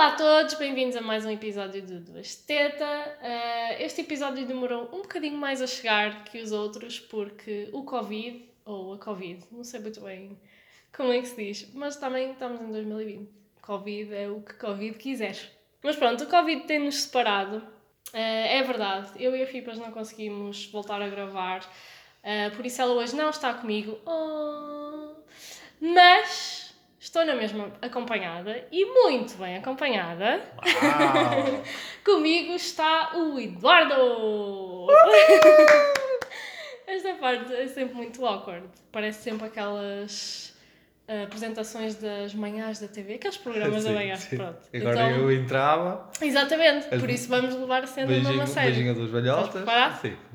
Olá 0.00 0.14
a 0.14 0.16
todos, 0.16 0.54
bem-vindos 0.54 0.96
a 0.96 1.02
mais 1.02 1.26
um 1.26 1.30
episódio 1.30 1.82
do 1.82 2.00
Duas 2.00 2.34
Teta. 2.34 2.86
Uh, 3.20 3.82
este 3.82 4.00
episódio 4.00 4.46
demorou 4.46 4.84
um 4.94 5.02
bocadinho 5.02 5.36
mais 5.36 5.60
a 5.60 5.66
chegar 5.66 6.24
que 6.24 6.40
os 6.40 6.52
outros 6.52 6.98
porque 6.98 7.68
o 7.70 7.82
Covid, 7.82 8.48
ou 8.64 8.94
a 8.94 8.98
Covid, 8.98 9.44
não 9.52 9.62
sei 9.62 9.78
muito 9.78 10.00
bem 10.00 10.40
como 10.90 11.12
é 11.12 11.20
que 11.20 11.26
se 11.26 11.36
diz, 11.36 11.74
mas 11.74 11.96
também 11.96 12.32
estamos 12.32 12.62
em 12.62 12.72
2020. 12.72 13.30
Covid 13.60 14.14
é 14.14 14.26
o 14.30 14.40
que 14.40 14.54
Covid 14.54 14.96
quiser. 14.96 15.36
Mas 15.82 15.96
pronto, 15.96 16.24
o 16.24 16.26
Covid 16.26 16.62
tem-nos 16.62 17.02
separado. 17.02 17.58
Uh, 17.58 18.14
é 18.14 18.62
verdade, 18.62 19.10
eu 19.22 19.36
e 19.36 19.42
a 19.42 19.46
Fipas 19.46 19.78
não 19.78 19.92
conseguimos 19.92 20.64
voltar 20.72 21.02
a 21.02 21.10
gravar, 21.10 21.60
uh, 21.60 22.56
por 22.56 22.64
isso 22.64 22.80
ela 22.80 22.94
hoje 22.94 23.14
não 23.14 23.28
está 23.28 23.52
comigo. 23.52 23.98
Oh. 24.06 25.12
Mas 25.78 26.69
Estou 27.00 27.24
na 27.24 27.34
mesma 27.34 27.72
acompanhada 27.80 28.62
e 28.70 28.84
muito 28.84 29.38
bem 29.38 29.56
acompanhada. 29.56 30.38
Comigo 32.04 32.52
está 32.52 33.16
o 33.16 33.40
Eduardo! 33.40 34.86
Esta 36.86 37.14
parte 37.14 37.54
é 37.54 37.66
sempre 37.68 37.94
muito 37.94 38.26
awkward. 38.26 38.68
Parece 38.92 39.22
sempre 39.22 39.46
aquelas 39.46 40.54
uh, 41.08 41.24
apresentações 41.24 41.94
das 41.94 42.34
manhãs 42.34 42.80
da 42.80 42.88
TV, 42.88 43.14
aqueles 43.14 43.38
programas 43.38 43.82
sim, 43.82 43.88
da 43.88 43.94
manhã. 43.94 44.16
Sim. 44.16 44.36
Pronto. 44.36 44.58
Agora 44.74 44.94
então, 44.94 45.10
eu 45.10 45.32
entrava. 45.32 46.10
Exatamente, 46.20 46.86
por 46.86 47.08
isso 47.08 47.30
vamos 47.30 47.54
levar 47.54 47.82
a 47.82 47.86
cena 47.86 48.08
beijinho, 48.08 48.28
mesma 48.28 48.46
série. 48.46 48.72
Beijinho 48.72 48.94
duas 48.94 49.10
velhotas. 49.10 49.64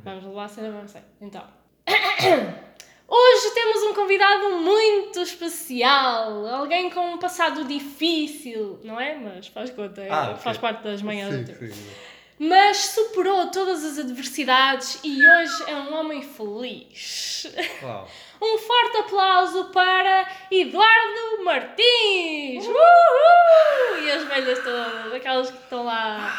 Vamos 0.04 0.24
levar 0.24 0.46
a 0.46 0.48
cena 0.48 0.70
mesma 0.70 0.88
série. 0.88 1.06
Então. 1.22 1.44
Hoje 3.08 3.52
temos 3.54 3.84
um 3.84 3.94
convidado 3.94 4.58
muito 4.58 5.20
especial, 5.20 6.46
alguém 6.48 6.90
com 6.90 7.14
um 7.14 7.18
passado 7.20 7.64
difícil, 7.64 8.80
não 8.84 9.00
é? 9.00 9.16
Mas 9.16 9.48
faz 9.48 9.70
conta, 9.70 10.02
é, 10.02 10.10
ah, 10.10 10.32
okay. 10.32 10.38
faz 10.38 10.58
parte 10.58 10.84
das 10.84 11.02
manhãs 11.04 11.34
sim, 11.34 11.44
do 11.44 11.74
sim. 11.74 11.90
Mas 12.38 12.78
superou 12.78 13.48
todas 13.52 13.86
as 13.86 14.00
adversidades 14.00 15.00
e 15.04 15.16
hoje 15.16 15.64
é 15.68 15.76
um 15.76 15.94
homem 15.94 16.22
feliz. 16.22 17.48
Uau. 17.82 18.08
Um 18.42 18.58
forte 18.58 18.98
aplauso 18.98 19.66
para 19.70 20.28
Eduardo 20.52 21.44
Martins! 21.46 22.66
Uhul! 22.68 24.04
E 24.04 24.12
as 24.12 24.24
velhas 24.26 24.60
todas, 24.60 25.14
aquelas 25.14 25.50
que 25.50 25.58
estão 25.58 25.86
lá, 25.86 26.34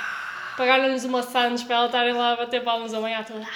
pagaram-lhes 0.58 1.04
uma 1.04 1.22
Santos 1.22 1.62
para 1.62 1.76
elas 1.76 1.86
estarem 1.88 2.12
lá 2.12 2.32
a 2.32 2.36
bater 2.36 2.62
palmas 2.62 2.92
amanhã 2.92 3.24
toda. 3.24 3.46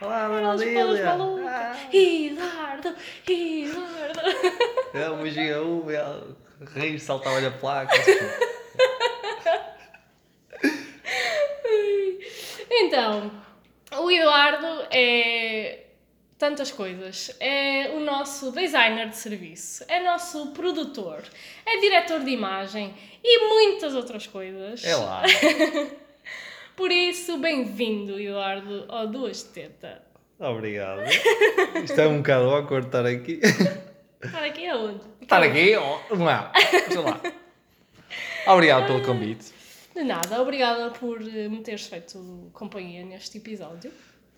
Olá, 0.00 0.28
Dona 0.28 0.54
Lília! 0.54 1.10
Ah. 1.48 1.76
Eduardo! 1.92 2.94
Eduardo! 3.26 4.20
É, 4.94 5.10
um 5.10 5.22
beijinho 5.22 5.58
a 5.58 5.62
um, 5.62 5.90
ela 5.90 6.36
rir, 6.76 7.00
saltava-lhe 7.00 7.46
a 7.46 7.50
placa. 7.50 7.96
então, 12.70 13.28
o 13.98 14.08
Eduardo 14.08 14.86
é 14.92 15.86
tantas 16.38 16.70
coisas. 16.70 17.36
É 17.40 17.90
o 17.96 17.98
nosso 17.98 18.52
designer 18.52 19.08
de 19.08 19.16
serviço, 19.16 19.84
é 19.88 20.00
nosso 20.00 20.52
produtor, 20.52 21.24
é 21.66 21.78
diretor 21.80 22.20
de 22.20 22.30
imagem 22.30 22.94
e 23.24 23.48
muitas 23.48 23.96
outras 23.96 24.28
coisas. 24.28 24.84
É 24.84 24.94
lá. 24.94 25.24
Por 26.78 26.92
isso, 26.92 27.38
bem-vindo, 27.38 28.20
Eduardo, 28.20 28.84
ao 28.88 29.08
Duas 29.08 29.42
Teta. 29.42 30.00
Obrigado. 30.38 31.00
Isto 31.82 32.00
é 32.00 32.06
um 32.06 32.18
bocado 32.18 32.50
awkward 32.50 32.86
estar 32.86 33.04
aqui. 33.04 33.40
Estar 34.22 34.44
aqui 34.44 34.68
aonde? 34.68 35.00
Estar 35.20 35.42
aqui? 35.42 35.76
Oh, 35.76 36.14
não 36.14 36.30
é? 36.30 36.52
Sei 36.88 36.98
lá. 36.98 37.20
Obrigado 38.46 38.86
pelo 38.86 39.02
convite. 39.02 39.52
De 39.92 40.04
nada, 40.04 40.40
obrigada 40.40 40.90
por 40.90 41.18
me 41.18 41.60
teres 41.64 41.88
feito 41.88 42.48
companhia 42.52 43.04
neste 43.04 43.38
episódio. 43.38 43.90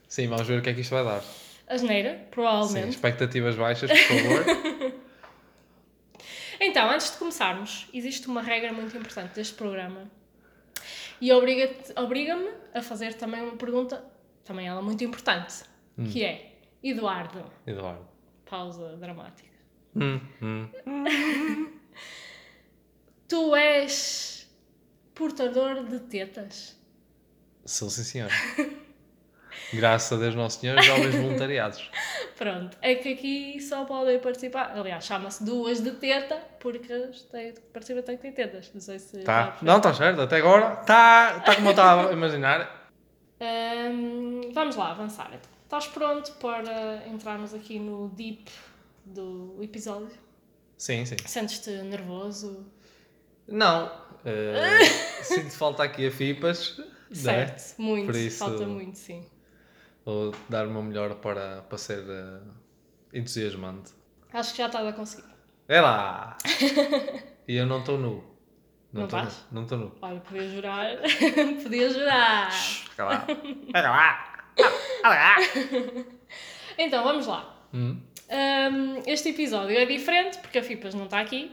Sim, 0.08 0.28
vamos 0.28 0.46
ver 0.46 0.60
o 0.60 0.62
que 0.62 0.70
é 0.70 0.72
que 0.72 0.80
isto 0.80 0.92
vai 0.92 1.04
dar. 1.04 1.22
Asneira, 1.68 2.26
provavelmente. 2.30 2.84
Sim, 2.84 2.88
expectativas 2.88 3.54
baixas, 3.54 3.90
por 3.90 3.98
favor. 3.98 4.92
então, 6.58 6.90
antes 6.90 7.12
de 7.12 7.18
começarmos, 7.18 7.86
existe 7.92 8.28
uma 8.28 8.40
regra 8.40 8.72
muito 8.72 8.96
importante 8.96 9.34
deste 9.34 9.52
programa 9.52 10.10
e 11.20 11.32
obriga-me 11.32 11.76
obriga 11.96 12.36
a 12.74 12.82
fazer 12.82 13.14
também 13.14 13.42
uma 13.42 13.56
pergunta, 13.56 14.04
também 14.44 14.66
ela 14.66 14.80
muito 14.80 15.04
importante, 15.04 15.64
hum. 15.98 16.04
que 16.04 16.24
é 16.24 16.56
Eduardo. 16.82 17.44
Eduardo. 17.66 18.08
Pausa 18.44 18.96
dramática. 18.96 19.50
Hum, 19.94 20.20
hum. 20.40 20.68
tu 23.28 23.54
és 23.54 24.48
portador 25.14 25.84
de 25.84 26.00
tetas? 26.00 26.76
Sou 27.64 27.90
sim, 27.90 28.02
senhor. 28.02 28.30
Graças 29.72 30.12
a 30.12 30.20
Deus 30.20 30.34
Nosso 30.34 30.60
Senhor, 30.60 30.80
jovens 30.82 31.14
voluntariados. 31.14 31.90
Pronto, 32.36 32.76
é 32.82 32.96
que 32.96 33.12
aqui 33.12 33.60
só 33.60 33.84
podem 33.84 34.18
participar. 34.18 34.72
Aliás, 34.76 35.04
chama-se 35.04 35.44
duas 35.44 35.80
de 35.80 35.92
teta, 35.92 36.36
porque 36.58 36.88
participam 37.72 38.02
têm 38.02 38.16
que 38.16 38.22
ter 38.22 38.32
tetas. 38.32 38.70
Não 38.74 38.80
sei 38.80 38.98
se. 38.98 39.20
Tá. 39.20 39.56
Não, 39.62 39.76
está 39.76 39.94
certo, 39.94 40.22
até 40.22 40.38
agora 40.38 40.80
está 40.80 41.40
tá 41.40 41.54
como 41.54 41.68
eu 41.68 41.70
estava 41.70 42.10
a 42.10 42.12
imaginar. 42.12 42.90
Um, 43.40 44.50
vamos 44.52 44.74
lá, 44.74 44.90
avançar. 44.90 45.30
Estás 45.62 45.86
pronto 45.86 46.32
para 46.32 47.06
entrarmos 47.06 47.54
aqui 47.54 47.78
no 47.78 48.08
deep 48.08 48.50
do 49.04 49.56
episódio? 49.62 50.10
Sim, 50.76 51.04
sim. 51.04 51.16
Sentes-te 51.24 51.70
nervoso? 51.70 52.66
Não. 53.46 53.86
Uh, 53.86 54.84
sinto 55.22 55.52
falta 55.52 55.84
aqui 55.84 56.08
a 56.08 56.10
FIPAS. 56.10 56.80
É? 57.10 57.14
Certo, 57.14 57.58
né? 57.60 57.74
muito. 57.78 58.16
Isso... 58.16 58.38
Falta 58.38 58.66
muito, 58.66 58.98
sim 58.98 59.24
ou 60.10 60.34
dar 60.48 60.66
meu 60.66 60.82
melhor 60.82 61.14
para, 61.16 61.62
para 61.62 61.78
ser 61.78 62.00
uh, 62.00 62.42
entusiasmante. 63.12 63.92
Acho 64.32 64.52
que 64.52 64.58
já 64.58 64.66
estava 64.66 64.88
a 64.88 64.92
conseguir. 64.92 65.28
É 65.68 65.80
lá! 65.80 66.36
e 67.46 67.56
eu 67.56 67.66
não 67.66 67.78
estou 67.80 67.96
nu. 67.96 68.24
Não 68.92 69.04
estou 69.04 69.22
nu. 69.22 69.30
Não 69.52 69.62
estou 69.62 69.78
nu. 69.78 69.92
Olha, 70.02 70.20
podia 70.20 70.48
jurar. 70.48 70.86
podia 71.62 71.90
jurar. 71.90 72.52
Fica 72.52 73.04
lá. 73.04 73.20
Fica 73.20 73.80
lá. 73.82 74.44
lá. 75.04 75.36
então, 76.76 77.04
vamos 77.04 77.26
lá. 77.26 77.56
Hum. 77.72 78.00
Um, 78.28 79.02
este 79.06 79.30
episódio 79.30 79.76
é 79.76 79.86
diferente 79.86 80.38
porque 80.38 80.58
a 80.58 80.62
Fipas 80.62 80.94
não 80.94 81.04
está 81.04 81.20
aqui. 81.20 81.52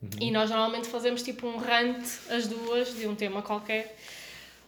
Uhum. 0.00 0.10
E 0.20 0.30
nós 0.30 0.50
normalmente 0.50 0.88
fazemos 0.88 1.22
tipo 1.22 1.48
um 1.48 1.56
rant, 1.56 2.04
as 2.30 2.46
duas, 2.46 2.94
de 2.94 3.08
um 3.08 3.16
tema 3.16 3.42
qualquer. 3.42 3.96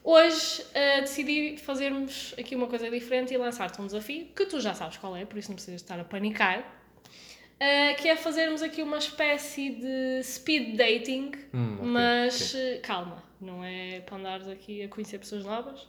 Hoje 0.02 0.62
uh, 0.62 1.00
decidi 1.02 1.56
fazermos 1.58 2.34
aqui 2.38 2.56
uma 2.56 2.66
coisa 2.66 2.90
diferente 2.90 3.34
e 3.34 3.36
lançar-te 3.36 3.80
um 3.80 3.86
desafio 3.86 4.26
que 4.34 4.46
tu 4.46 4.60
já 4.60 4.74
sabes 4.74 4.96
qual 4.96 5.14
é, 5.14 5.24
por 5.26 5.38
isso 5.38 5.50
não 5.50 5.56
precisas 5.56 5.80
estar 5.80 6.00
a 6.00 6.04
panicar. 6.04 6.60
Uh, 6.60 7.94
que 8.00 8.08
é 8.08 8.16
fazermos 8.16 8.62
aqui 8.62 8.82
uma 8.82 8.96
espécie 8.96 9.68
de 9.70 10.22
speed 10.22 10.76
dating, 10.76 11.32
hum, 11.52 11.74
okay, 11.74 11.86
mas 11.86 12.54
okay. 12.54 12.78
Uh, 12.78 12.80
calma, 12.80 13.22
não 13.38 13.62
é 13.62 14.00
para 14.00 14.16
andares 14.16 14.48
aqui 14.48 14.82
a 14.82 14.88
conhecer 14.88 15.18
pessoas 15.18 15.44
novas. 15.44 15.86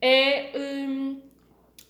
É 0.00 0.52
um, 0.56 1.20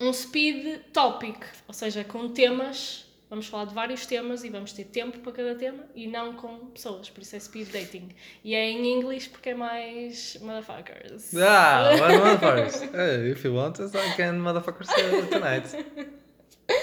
um 0.01 0.11
speed 0.11 0.81
topic, 0.91 1.37
ou 1.65 1.73
seja, 1.73 2.03
com 2.03 2.27
temas 2.27 3.06
Vamos 3.29 3.47
falar 3.47 3.65
de 3.65 3.73
vários 3.73 4.05
temas 4.05 4.43
e 4.45 4.49
vamos 4.49 4.71
ter 4.71 4.85
tempo 4.85 5.19
para 5.19 5.33
cada 5.33 5.53
tema 5.55 5.83
e 5.93 6.07
não 6.07 6.33
com 6.35 6.67
pessoas, 6.67 7.09
por 7.09 7.21
isso 7.21 7.35
é 7.35 7.39
speed 7.39 7.69
dating. 7.71 8.09
E 8.41 8.55
é 8.55 8.69
em 8.69 8.87
inglês 8.97 9.27
porque 9.27 9.49
é 9.49 9.53
mais 9.53 10.37
motherfuckers. 10.41 11.35
Ah, 11.35 11.91
motherfuckers. 11.99 12.81
hey, 12.93 13.31
if 13.31 13.43
you 13.43 13.53
want 13.53 13.79
us, 13.79 13.93
I 13.93 14.15
can 14.15 14.39
motherfuckers 14.39 14.87
tonight. 15.29 15.67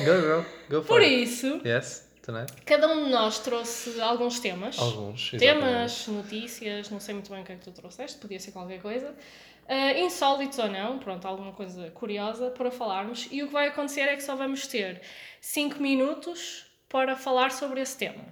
Go, 0.04 0.20
go, 0.20 0.44
go 0.68 0.82
for 0.82 0.96
Por 0.96 1.00
it. 1.02 1.22
isso, 1.22 1.60
yes, 1.64 2.06
tonight. 2.22 2.52
cada 2.66 2.88
um 2.88 3.04
de 3.04 3.10
nós 3.10 3.38
trouxe 3.38 3.98
alguns 4.00 4.38
temas. 4.40 4.78
Alguns, 4.78 5.32
exatamente. 5.32 5.62
Temas, 5.70 6.06
notícias, 6.08 6.90
não 6.90 7.00
sei 7.00 7.14
muito 7.14 7.30
bem 7.30 7.40
o 7.42 7.44
que 7.44 7.52
é 7.52 7.56
que 7.56 7.64
tu 7.64 7.70
trouxeste, 7.72 8.18
podia 8.18 8.38
ser 8.40 8.52
qualquer 8.52 8.80
coisa. 8.82 9.14
Uh, 9.68 9.98
insólitos 10.04 10.58
ou 10.58 10.68
não, 10.68 10.98
pronto, 10.98 11.26
alguma 11.26 11.52
coisa 11.52 11.90
curiosa 11.90 12.50
para 12.50 12.70
falarmos. 12.70 13.28
E 13.30 13.42
o 13.42 13.46
que 13.46 13.52
vai 13.52 13.68
acontecer 13.68 14.02
é 14.02 14.16
que 14.16 14.22
só 14.22 14.36
vamos 14.36 14.66
ter 14.66 15.00
5 15.40 15.80
minutos 15.80 16.66
para 16.88 17.16
falar 17.16 17.50
sobre 17.50 17.80
esse 17.80 17.96
tema. 17.96 18.24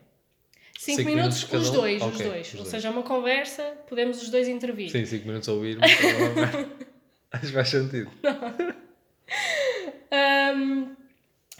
5 0.78 1.02
minutos, 1.04 1.44
minutos 1.44 1.68
os 1.68 1.70
dois, 1.70 2.02
os 2.02 2.18
dois. 2.18 2.46
Os 2.48 2.54
Ou 2.54 2.60
dois. 2.60 2.68
seja, 2.68 2.90
uma 2.90 3.02
conversa, 3.02 3.62
podemos 3.88 4.20
os 4.20 4.28
dois 4.28 4.48
intervir. 4.48 4.90
Sim, 4.90 5.04
5 5.04 5.26
minutos 5.26 5.48
a 5.48 5.52
ouvir. 5.52 5.78
Acho 7.32 7.46
que 7.46 7.52
faz 7.52 7.68
sentido. 7.68 8.10
um, 10.12 10.94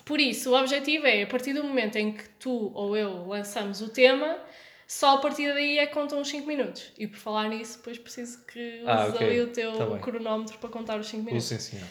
por 0.05 0.21
isso, 0.21 0.51
o 0.51 0.59
objetivo 0.59 1.07
é, 1.07 1.23
a 1.23 1.27
partir 1.27 1.55
do 1.55 1.65
momento 1.65 1.97
em 1.97 2.13
que 2.13 2.29
tu 2.31 2.73
ou 2.75 2.97
eu 2.97 3.27
lançamos 3.27 3.81
o 3.81 3.89
tema, 3.89 4.39
só 4.87 5.17
a 5.17 5.19
partir 5.19 5.53
daí 5.53 5.79
é 5.79 5.87
que 5.87 5.95
contam 5.95 6.21
os 6.21 6.29
5 6.29 6.47
minutos. 6.47 6.93
E 6.99 7.07
por 7.07 7.19
falar 7.19 7.49
nisso, 7.49 7.79
depois 7.79 7.99
preciso 7.99 8.45
que 8.47 8.77
uses 8.83 8.89
ah, 8.89 9.07
okay. 9.09 9.27
ali 9.27 9.41
o 9.41 9.49
teu 9.49 9.73
tá 9.73 9.99
cronómetro 9.99 10.59
para 10.59 10.69
contar 10.69 10.99
os 11.01 11.07
5 11.09 11.25
minutos. 11.25 11.47
sim, 11.47 11.59
senhor. 11.59 11.87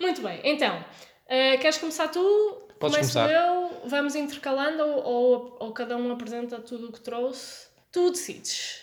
Muito 0.00 0.20
bem, 0.22 0.40
então, 0.44 0.78
uh, 0.78 1.58
queres 1.60 1.78
começar 1.78 2.08
tu? 2.08 2.62
Podes 2.78 2.96
Começo 2.96 3.14
começar. 3.14 3.32
eu, 3.32 3.88
vamos 3.88 4.14
intercalando 4.14 4.82
ou, 4.82 5.02
ou, 5.04 5.56
ou, 5.60 5.72
cada 5.72 5.96
um 5.96 6.12
apresenta 6.12 6.58
tudo 6.58 6.88
o 6.88 6.92
que 6.92 7.00
trouxe? 7.00 7.68
Tu 7.90 8.10
decides. 8.10 8.82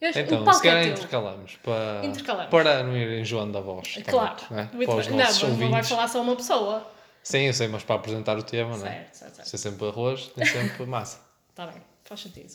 Este- 0.00 0.20
Então, 0.20 0.42
o 0.42 0.52
se 0.52 0.62
calhar 0.62 0.82
é 0.82 0.88
intercalamos 0.88 1.56
para, 1.62 2.00
Intercalamos. 2.04 2.50
para 2.50 2.82
não 2.82 2.96
ir 2.96 3.20
enjoando 3.20 3.52
da 3.52 3.60
voz. 3.60 3.88
também, 3.92 4.04
Claro. 4.04 4.36
não, 4.50 4.58
é? 4.58 4.70
Muito 4.72 4.96
bem. 4.96 5.10
não, 5.10 5.16
mas 5.16 5.42
não 5.42 5.70
vai 5.70 5.84
falar 5.84 6.08
só 6.08 6.20
uma 6.22 6.34
pessoa. 6.34 6.90
Sim, 7.22 7.46
eu 7.46 7.52
sei, 7.52 7.68
mas 7.68 7.82
para 7.84 7.96
apresentar 7.96 8.36
o 8.38 8.42
tema, 8.42 8.76
não 8.76 8.86
é? 8.86 8.90
Certo, 8.90 9.14
certo, 9.14 9.34
certo. 9.36 9.48
Se 9.48 9.56
é 9.56 9.58
sempre 9.58 9.86
arroz, 9.86 10.26
tem 10.28 10.44
sempre 10.46 10.86
massa. 10.86 11.20
Está 11.50 11.66
bem, 11.66 11.82
faz 12.10 12.20
sentido. 12.22 12.52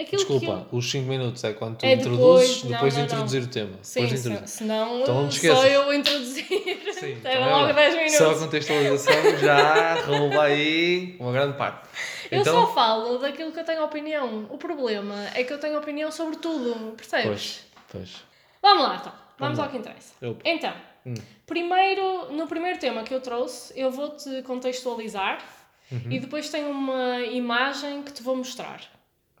Aquilo 0.00 0.24
Desculpa, 0.24 0.68
eu... 0.72 0.78
os 0.78 0.88
5 0.90 1.08
minutos 1.08 1.42
é 1.42 1.52
quando 1.52 1.76
tu 1.78 1.84
É 1.84 1.94
introduzes, 1.94 2.62
depois, 2.62 2.64
não, 2.64 2.70
depois 2.70 2.92
de 2.94 3.00
não, 3.00 3.06
não. 3.06 3.14
introduzir 3.14 3.42
o 3.42 3.46
tema. 3.48 3.78
Sim, 3.82 4.00
depois 4.02 4.10
de 4.12 4.18
se- 4.22 4.28
introduzir. 4.28 4.56
senão 4.56 5.00
Então 5.00 5.22
não 5.24 5.30
só 5.30 5.66
eu 5.66 5.92
introduzir. 5.92 6.44
Sim, 6.46 7.18
Era 7.24 7.40
então 7.40 7.50
logo 7.50 7.66
verdade. 7.66 7.74
10 7.74 7.94
minutos. 7.96 8.16
Só 8.16 8.30
a 8.30 8.38
contextualização 8.38 9.38
já 9.38 9.94
rouba 10.02 10.42
aí 10.44 11.16
uma 11.18 11.32
grande 11.32 11.56
parte. 11.58 11.88
Eu 12.30 12.40
então, 12.42 12.66
só 12.66 12.72
falo 12.72 13.18
daquilo 13.18 13.50
que 13.50 13.58
eu 13.58 13.64
tenho 13.64 13.84
opinião. 13.84 14.46
O 14.50 14.56
problema 14.56 15.16
é 15.34 15.42
que 15.42 15.52
eu 15.52 15.58
tenho 15.58 15.76
opinião 15.76 16.12
sobre 16.12 16.36
tudo, 16.36 16.94
percebes? 16.96 17.26
Pois, 17.26 17.66
pois. 17.90 18.16
Vamos 18.62 18.84
lá 18.84 18.96
então, 19.00 19.12
vamos 19.12 19.38
Vamos 19.38 19.58
ao 19.58 19.64
lá. 19.64 19.70
que 19.72 19.78
interessa. 19.78 20.12
Opa. 20.24 20.40
Então, 20.44 20.72
Hum. 21.06 21.14
primeiro, 21.46 22.30
no 22.32 22.46
primeiro 22.46 22.78
tema 22.78 23.02
que 23.02 23.12
eu 23.14 23.20
trouxe, 23.20 23.72
eu 23.78 23.90
vou-te 23.90 24.42
contextualizar 24.42 25.38
Uhum. 25.90 26.12
e 26.12 26.20
depois 26.20 26.50
tenho 26.50 26.68
uma 26.70 27.20
imagem 27.22 28.02
que 28.02 28.12
te 28.12 28.22
vou 28.22 28.36
mostrar. 28.36 28.80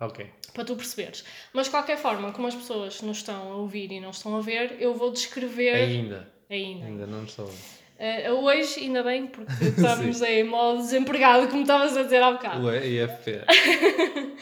Ok. 0.00 0.30
para 0.54 0.64
tu 0.64 0.76
perceberes. 0.76 1.24
Mas 1.52 1.66
de 1.66 1.70
qualquer 1.72 1.98
forma, 1.98 2.30
como 2.32 2.46
as 2.46 2.54
pessoas 2.54 3.02
nos 3.02 3.16
estão 3.18 3.52
a 3.52 3.56
ouvir 3.56 3.90
e 3.90 3.98
não 4.00 4.10
estão 4.10 4.36
a 4.36 4.40
ver, 4.40 4.76
eu 4.80 4.94
vou 4.94 5.10
descrever 5.10 5.74
Ainda. 5.74 6.32
ainda. 6.48 6.86
Ainda 6.86 7.06
não 7.06 7.24
estou. 7.24 7.52
Eh, 7.98 8.30
hoje, 8.30 8.78
ainda 8.78 9.02
bem, 9.02 9.26
porque 9.26 9.52
estamos 9.76 10.22
em 10.22 10.44
modo 10.44 10.78
desempregado, 10.78 11.48
como 11.48 11.62
estavas 11.62 11.96
a 11.96 12.04
dizer 12.04 12.22
há 12.22 12.30
bocado. 12.30 12.64
O 12.66 12.72
IFP. 12.74 13.40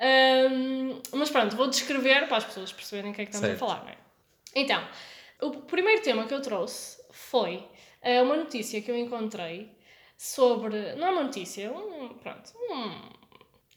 Ahm, 0.00 1.00
mas 1.12 1.30
pronto, 1.30 1.54
vou 1.56 1.68
descrever 1.68 2.26
para 2.26 2.38
as 2.38 2.44
pessoas 2.44 2.72
perceberem 2.72 3.12
o 3.12 3.14
que 3.14 3.22
é 3.22 3.24
que 3.26 3.30
estamos 3.34 3.58
Certo. 3.58 3.62
a 3.62 3.66
falar, 3.68 3.84
não 3.84 3.90
é? 3.90 3.96
Então, 4.54 4.82
o 5.40 5.50
primeiro 5.62 6.02
tema 6.02 6.26
que 6.26 6.34
eu 6.34 6.40
trouxe 6.42 6.98
foi 7.10 7.62
eh, 8.02 8.20
uma 8.22 8.36
notícia 8.36 8.80
que 8.80 8.90
eu 8.90 8.96
encontrei 8.96 9.70
sobre. 10.16 10.94
Não 10.96 11.06
é 11.06 11.10
uma 11.10 11.24
notícia, 11.24 11.70
um. 11.70 12.08
Pronto, 12.14 12.52
um. 12.70 13.24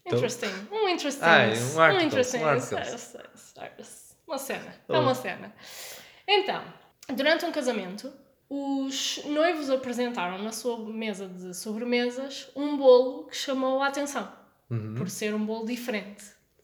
Interesting. 0.06 0.68
Um 0.72 0.88
interesting. 0.88 1.24
Ah, 1.24 1.42
é 1.42 1.52
um 1.52 1.80
article, 1.80 2.06
interesting. 2.06 2.38
um 2.38 2.54
yes, 2.54 2.72
yes, 2.72 3.54
yes. 3.78 4.16
Uma 4.26 4.38
cena. 4.38 4.74
Oh. 4.88 4.94
É 4.94 4.98
uma 4.98 5.14
cena. 5.14 5.54
Então, 6.26 6.62
durante 7.14 7.44
um 7.44 7.52
casamento, 7.52 8.12
os 8.48 9.22
noivos 9.26 9.70
apresentaram 9.70 10.38
na 10.38 10.52
sua 10.52 10.78
mesa 10.78 11.28
de 11.28 11.54
sobremesas 11.54 12.50
um 12.56 12.76
bolo 12.76 13.24
que 13.26 13.36
chamou 13.36 13.82
a 13.82 13.88
atenção. 13.88 14.30
Uhum. 14.70 14.94
Por 14.94 15.08
ser 15.08 15.34
um 15.34 15.44
bolo 15.44 15.66
diferente. 15.66 16.22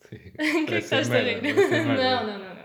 Sim. 0.09 0.33
O 0.63 0.67
que 0.67 0.75
é 0.75 0.79
que 0.79 0.85
estás 0.85 1.11
a 1.11 1.19
rir? 1.19 1.43
Não, 1.43 2.27
não, 2.27 2.39
não, 2.39 2.55
não. 2.55 2.65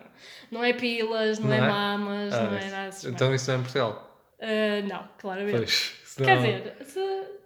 Não 0.52 0.64
é 0.64 0.74
pilas, 0.74 1.40
não, 1.40 1.48
Não 1.48 1.56
é, 1.56 1.58
é? 1.58 1.62
mamas, 1.62 2.34
Ah, 2.34 2.44
não 2.44 2.58
é 2.58 2.70
nada 2.70 2.96
Então 3.06 3.34
isso 3.34 3.50
não 3.50 3.58
é 3.58 3.60
em 3.60 3.64
Portugal. 3.64 4.22
Ah, 4.42 4.82
não, 4.88 5.10
claramente. 5.18 5.58
Pois. 5.58 5.99
Senão... 6.20 6.42
Quer 6.42 6.62
dizer, 6.62 6.86
se... 6.86 7.00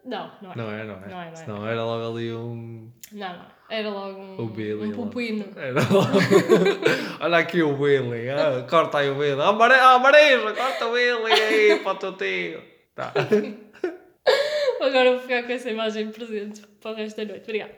não, 0.06 0.32
não 0.42 0.52
é. 0.52 0.56
Não 0.56 0.72
é, 0.72 0.84
não 0.84 0.94
é. 0.96 1.08
Não 1.08 1.22
é, 1.22 1.26
não 1.26 1.32
é. 1.32 1.36
Senão 1.36 1.68
era 1.68 1.84
logo 1.84 2.18
ali 2.18 2.34
um. 2.34 2.92
Não, 3.12 3.38
não. 3.38 3.46
Era 3.70 3.90
logo 3.90 4.20
um, 4.20 4.42
O 4.42 4.48
Billy 4.48 4.90
um 4.90 4.92
pupino. 4.92 5.46
Era 5.56 5.82
logo. 5.90 6.10
Olha 7.22 7.38
aqui 7.38 7.62
o 7.62 7.76
Billy. 7.78 8.30
Ah, 8.30 8.66
corta 8.70 9.00
aí 9.00 9.10
o 9.10 9.16
Billy. 9.16 9.42
Ah, 9.42 9.54
Mare... 9.54 9.76
ah 9.76 10.00
Marisa, 10.00 10.54
corta 10.54 10.88
o 10.88 10.94
Billy 10.94 11.32
aí 11.32 11.80
para 11.80 11.92
o 11.92 11.96
teu 11.96 12.14
tio. 12.14 12.62
Tá. 12.96 13.14
Agora 14.82 15.12
vou 15.12 15.20
ficar 15.22 15.44
com 15.44 15.52
essa 15.52 15.70
imagem 15.70 16.12
presente 16.12 16.62
para 16.82 16.92
o 16.92 16.96
resto 16.96 17.18
da 17.18 17.26
noite. 17.26 17.44
Obrigada. 17.44 17.74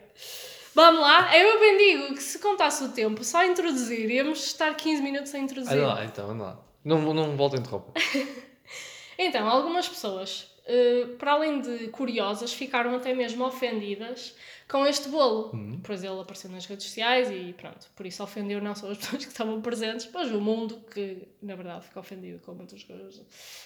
Vamos 0.73 1.01
lá. 1.01 1.37
Eu 1.37 1.59
bem 1.59 1.77
digo 1.77 2.15
que 2.15 2.23
se 2.23 2.39
contasse 2.39 2.83
o 2.83 2.89
tempo, 2.89 3.23
só 3.23 3.39
a 3.39 3.45
introduzir, 3.45 4.09
íamos 4.09 4.45
estar 4.45 4.73
15 4.73 5.01
minutos 5.01 5.33
a 5.33 5.39
introduzir. 5.39 5.77
Anda 5.77 5.87
lá, 5.87 6.05
então, 6.05 6.29
anda 6.31 6.43
lá. 6.43 6.59
Não, 6.83 7.13
não 7.13 7.37
volto 7.37 7.55
a 7.55 7.59
interromper. 7.59 7.93
Então, 9.17 9.47
algumas 9.47 9.87
pessoas, 9.87 10.51
para 11.19 11.33
além 11.33 11.61
de 11.61 11.89
curiosas, 11.89 12.53
ficaram 12.53 12.95
até 12.95 13.13
mesmo 13.13 13.45
ofendidas 13.45 14.35
com 14.67 14.85
este 14.85 15.09
bolo. 15.09 15.51
Pois 15.83 16.03
ele 16.03 16.19
apareceu 16.19 16.49
nas 16.49 16.65
redes 16.65 16.85
sociais 16.87 17.29
e 17.29 17.53
pronto, 17.53 17.87
por 17.95 18.05
isso 18.05 18.23
ofendeu 18.23 18.59
não 18.61 18.73
só 18.73 18.89
as 18.89 18.97
pessoas 18.99 19.25
que 19.25 19.31
estavam 19.31 19.61
presentes, 19.61 20.09
mas 20.13 20.31
o 20.31 20.41
mundo 20.41 20.81
que, 20.91 21.27
na 21.41 21.55
verdade, 21.55 21.85
ficou 21.85 22.01
ofendido 22.01 22.39
com 22.39 22.53
muitas 22.53 22.83
coisas, 22.83 23.21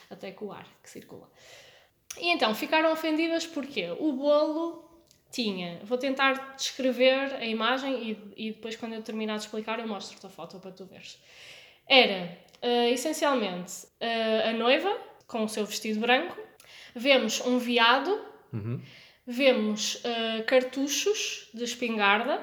até 0.09 0.31
com 0.31 0.45
o 0.45 0.51
ar 0.51 0.67
que 0.83 0.89
circula. 0.89 1.29
E 2.17 2.29
então, 2.29 2.53
ficaram 2.53 2.91
ofendidas 2.91 3.45
porque 3.45 3.89
o 3.99 4.11
bolo 4.13 4.89
tinha... 5.31 5.79
Vou 5.83 5.97
tentar 5.97 6.55
descrever 6.55 7.35
a 7.35 7.45
imagem 7.45 8.11
e, 8.35 8.47
e 8.47 8.51
depois, 8.51 8.75
quando 8.75 8.93
eu 8.93 9.01
terminar 9.01 9.37
de 9.37 9.43
explicar, 9.43 9.79
eu 9.79 9.87
mostro-te 9.87 10.25
a 10.25 10.29
foto 10.29 10.59
para 10.59 10.71
tu 10.71 10.85
veres. 10.85 11.21
Era, 11.87 12.37
eh, 12.61 12.91
essencialmente, 12.91 13.87
eh, 13.99 14.49
a 14.49 14.53
noiva 14.53 14.95
com 15.27 15.43
o 15.43 15.49
seu 15.49 15.65
vestido 15.65 15.99
branco. 15.99 16.35
Vemos 16.95 17.41
um 17.41 17.57
veado. 17.59 18.19
Uhum. 18.53 18.81
Vemos 19.25 20.01
eh, 20.03 20.41
cartuchos 20.43 21.49
de 21.53 21.63
espingarda. 21.63 22.41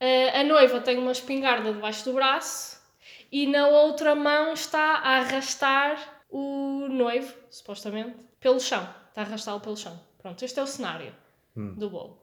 Eh, 0.00 0.40
a 0.40 0.44
noiva 0.44 0.80
tem 0.80 0.98
uma 0.98 1.12
espingarda 1.12 1.72
debaixo 1.72 2.04
do 2.04 2.12
braço. 2.12 2.82
E 3.30 3.46
na 3.46 3.66
outra 3.68 4.14
mão 4.14 4.52
está 4.52 4.96
a 4.98 5.18
arrastar 5.18 6.22
o 6.28 6.88
noivo, 6.88 7.32
supostamente, 7.50 8.16
pelo 8.40 8.60
chão. 8.60 8.82
Está 9.08 9.22
a 9.22 9.24
arrastá-lo 9.24 9.60
pelo 9.60 9.76
chão. 9.76 9.98
Pronto, 10.20 10.44
este 10.44 10.58
é 10.58 10.62
o 10.62 10.66
cenário 10.66 11.14
Hum. 11.56 11.74
do 11.74 11.88
bolo. 11.88 12.18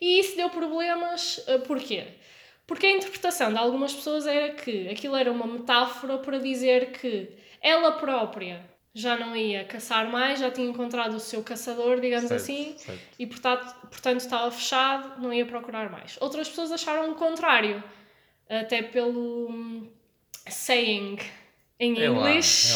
E 0.00 0.20
isso 0.20 0.36
deu 0.36 0.50
problemas, 0.50 1.42
eh, 1.46 1.58
porquê? 1.58 2.08
Porque 2.66 2.86
a 2.86 2.92
interpretação 2.92 3.50
de 3.52 3.58
algumas 3.58 3.94
pessoas 3.94 4.26
era 4.26 4.52
que 4.54 4.88
aquilo 4.88 5.16
era 5.16 5.30
uma 5.32 5.46
metáfora 5.46 6.18
para 6.18 6.38
dizer 6.38 6.92
que 6.92 7.30
ela 7.62 7.92
própria 7.92 8.62
já 8.98 9.14
não 9.18 9.36
ia 9.36 9.62
caçar 9.64 10.08
mais, 10.10 10.40
já 10.40 10.50
tinha 10.50 10.66
encontrado 10.66 11.14
o 11.14 11.20
seu 11.20 11.42
caçador, 11.42 12.00
digamos 12.00 12.28
Certo, 12.28 12.40
assim, 12.42 12.74
certo. 12.78 13.00
e 13.18 13.26
portanto, 13.26 13.74
portanto 13.90 14.20
estava 14.20 14.50
fechado, 14.50 15.20
não 15.20 15.32
ia 15.32 15.44
procurar 15.44 15.90
mais. 15.90 16.16
Outras 16.20 16.48
pessoas 16.48 16.72
acharam 16.72 17.12
o 17.12 17.14
contrário, 17.14 17.84
até 18.48 18.82
pelo 18.82 19.50
hum, 19.50 19.86
saying 20.48 21.18
em 21.78 22.00
É 22.00 22.06
inglês, 22.06 22.72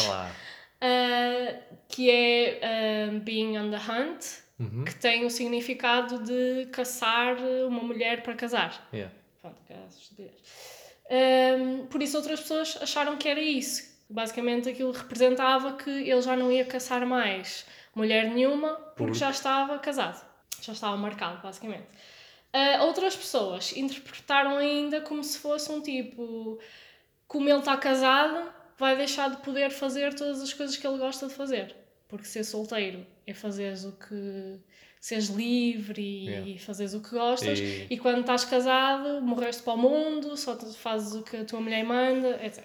é 0.79 1.57
uh, 1.57 1.75
que 1.89 2.11
é 2.11 3.09
uh, 3.09 3.19
being 3.19 3.57
on 3.57 3.71
the 3.71 3.77
hunt, 3.77 4.41
Uhum. 4.59 4.85
que 4.85 4.93
tem 4.93 5.25
o 5.25 5.29
significado 5.31 6.19
de 6.19 6.67
caçar 6.71 7.35
uma 7.67 7.81
mulher 7.81 8.21
para 8.21 8.35
casar. 8.35 8.87
Yeah. 8.93 9.11
Pronto, 9.41 9.59
que 9.65 9.73
é. 9.73 11.57
Hum, 11.57 11.87
por 11.87 11.99
isso 11.99 12.15
outras 12.15 12.39
pessoas 12.41 12.77
acharam 12.79 13.17
que 13.17 13.27
era 13.27 13.41
isso. 13.41 13.90
Basicamente 14.11 14.67
aquilo 14.69 14.91
representava 14.91 15.73
que 15.77 15.89
ele 15.89 16.21
já 16.21 16.35
não 16.35 16.51
ia 16.51 16.65
caçar 16.65 17.05
mais 17.05 17.65
mulher 17.95 18.29
nenhuma 18.29 18.73
porque 18.95 19.11
Por- 19.11 19.13
já 19.15 19.29
estava 19.31 19.79
casado. 19.79 20.21
Já 20.61 20.73
estava 20.73 20.95
marcado, 20.97 21.41
basicamente. 21.41 21.85
Ah, 22.53 22.83
outras 22.83 23.15
pessoas 23.15 23.75
interpretaram 23.75 24.57
ainda 24.57 25.01
como 25.01 25.23
se 25.23 25.37
fosse 25.39 25.71
um 25.71 25.81
tipo... 25.81 26.59
Como 27.27 27.47
ele 27.49 27.59
está 27.59 27.77
casado, 27.77 28.51
vai 28.77 28.97
deixar 28.97 29.29
de 29.29 29.37
poder 29.37 29.71
fazer 29.71 30.13
todas 30.13 30.41
as 30.41 30.53
coisas 30.53 30.75
que 30.75 30.85
ele 30.85 30.97
gosta 30.97 31.27
de 31.27 31.33
fazer. 31.33 31.73
Porque 32.09 32.25
ser 32.25 32.43
solteiro 32.43 33.07
é 33.25 33.33
fazeres 33.33 33.85
o 33.85 33.93
que... 33.93 34.59
Seres 34.99 35.29
livre 35.29 35.99
e 36.01 36.25
Yeah. 36.29 36.59
fazeres 36.59 36.93
o 36.93 36.99
que 37.01 37.09
gostas. 37.11 37.57
E- 37.59 37.87
E 37.89 37.97
quando 37.97 38.19
estás 38.19 38.43
casado, 38.45 39.21
morreste 39.21 39.63
para 39.63 39.73
o 39.73 39.77
mundo, 39.77 40.35
só 40.37 40.55
fazes 40.57 41.15
o 41.15 41.23
que 41.23 41.37
a 41.37 41.45
tua 41.45 41.59
mulher 41.61 41.83
manda, 41.83 42.39
etc. 42.45 42.63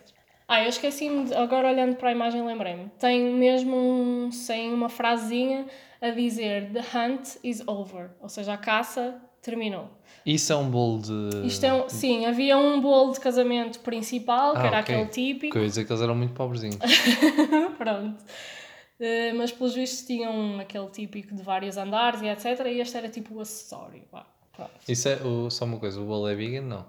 Ah, 0.48 0.62
eu 0.62 0.68
esqueci-me, 0.68 1.34
agora 1.34 1.68
olhando 1.68 1.96
para 1.96 2.10
a 2.10 2.12
imagem 2.12 2.44
lembrei-me. 2.44 2.88
Tem 3.00 3.20
mesmo 3.34 3.76
um, 3.76 4.30
sem 4.30 4.72
uma 4.72 4.88
frasezinha 4.88 5.66
a 6.00 6.10
dizer 6.10 6.70
The 6.72 6.80
hunt 6.96 7.36
is 7.42 7.62
over, 7.66 8.10
ou 8.20 8.28
seja, 8.28 8.52
a 8.54 8.56
caça 8.56 9.20
terminou. 9.42 9.88
Isso 10.24 10.52
é 10.52 10.56
um 10.56 10.70
bolo 10.70 11.00
de. 11.02 11.46
Isto 11.46 11.64
é 11.66 11.74
um, 11.74 11.88
sim, 11.88 12.26
havia 12.26 12.56
um 12.58 12.80
bolo 12.80 13.12
de 13.12 13.20
casamento 13.20 13.80
principal, 13.80 14.52
que 14.52 14.58
Ah, 14.58 14.66
era 14.66 14.80
ok. 14.80 14.94
aquele 14.94 15.06
típico, 15.10 15.52
Que 15.52 15.58
eu 15.58 15.62
ia 15.62 15.68
dizer 15.68 15.84
que 15.84 15.92
eles 15.92 16.02
eram 16.02 16.14
muito 16.14 16.32
pobrezinhos. 16.34 16.76
pronto. 17.78 18.24
Eh, 18.98 19.32
mas 19.34 19.52
pelos 19.52 19.74
vistos 19.74 20.06
tinham 20.06 20.58
aquele 20.60 20.88
típico 20.90 21.34
de 21.34 21.42
vários 21.42 21.76
andares 21.76 22.22
e 22.22 22.28
etc. 22.28 22.66
E 22.66 22.80
este 22.80 22.96
era 22.96 23.08
tipo 23.08 23.34
o 23.34 23.40
acessório. 23.40 24.02
Pronto. 24.52 24.70
Isso 24.88 25.08
é 25.08 25.16
o, 25.22 25.50
só 25.50 25.64
uma 25.64 25.78
coisa, 25.78 26.00
o 26.00 26.04
bolo 26.06 26.28
é 26.28 26.34
vegan? 26.34 26.62
Não. 26.62 26.86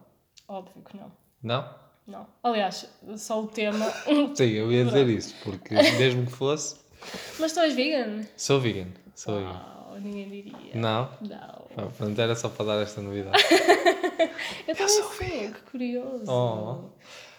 Óbvio 0.47 0.81
que 0.83 0.95
não. 0.95 1.11
Não? 1.43 1.86
Não. 2.07 2.25
Aliás, 2.41 2.87
só 3.17 3.41
o 3.41 3.47
tema. 3.47 3.85
Sim, 4.35 4.45
eu 4.51 4.71
ia 4.71 4.85
dizer 4.85 5.07
isso, 5.09 5.35
porque 5.43 5.73
mesmo 5.75 6.25
que 6.25 6.31
fosse, 6.31 6.77
Mas 7.39 7.51
tu 7.53 7.59
és 7.59 7.73
vegan? 7.75 8.23
sou 8.37 8.59
vegan. 8.61 8.87
Sou 9.13 9.35
vegan. 9.35 9.49
Uau, 9.51 9.99
ninguém 9.99 10.29
diria. 10.29 10.75
Não? 10.75 11.09
Não. 11.21 11.67
Ah, 11.75 11.87
Pronto, 11.97 12.19
era 12.19 12.35
só 12.35 12.49
para 12.49 12.65
dar 12.65 12.81
esta 12.81 13.01
novidade. 13.01 13.37
Eu 14.67 14.75
também 14.75 14.89
sou, 14.89 15.09
que 15.09 15.61
curioso. 15.71 16.23
Oh. 16.31 16.89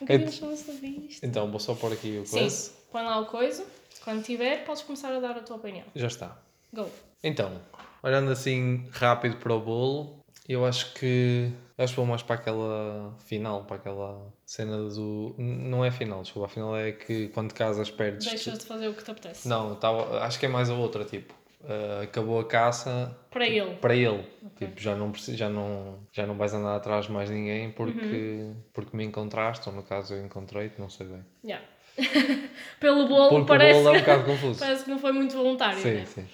Nunca 0.01 0.19
tínhamos 0.19 0.61
sobre 0.61 0.87
isto. 1.09 1.25
Então, 1.25 1.51
vou 1.51 1.61
só 1.61 1.75
pôr 1.75 1.93
aqui 1.93 2.19
o 2.19 2.27
Sim, 2.27 2.39
coisa. 2.41 2.71
põe 2.93 3.03
lá 3.03 3.19
o 3.21 3.27
coisa. 3.27 3.65
Quando 4.05 4.23
tiver, 4.23 4.65
podes 4.65 4.83
começar 4.83 5.13
a 5.15 5.19
dar 5.21 5.37
a 5.37 5.41
tua 5.41 5.57
opinião. 5.57 5.85
Já 5.95 6.07
está. 6.07 6.37
Go. 6.73 6.87
Então, 7.23 7.61
olhando 8.03 8.31
assim 8.31 8.87
rápido 8.93 9.37
para 9.37 9.53
o 9.55 9.61
bolo, 9.61 10.21
Eu 10.49 10.65
acho 10.65 10.95
que. 10.95 11.53
Acho 11.77 11.93
que 11.93 11.97
vou 11.97 12.07
mais 12.07 12.23
para 12.23 12.37
aquela 12.37 13.15
final, 13.27 13.65
para 13.65 13.77
aquela 13.77 14.33
cena 14.47 14.79
do. 14.89 15.35
Não 15.37 15.85
é 15.85 15.91
final, 15.91 16.23
desculpa. 16.23 16.47
A 16.47 16.49
final 16.49 16.77
é 16.77 16.91
que 16.93 17.29
quando 17.29 17.53
casas 17.53 17.91
perdes. 17.91 18.27
Deixas 18.27 18.59
de 18.59 18.65
fazer 18.65 18.89
o 18.89 18.95
que 18.95 19.05
te 19.05 19.11
apetece. 19.11 19.47
Não, 19.47 19.75
tava, 19.75 20.21
acho 20.25 20.41
que 20.41 20.47
é 20.47 20.49
mais 20.49 20.71
a 20.71 20.75
outra, 20.75 21.05
tipo. 21.05 21.35
Uh, 21.61 22.05
acabou 22.05 22.39
a 22.39 22.45
caça 22.45 23.19
para 23.33 23.45
ele 23.45 23.75
para 23.81 23.93
ele 23.93 24.25
okay. 24.47 24.69
tipo 24.69 24.81
já 24.81 24.95
não 24.95 25.13
já 25.13 25.49
não 25.49 25.99
já 26.13 26.25
não 26.25 26.37
vais 26.37 26.55
andar 26.55 26.77
atrás 26.77 27.07
de 27.07 27.13
mais 27.13 27.29
ninguém 27.29 27.73
porque 27.73 27.99
uhum. 27.99 28.57
porque 28.73 28.97
me 28.97 29.03
encontraste 29.03 29.69
ou 29.69 29.75
no 29.75 29.83
caso 29.83 30.15
eu 30.15 30.25
encontrei-te 30.25 30.81
não 30.81 30.89
sei 30.89 31.09
bem 31.09 31.27
yeah. 31.45 31.67
pelo 32.79 33.09
bolo 33.09 33.31
porque 33.31 33.47
parece 33.49 33.81
o 33.81 33.83
bolo 33.83 33.97
é 33.97 33.99
um 33.99 34.01
bocado 34.01 34.23
confuso 34.31 34.61
parece 34.61 34.85
que 34.85 34.91
não 34.91 35.01
foi 35.01 35.11
muito 35.11 35.35
voluntário 35.35 35.81
sim 35.81 35.95
né? 35.95 36.07
sim 36.07 36.25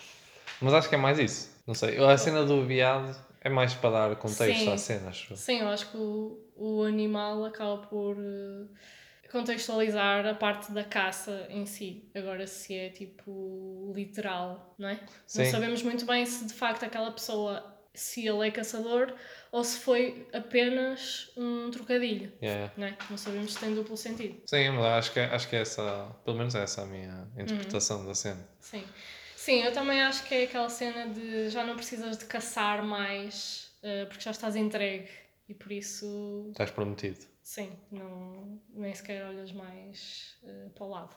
mas 0.61 0.75
acho 0.75 0.91
que 0.91 0.95
é 0.95 0.99
mais 0.99 1.19
isso 1.19 1.51
não 1.67 1.75
sei 1.75 1.97
a 2.05 2.19
cena 2.19 2.45
do 2.45 2.63
viado 2.67 3.17
é 3.45 3.49
mais 3.49 3.75
para 3.75 3.91
dar 3.91 4.17
contexto 4.17 4.65
sim. 4.65 4.73
à 4.73 4.79
cena 4.79 5.09
acho. 5.11 5.37
sim 5.37 5.61
eu 5.61 5.69
acho 5.69 5.91
que 5.91 5.97
o, 5.97 6.41
o 6.57 6.83
animal 6.83 7.45
acaba 7.45 7.79
por 7.87 8.17
uh 8.17 8.69
contextualizar 9.35 10.25
a 10.25 10.35
parte 10.35 10.71
da 10.71 10.85
caça 10.85 11.49
em 11.51 11.67
si. 11.67 12.09
Agora, 12.15 12.47
se 12.47 12.73
é 12.73 12.89
tipo 12.89 13.93
literal, 13.93 14.77
não 14.79 14.89
é? 14.89 15.01
Sim. 15.27 15.43
Não 15.43 15.51
sabemos 15.51 15.83
muito 15.83 16.07
bem 16.07 16.25
se 16.25 16.47
de 16.47 16.55
facto 16.55 16.85
aquela 16.85 17.11
pessoa, 17.11 17.77
se 17.93 18.25
ele 18.25 18.47
é 18.47 18.51
caçador 18.53 19.13
ou 19.51 19.65
se 19.65 19.81
foi 19.81 20.29
apenas 20.33 21.33
um 21.37 21.69
trocadilho. 21.69 22.33
Yeah. 22.41 22.73
Não, 22.77 22.87
é? 22.87 22.97
não 23.11 23.17
sabemos 23.17 23.55
se 23.55 23.59
tem 23.59 23.75
duplo 23.75 23.97
sentido. 23.97 24.41
Sim, 24.47 24.71
mas 24.71 24.85
acho 24.85 25.13
que, 25.13 25.19
acho 25.19 25.49
que 25.49 25.57
é 25.57 25.63
essa, 25.63 26.17
pelo 26.25 26.39
menos 26.39 26.55
essa 26.55 26.83
a 26.83 26.87
minha 26.87 27.27
interpretação 27.37 28.03
uhum. 28.03 28.07
da 28.07 28.15
cena. 28.15 28.49
Sim. 28.61 28.85
Sim, 29.45 29.63
eu 29.63 29.75
também 29.75 30.01
acho 30.01 30.25
que 30.25 30.35
é 30.35 30.45
aquela 30.45 30.71
cena 30.71 31.07
de 31.07 31.51
já 31.51 31.63
não 31.67 31.77
precisas 31.77 32.17
de 32.17 32.25
caçar 32.25 32.83
mais 32.83 33.71
uh, 33.83 34.07
porque 34.07 34.23
já 34.25 34.31
estás 34.31 34.57
entregue 34.57 35.11
e 35.47 35.53
por 35.53 35.71
isso. 35.71 36.47
Estás 36.51 36.71
prometido. 36.71 37.19
Sim, 37.43 37.71
não, 37.93 38.59
nem 38.71 38.95
sequer 38.95 39.23
olhas 39.27 39.53
mais 39.53 40.39
uh, 40.45 40.71
para 40.71 40.85
o 40.87 40.89
lado. 40.89 41.15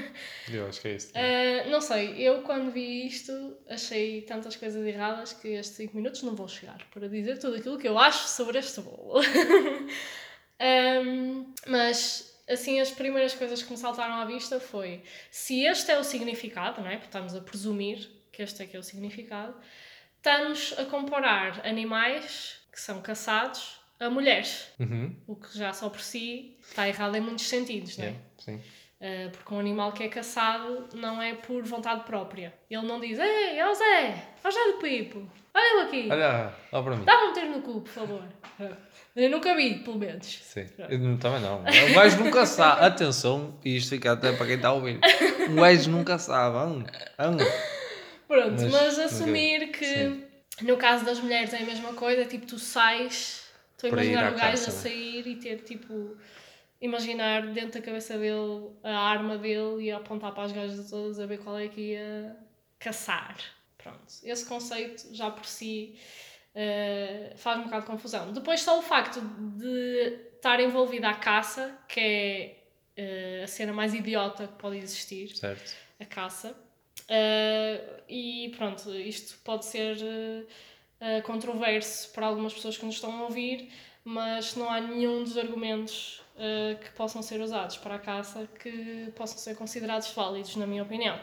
eu 0.50 0.66
acho 0.66 0.80
que 0.80 0.88
é 0.88 0.94
isso. 0.94 1.10
Uh, 1.10 1.68
não 1.68 1.82
sei, 1.82 2.18
eu 2.18 2.40
quando 2.44 2.72
vi 2.72 3.08
isto 3.08 3.58
achei 3.68 4.22
tantas 4.22 4.56
coisas 4.56 4.82
erradas 4.82 5.34
que 5.34 5.48
estes 5.48 5.76
5 5.76 5.94
minutos 5.94 6.22
não 6.22 6.34
vou 6.34 6.48
chegar 6.48 6.82
para 6.94 7.06
dizer 7.10 7.38
tudo 7.38 7.56
aquilo 7.56 7.76
que 7.76 7.86
eu 7.86 7.98
acho 7.98 8.26
sobre 8.26 8.58
este 8.58 8.80
bolo. 8.80 9.20
um, 11.04 11.52
mas 11.66 12.35
assim, 12.48 12.80
as 12.80 12.90
primeiras 12.90 13.34
coisas 13.34 13.62
que 13.62 13.70
me 13.70 13.76
saltaram 13.76 14.14
à 14.14 14.24
vista 14.24 14.60
foi 14.60 15.02
se 15.30 15.64
este 15.64 15.90
é 15.90 15.98
o 15.98 16.04
significado, 16.04 16.80
não 16.80 16.88
é? 16.88 16.92
Porque 16.92 17.06
estamos 17.06 17.34
a 17.34 17.40
presumir 17.40 18.08
que 18.32 18.42
este 18.42 18.62
é 18.62 18.66
que 18.66 18.76
é 18.76 18.78
o 18.78 18.82
significado, 18.82 19.54
estamos 20.16 20.74
a 20.78 20.84
comparar 20.84 21.66
animais 21.66 22.60
que 22.70 22.80
são 22.80 23.00
caçados 23.00 23.80
a 23.98 24.10
mulheres. 24.10 24.70
Uhum. 24.78 25.14
O 25.26 25.36
que 25.36 25.56
já 25.56 25.72
só 25.72 25.88
por 25.88 26.00
si 26.00 26.56
está 26.60 26.86
errado 26.88 27.16
em 27.16 27.20
muitos 27.20 27.46
sentidos, 27.46 27.96
não 27.96 28.04
é? 28.04 28.08
Yeah, 28.08 28.26
sim. 28.38 28.60
Uh, 28.98 29.30
porque 29.30 29.54
um 29.54 29.58
animal 29.58 29.92
que 29.92 30.02
é 30.02 30.08
caçado 30.08 30.88
não 30.94 31.20
é 31.20 31.34
por 31.34 31.62
vontade 31.64 32.04
própria. 32.04 32.54
Ele 32.70 32.86
não 32.86 32.98
diz: 32.98 33.18
Ei, 33.18 33.62
o 33.62 33.74
Zé, 33.74 34.22
o 34.42 34.50
Zé 34.50 34.72
do 34.72 34.78
Pipo, 34.78 35.30
olha-o 35.54 35.86
aqui. 35.86 36.08
Olha, 36.10 36.54
olha 36.72 36.82
para 36.82 36.96
mim. 36.96 37.04
Dá-me 37.04 37.28
um 37.28 37.32
tiro 37.34 37.50
no 37.50 37.62
cu, 37.62 37.80
por 37.82 37.92
favor. 37.92 38.22
Eu 39.16 39.30
nunca 39.30 39.56
vi, 39.56 39.78
pelo 39.78 39.98
menos. 39.98 40.26
Sim, 40.42 40.66
eu 40.78 41.18
também 41.18 41.40
não. 41.40 41.60
O 41.62 41.94
gajo 41.94 42.22
nunca 42.22 42.44
sabe. 42.44 42.84
Atenção, 42.84 43.58
e 43.64 43.76
isto 43.76 43.88
fica 43.88 44.12
até 44.12 44.30
para 44.32 44.44
quem 44.44 44.56
está 44.56 44.68
a 44.68 44.72
ouvir. 44.74 45.00
O 45.48 45.54
gajo 45.54 45.90
nunca 45.90 46.18
sabe. 46.18 46.58
Hum, 46.58 46.84
hum. 47.18 47.36
Pronto, 48.28 48.62
mas, 48.62 48.72
mas 48.72 48.98
assumir 48.98 49.68
que 49.68 49.86
Sim. 49.86 50.24
no 50.62 50.76
caso 50.76 51.04
das 51.04 51.18
mulheres 51.18 51.54
é 51.54 51.58
a 51.58 51.64
mesma 51.64 51.94
coisa, 51.94 52.26
tipo, 52.26 52.44
tu 52.44 52.58
sais 52.58 53.46
Estou 53.76 53.90
a 53.90 53.92
imaginar 53.92 54.32
o 54.32 54.36
gajo 54.36 54.68
a 54.68 54.70
sair 54.70 55.26
e 55.26 55.36
ter 55.36 55.58
tipo. 55.58 56.16
Imaginar 56.80 57.52
dentro 57.52 57.80
da 57.80 57.86
cabeça 57.86 58.18
dele 58.18 58.70
a 58.82 58.98
arma 58.98 59.38
dele 59.38 59.84
e 59.84 59.90
apontar 59.90 60.32
para 60.34 60.44
as 60.44 60.52
gajas 60.52 60.90
todas 60.90 61.18
a 61.18 61.24
ver 61.24 61.38
qual 61.38 61.58
é 61.58 61.68
que 61.68 61.80
ia 61.92 62.36
caçar. 62.78 63.36
Pronto. 63.78 63.98
Esse 64.22 64.44
conceito 64.44 65.14
já 65.14 65.30
por 65.30 65.46
si 65.46 65.96
uh, 66.56 67.36
faz 67.36 67.58
um 67.60 67.64
bocado 67.64 67.82
de 67.82 67.90
confusão. 67.90 68.32
Depois 68.32 68.60
só 68.60 68.78
o 68.78 68.82
facto 68.82 69.20
de 69.20 70.18
estar 70.34 70.58
envolvida 70.60 71.08
a 71.08 71.14
caça, 71.14 71.78
que 71.86 72.00
é 72.96 73.40
uh, 73.40 73.44
a 73.44 73.46
cena 73.46 73.72
mais 73.72 73.94
idiota 73.94 74.46
que 74.46 74.54
pode 74.54 74.78
existir. 74.78 75.36
Certo. 75.36 75.76
A 76.00 76.04
caça. 76.04 76.56
Uh, 77.02 78.02
e 78.08 78.54
pronto, 78.56 78.90
isto 78.94 79.38
pode 79.44 79.66
ser 79.66 79.96
controverso 81.24 82.10
para 82.14 82.26
algumas 82.26 82.54
pessoas 82.54 82.78
que 82.78 82.86
nos 82.86 82.94
estão 82.94 83.14
a 83.18 83.24
ouvir, 83.24 83.70
mas 84.02 84.56
não 84.56 84.70
há 84.70 84.80
nenhum 84.80 85.22
dos 85.22 85.36
argumentos 85.36 86.22
que 86.82 86.90
possam 86.92 87.20
ser 87.20 87.38
usados 87.42 87.76
para 87.76 87.96
a 87.96 87.98
caça 87.98 88.48
que 88.58 89.12
possam 89.14 89.36
ser 89.36 89.54
considerados 89.56 90.10
válidos, 90.12 90.56
na 90.56 90.66
minha 90.66 90.82
opinião. 90.82 91.20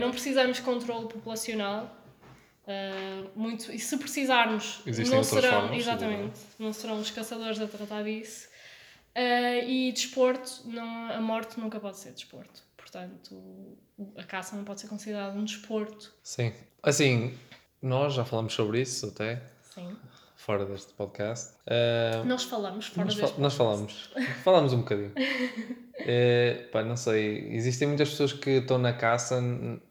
Não 0.00 0.10
precisamos 0.10 0.56
de 0.56 0.62
controle 0.62 1.06
populacional. 1.06 1.97
Uh, 2.68 3.30
muito, 3.34 3.72
e 3.72 3.78
se 3.78 3.96
precisarmos, 3.96 4.82
Existem 4.84 5.16
não 5.16 5.24
serão, 5.24 5.62
formas, 5.62 5.78
exatamente, 5.78 6.40
não 6.58 6.70
serão 6.70 7.00
os 7.00 7.10
caçadores 7.10 7.58
a 7.58 7.66
tratar 7.66 8.04
disso. 8.04 8.46
Uh, 9.16 9.66
e 9.66 9.90
desporto, 9.90 10.62
não, 10.66 11.10
a 11.10 11.18
morte 11.18 11.58
nunca 11.58 11.80
pode 11.80 11.96
ser 11.96 12.12
desporto. 12.12 12.62
Portanto, 12.76 13.76
a 14.16 14.22
caça 14.22 14.54
não 14.54 14.64
pode 14.64 14.82
ser 14.82 14.88
considerada 14.88 15.36
um 15.36 15.44
desporto. 15.44 16.14
Sim. 16.22 16.52
Assim, 16.82 17.34
nós 17.80 18.12
já 18.12 18.24
falamos 18.24 18.52
sobre 18.52 18.82
isso 18.82 19.06
até. 19.06 19.42
Sim. 19.74 19.96
Fora 20.38 20.64
deste 20.64 20.92
podcast. 20.92 21.56
Uh, 21.66 22.24
nós 22.24 22.44
falamos 22.44 22.86
fora 22.86 23.06
nós 23.06 23.16
deste 23.16 23.34
fa 23.34 23.42
Nós 23.42 23.54
falamos. 23.54 24.10
falamos 24.44 24.72
um 24.72 24.78
bocadinho. 24.78 25.10
uh, 25.10 26.70
pá, 26.70 26.84
não 26.84 26.96
sei. 26.96 27.48
Existem 27.56 27.88
muitas 27.88 28.10
pessoas 28.10 28.32
que 28.32 28.50
estão 28.50 28.78
na 28.78 28.92
caça, 28.92 29.42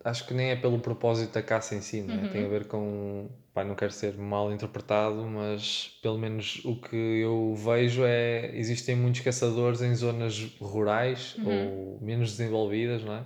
acho 0.05 0.25
que 0.25 0.33
nem 0.33 0.51
é 0.51 0.55
pelo 0.55 0.79
propósito 0.79 1.33
da 1.33 1.43
caça 1.43 1.75
em 1.75 1.81
si, 1.81 2.01
não 2.01 2.15
é? 2.15 2.17
Uhum. 2.19 2.29
Tem 2.29 2.45
a 2.45 2.47
ver 2.47 2.65
com. 2.65 3.29
Pá, 3.53 3.65
não 3.65 3.75
quero 3.75 3.91
ser 3.91 4.17
mal 4.17 4.49
interpretado, 4.49 5.21
mas 5.25 5.99
pelo 6.01 6.17
menos 6.17 6.61
o 6.63 6.77
que 6.79 6.95
eu 6.95 7.53
vejo 7.53 8.03
é. 8.05 8.49
Existem 8.57 8.95
muitos 8.95 9.19
caçadores 9.19 9.81
em 9.81 9.93
zonas 9.95 10.55
rurais 10.61 11.35
uhum. 11.39 11.97
ou 11.97 11.99
menos 12.01 12.37
desenvolvidas, 12.37 13.03
não 13.03 13.15
é? 13.15 13.23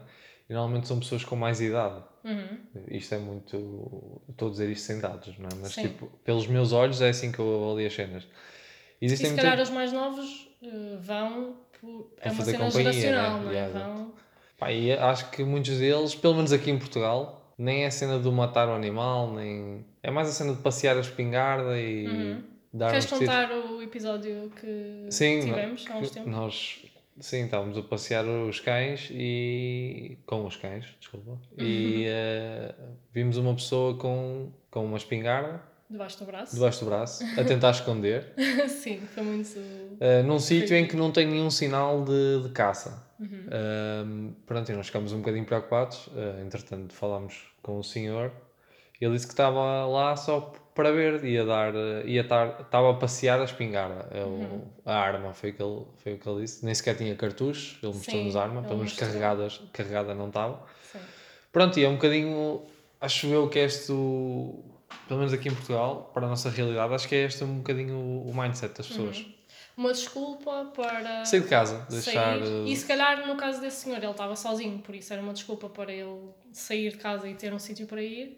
E 0.51 0.53
normalmente 0.53 0.85
são 0.85 0.99
pessoas 0.99 1.23
com 1.23 1.37
mais 1.37 1.61
idade. 1.61 2.03
Uhum. 2.25 2.57
Isto 2.89 3.15
é 3.15 3.17
muito. 3.19 4.21
Estou 4.29 4.49
a 4.49 4.51
dizer 4.51 4.69
isto 4.69 4.83
sem 4.83 4.99
dados, 4.99 5.33
não 5.39 5.45
é? 5.45 5.55
Mas, 5.61 5.71
Sim. 5.71 5.83
tipo, 5.83 6.07
pelos 6.25 6.45
meus 6.45 6.73
olhos 6.73 6.99
é 6.99 7.07
assim 7.07 7.31
que 7.31 7.39
eu 7.39 7.63
avalio 7.63 7.87
as 7.87 7.93
cenas. 7.93 8.27
Existem 9.01 9.27
e 9.27 9.29
se 9.29 9.35
calhar 9.37 9.61
os 9.61 9.69
mais 9.69 9.93
novos 9.93 10.49
uh, 10.61 10.99
vão. 10.99 11.55
Por... 11.79 12.11
É 12.19 12.29
uma 12.29 12.43
cena 12.43 12.69
geracional, 12.69 13.39
né? 13.39 13.43
não 13.43 13.49
é? 13.49 13.53
Yeah, 13.53 13.79
vão... 13.79 14.13
Pá, 14.59 14.73
e 14.73 14.91
acho 14.91 15.31
que 15.31 15.41
muitos 15.41 15.77
deles, 15.77 16.15
pelo 16.15 16.35
menos 16.35 16.51
aqui 16.51 16.69
em 16.69 16.77
Portugal, 16.77 17.53
nem 17.57 17.83
é 17.83 17.87
a 17.87 17.91
cena 17.91 18.19
do 18.19 18.29
matar 18.29 18.67
o 18.67 18.73
animal, 18.73 19.33
nem. 19.33 19.85
É 20.03 20.11
mais 20.11 20.27
a 20.27 20.33
cena 20.33 20.53
de 20.53 20.61
passear 20.61 20.97
a 20.97 20.99
espingarda 20.99 21.79
e. 21.79 22.07
Uhum. 22.07 22.43
Dar 22.73 22.91
Queres 22.91 23.05
contar 23.05 23.51
o 23.51 23.81
episódio 23.81 24.51
que 24.59 25.07
Sim, 25.09 25.39
tivemos 25.39 25.85
há 25.89 25.95
uns 25.95 26.11
tempos? 26.11 26.31
Nós 26.31 26.90
Sim, 27.21 27.45
estávamos 27.45 27.77
a 27.77 27.83
passear 27.83 28.25
os 28.25 28.59
cães 28.59 29.09
e. 29.11 30.17
com 30.25 30.45
os 30.45 30.57
cães, 30.57 30.85
desculpa. 30.99 31.39
E 31.55 32.07
uh, 32.07 32.73
vimos 33.13 33.37
uma 33.37 33.53
pessoa 33.53 33.95
com, 33.95 34.51
com 34.71 34.83
uma 34.83 34.97
espingarda. 34.97 35.61
Debaixo 35.87 36.19
do 36.19 36.25
braço. 36.25 36.55
Debaixo 36.55 36.79
do 36.79 36.85
braço, 36.87 37.23
a 37.39 37.43
tentar 37.43 37.71
esconder. 37.71 38.33
Sim, 38.67 39.01
foi 39.13 39.23
muito. 39.23 39.59
Uh, 39.59 40.23
num 40.25 40.39
sítio 40.39 40.75
em 40.75 40.87
que 40.87 40.95
não 40.95 41.11
tem 41.11 41.27
nenhum 41.27 41.51
sinal 41.51 42.03
de, 42.03 42.41
de 42.41 42.49
caça. 42.49 43.05
Uhum. 43.19 43.45
Uh, 43.45 44.35
pronto, 44.47 44.71
e 44.71 44.75
nós 44.75 44.87
ficámos 44.87 45.13
um 45.13 45.19
bocadinho 45.19 45.45
preocupados. 45.45 46.07
Uh, 46.07 46.41
entretanto, 46.43 46.93
falámos 46.93 47.45
com 47.61 47.77
o 47.77 47.83
senhor. 47.83 48.31
Ele 48.99 49.13
disse 49.13 49.27
que 49.27 49.33
estava 49.33 49.85
lá 49.85 50.15
só 50.15 50.53
para 50.73 50.91
ver, 50.91 51.23
ia 51.25 51.45
dar, 51.45 51.73
ia 52.05 52.21
estar, 52.21 52.61
estava 52.61 52.91
a 52.91 52.93
passear 52.93 53.39
a 53.41 53.43
espingarda, 53.43 54.07
é 54.11 54.23
uhum. 54.23 54.61
a 54.85 54.95
arma, 54.95 55.33
foi 55.33 55.49
o, 55.49 55.53
que 55.53 55.61
ele, 55.61 55.81
foi 55.97 56.13
o 56.13 56.17
que 56.17 56.29
ele 56.29 56.41
disse, 56.41 56.65
nem 56.65 56.73
sequer 56.73 56.95
tinha 56.95 57.15
cartuchos, 57.15 57.77
ele 57.83 57.93
mostrou-nos 57.93 58.35
a 58.35 58.43
arma, 58.43 58.61
pelo 58.63 58.77
menos 58.77 58.93
carregadas, 58.93 59.61
carregada 59.73 60.15
não 60.15 60.27
estava. 60.27 60.63
Sim. 60.91 60.99
Pronto, 61.51 61.77
e 61.77 61.83
é 61.83 61.89
um 61.89 61.95
bocadinho, 61.95 62.61
acho 63.01 63.27
eu 63.27 63.49
que 63.49 63.59
este, 63.59 63.91
pelo 65.07 65.19
menos 65.19 65.33
aqui 65.33 65.49
em 65.49 65.53
Portugal, 65.53 66.09
para 66.13 66.25
a 66.25 66.29
nossa 66.29 66.49
realidade, 66.49 66.93
acho 66.93 67.07
que 67.07 67.15
é 67.15 67.25
este 67.25 67.43
um 67.43 67.57
bocadinho 67.57 67.97
o 67.97 68.31
mindset 68.33 68.73
das 68.73 68.87
pessoas. 68.87 69.17
Uhum. 69.19 69.33
Uma 69.75 69.93
desculpa 69.93 70.71
para 70.75 71.25
sair 71.25 71.41
de 71.41 71.47
casa, 71.47 71.85
deixar. 71.89 72.39
Sair. 72.39 72.67
E 72.67 72.75
se 72.75 72.85
calhar 72.85 73.25
no 73.25 73.35
caso 73.35 73.61
desse 73.61 73.83
senhor 73.83 73.97
ele 73.97 74.11
estava 74.11 74.35
sozinho, 74.35 74.79
por 74.79 74.93
isso 74.93 75.11
era 75.11 75.21
uma 75.21 75.33
desculpa 75.33 75.69
para 75.69 75.91
ele 75.91 76.29
sair 76.51 76.91
de 76.91 76.97
casa 76.97 77.27
e 77.27 77.33
ter 77.33 77.53
um 77.53 77.59
sítio 77.59 77.87
para 77.87 78.01
ir 78.01 78.37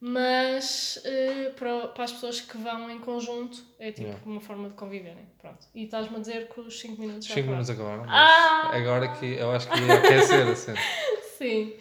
mas 0.00 0.98
uh, 1.04 1.54
para, 1.54 1.88
para 1.88 2.04
as 2.04 2.12
pessoas 2.12 2.40
que 2.40 2.56
vão 2.58 2.90
em 2.90 2.98
conjunto 3.00 3.62
é 3.78 3.90
tipo 3.90 4.02
yeah. 4.08 4.22
uma 4.26 4.40
forma 4.40 4.68
de 4.68 4.74
conviverem. 4.74 5.26
Pronto. 5.40 5.66
E 5.74 5.84
estás-me 5.84 6.16
a 6.16 6.20
dizer 6.20 6.48
que 6.48 6.60
os 6.60 6.78
5 6.78 7.00
minutos 7.00 7.26
já 7.26 7.34
5 7.34 7.48
minutos 7.48 7.70
acabaram. 7.70 8.04
Ah! 8.06 8.70
Agora 8.74 9.08
que 9.16 9.26
eu 9.26 9.50
acho 9.52 9.68
que 9.68 9.80
ia 9.80 9.94
aquecer 9.94 10.46
assim. 10.48 10.74
Sim. 11.38 11.74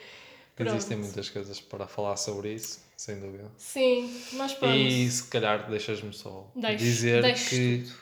Pronto. 0.55 0.71
Existem 0.71 0.97
muitas 0.97 1.29
coisas 1.29 1.59
para 1.59 1.85
falar 1.85 2.15
sobre 2.15 2.53
isso, 2.53 2.79
sem 2.95 3.19
dúvida. 3.19 3.51
Sim, 3.57 4.09
mas 4.33 4.53
pronto. 4.53 4.73
E 4.73 5.09
se 5.11 5.27
calhar 5.27 5.69
deixas-me 5.69 6.13
só 6.13 6.49
Deixo- 6.55 6.77
dizer 6.77 7.21
deixo 7.21 7.49
que 7.49 7.83
tudo. 7.85 7.95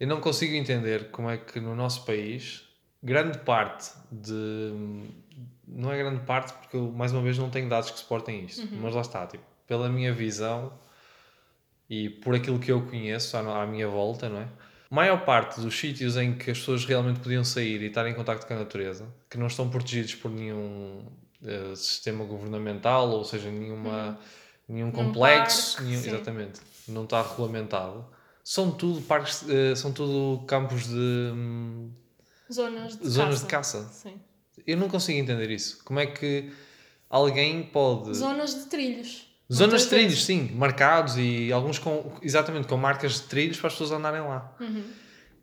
eu 0.00 0.08
não 0.08 0.20
consigo 0.20 0.52
entender 0.54 1.10
como 1.12 1.30
é 1.30 1.38
que 1.38 1.60
no 1.60 1.76
nosso 1.76 2.04
país 2.04 2.64
grande 3.00 3.38
parte 3.38 3.90
de. 4.10 4.72
Não 5.68 5.92
é 5.92 5.98
grande 5.98 6.24
parte, 6.26 6.52
porque 6.54 6.76
eu, 6.76 6.90
mais 6.90 7.12
uma 7.12 7.22
vez, 7.22 7.38
não 7.38 7.48
tenho 7.48 7.68
dados 7.68 7.92
que 7.92 7.98
suportem 8.00 8.44
isto, 8.44 8.62
Uhum. 8.62 8.80
mas 8.82 8.92
lá 8.92 9.02
está, 9.02 9.24
tipo, 9.28 9.44
pela 9.70 9.88
minha 9.88 10.12
visão 10.12 10.72
e 11.88 12.10
por 12.10 12.34
aquilo 12.34 12.58
que 12.58 12.72
eu 12.72 12.82
conheço 12.82 13.36
à, 13.36 13.62
à 13.62 13.66
minha 13.68 13.86
volta, 13.86 14.28
não 14.28 14.38
é? 14.40 14.48
A 14.90 14.94
maior 14.94 15.24
parte 15.24 15.60
dos 15.60 15.78
sítios 15.78 16.16
em 16.16 16.34
que 16.36 16.50
as 16.50 16.58
pessoas 16.58 16.84
realmente 16.84 17.20
podiam 17.20 17.44
sair 17.44 17.80
e 17.80 17.86
estar 17.86 18.04
em 18.08 18.14
contacto 18.14 18.48
com 18.48 18.54
a 18.54 18.58
natureza, 18.58 19.06
que 19.30 19.38
não 19.38 19.46
estão 19.46 19.70
protegidos 19.70 20.16
por 20.16 20.28
nenhum 20.28 21.04
eh, 21.44 21.72
sistema 21.76 22.24
governamental, 22.24 23.08
ou 23.10 23.24
seja, 23.24 23.48
nenhuma, 23.48 24.18
nenhum 24.68 24.90
complexo, 24.90 25.76
parque, 25.76 25.88
nenhum- 25.88 26.04
exatamente, 26.04 26.60
não 26.88 27.04
está 27.04 27.22
regulamentado, 27.22 28.04
são 28.42 28.72
tudo 28.72 29.00
parques, 29.02 29.48
eh, 29.48 29.76
são 29.76 29.92
tudo 29.92 30.44
campos 30.46 30.88
de 30.88 30.96
hum, 31.32 31.92
Zonas 32.52 32.98
de 32.98 33.08
zonas 33.08 33.44
caça. 33.44 33.78
de 33.78 33.86
caça. 33.86 33.92
Sim. 33.92 34.20
Eu 34.66 34.76
não 34.76 34.88
consigo 34.88 35.16
entender 35.20 35.48
isso. 35.52 35.84
Como 35.84 36.00
é 36.00 36.06
que 36.06 36.50
alguém 37.08 37.62
pode 37.62 38.12
Zonas 38.12 38.52
de 38.56 38.64
trilhos. 38.68 39.29
Zonas 39.52 39.82
de 39.82 39.88
trilhos, 39.88 40.24
sim, 40.24 40.50
marcados 40.54 41.16
e 41.18 41.52
alguns 41.52 41.78
com, 41.78 42.12
exatamente, 42.22 42.68
com 42.68 42.76
marcas 42.76 43.14
de 43.14 43.22
trilhos 43.22 43.56
para 43.58 43.66
as 43.68 43.72
pessoas 43.74 43.90
andarem 43.92 44.20
lá. 44.20 44.54
Uhum. 44.60 44.82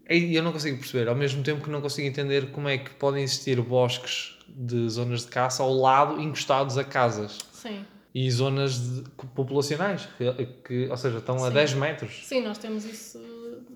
E 0.09 0.33
eu 0.35 0.41
não 0.41 0.53
consigo 0.53 0.77
perceber, 0.77 1.09
ao 1.09 1.15
mesmo 1.15 1.43
tempo 1.43 1.61
que 1.63 1.69
não 1.69 1.81
consigo 1.81 2.07
entender 2.07 2.51
como 2.51 2.69
é 2.69 2.77
que 2.77 2.91
podem 2.91 3.23
existir 3.23 3.59
bosques 3.61 4.37
de 4.47 4.87
zonas 4.89 5.21
de 5.21 5.27
caça 5.27 5.61
ao 5.61 5.73
lado, 5.73 6.21
encostados 6.21 6.77
a 6.77 6.83
casas 6.85 7.39
Sim. 7.51 7.85
e 8.15 8.31
zonas 8.31 8.79
de- 8.79 9.03
populacionais, 9.35 10.07
que, 10.17 10.45
que- 10.65 10.87
ou 10.89 10.95
seja, 10.95 11.17
estão 11.17 11.35
a 11.43 11.49
Sim. 11.49 11.53
10 11.53 11.73
metros. 11.73 12.21
Sim, 12.25 12.43
nós 12.43 12.57
temos 12.57 12.85
isso 12.85 13.19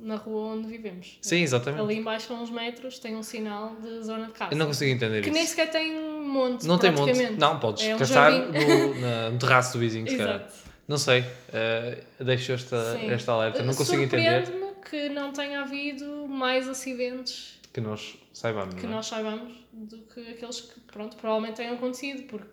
na 0.02 0.16
rua 0.16 0.56
onde 0.56 0.68
vivemos. 0.68 1.18
Sim, 1.22 1.42
exatamente. 1.42 1.82
Ali 1.82 1.96
embaixo, 1.98 2.34
a 2.34 2.36
uns 2.36 2.50
metros, 2.50 3.00
tem 3.00 3.16
um 3.16 3.24
sinal 3.24 3.76
de 3.76 4.04
zona 4.04 4.28
de 4.28 4.34
caça. 4.34 4.54
Eu 4.54 4.58
não 4.58 4.66
consigo 4.68 4.92
entender 4.92 5.22
Que 5.22 5.30
isso. 5.30 5.38
nem 5.38 5.46
sequer 5.46 5.70
tem 5.70 5.98
um 5.98 6.28
monte, 6.28 6.66
Não 6.66 6.78
tem 6.78 6.92
monte. 6.92 7.24
Não, 7.38 7.60
podes 7.60 7.84
É 7.84 7.96
um 7.96 8.00
caçar 8.00 8.32
no, 8.32 9.32
no 9.32 9.38
terraço 9.40 9.74
do 9.74 9.80
vizinho, 9.80 10.10
se 10.10 10.18
calhar. 10.18 10.48
Não 10.88 10.98
sei, 10.98 11.24
eh, 11.54 12.04
deixo 12.20 12.52
esta, 12.52 12.98
Sim. 12.98 13.12
esta 13.12 13.32
alerta. 13.32 13.64
Não 13.64 13.74
consigo 13.74 14.02
entender 14.02 14.46
Surpreende-me 14.46 14.72
que 14.90 15.08
não 15.10 15.32
tenha 15.32 15.62
havido 15.62 16.28
mais 16.28 16.68
acidentes 16.68 17.58
que 17.72 17.80
nós 17.80 18.18
saibamos. 18.34 18.76
que 18.76 18.86
é? 18.86 18.90
nós 18.90 19.06
saibamos 19.06 19.54
do 19.72 20.00
que 20.00 20.20
aqueles 20.32 20.60
que, 20.60 20.80
pronto, 20.82 21.16
provavelmente 21.16 21.56
tenham 21.58 21.76
acontecido, 21.76 22.24
porque 22.24 22.50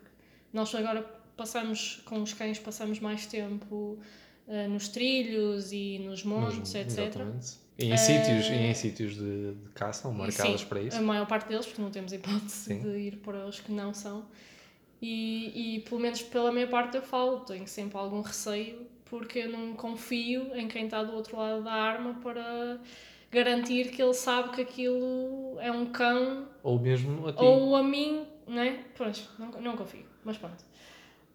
nós 0.53 0.73
agora 0.73 1.05
passamos, 1.37 2.01
com 2.05 2.23
os 2.23 2.33
cães, 2.33 2.61
passamos 2.61 3.01
mais 3.01 3.27
tempo 3.27 3.99
eh, 4.49 4.67
nos 4.69 4.89
trilhos 4.89 5.73
e 5.73 5.99
nos 6.01 6.25
montes, 6.25 6.59
Nos- 6.59 6.75
etc. 6.75 6.99
Exatamente. 6.99 7.57
E 7.79 7.93
em 7.93 7.97
sítios, 7.97 8.47
e 8.49 8.55
em 8.55 8.75
sítios 8.75 9.15
de, 9.15 9.53
de 9.55 9.69
caça, 9.73 10.03
são 10.03 10.13
marcados 10.13 10.61
Sim, 10.63 10.67
para 10.67 10.81
isso. 10.83 10.97
A 10.97 11.01
maior 11.03 11.27
parte 11.27 11.49
deles, 11.49 11.65
porque 11.67 11.81
não 11.81 11.91
temos 11.91 12.13
hipótese 12.13 12.51
Sim. 12.51 12.81
de 12.81 12.89
ir 12.99 13.17
para 13.19 13.47
os 13.47 13.61
que 13.61 13.71
não 13.71 13.95
são. 13.95 14.27
E, 15.01 15.77
e 15.77 15.81
pelo 15.83 16.01
menos 16.01 16.21
pela 16.23 16.51
minha 16.51 16.67
parte 16.67 16.97
eu 16.97 17.03
falo, 17.03 17.41
tenho 17.41 17.69
sempre 17.69 17.97
algum 17.97 18.21
receio, 18.21 18.85
porque 19.05 19.39
eu 19.41 19.51
não 19.53 19.75
confio 19.75 20.53
em 20.57 20.67
quem 20.67 20.87
está 20.87 21.05
do 21.05 21.13
outro 21.15 21.37
lado 21.37 21.63
da 21.63 21.73
arma 21.73 22.15
para 22.21 22.81
garantir 23.31 23.91
que 23.93 24.03
ele 24.03 24.15
sabe 24.15 24.51
que 24.57 24.61
aquilo 24.63 25.57
é 25.61 25.71
um 25.71 25.87
cão 25.87 26.49
Ou 26.65 26.81
mesmo 26.81 27.29
a 27.29 27.33
ti. 27.33 27.45
ou 27.45 27.77
a 27.77 27.83
mim, 27.83 28.27
não 28.47 28.61
é? 28.61 28.81
Pois, 28.97 29.29
não, 29.39 29.51
não 29.61 29.77
confio, 29.77 30.05
mas 30.25 30.37
pronto. 30.37 30.65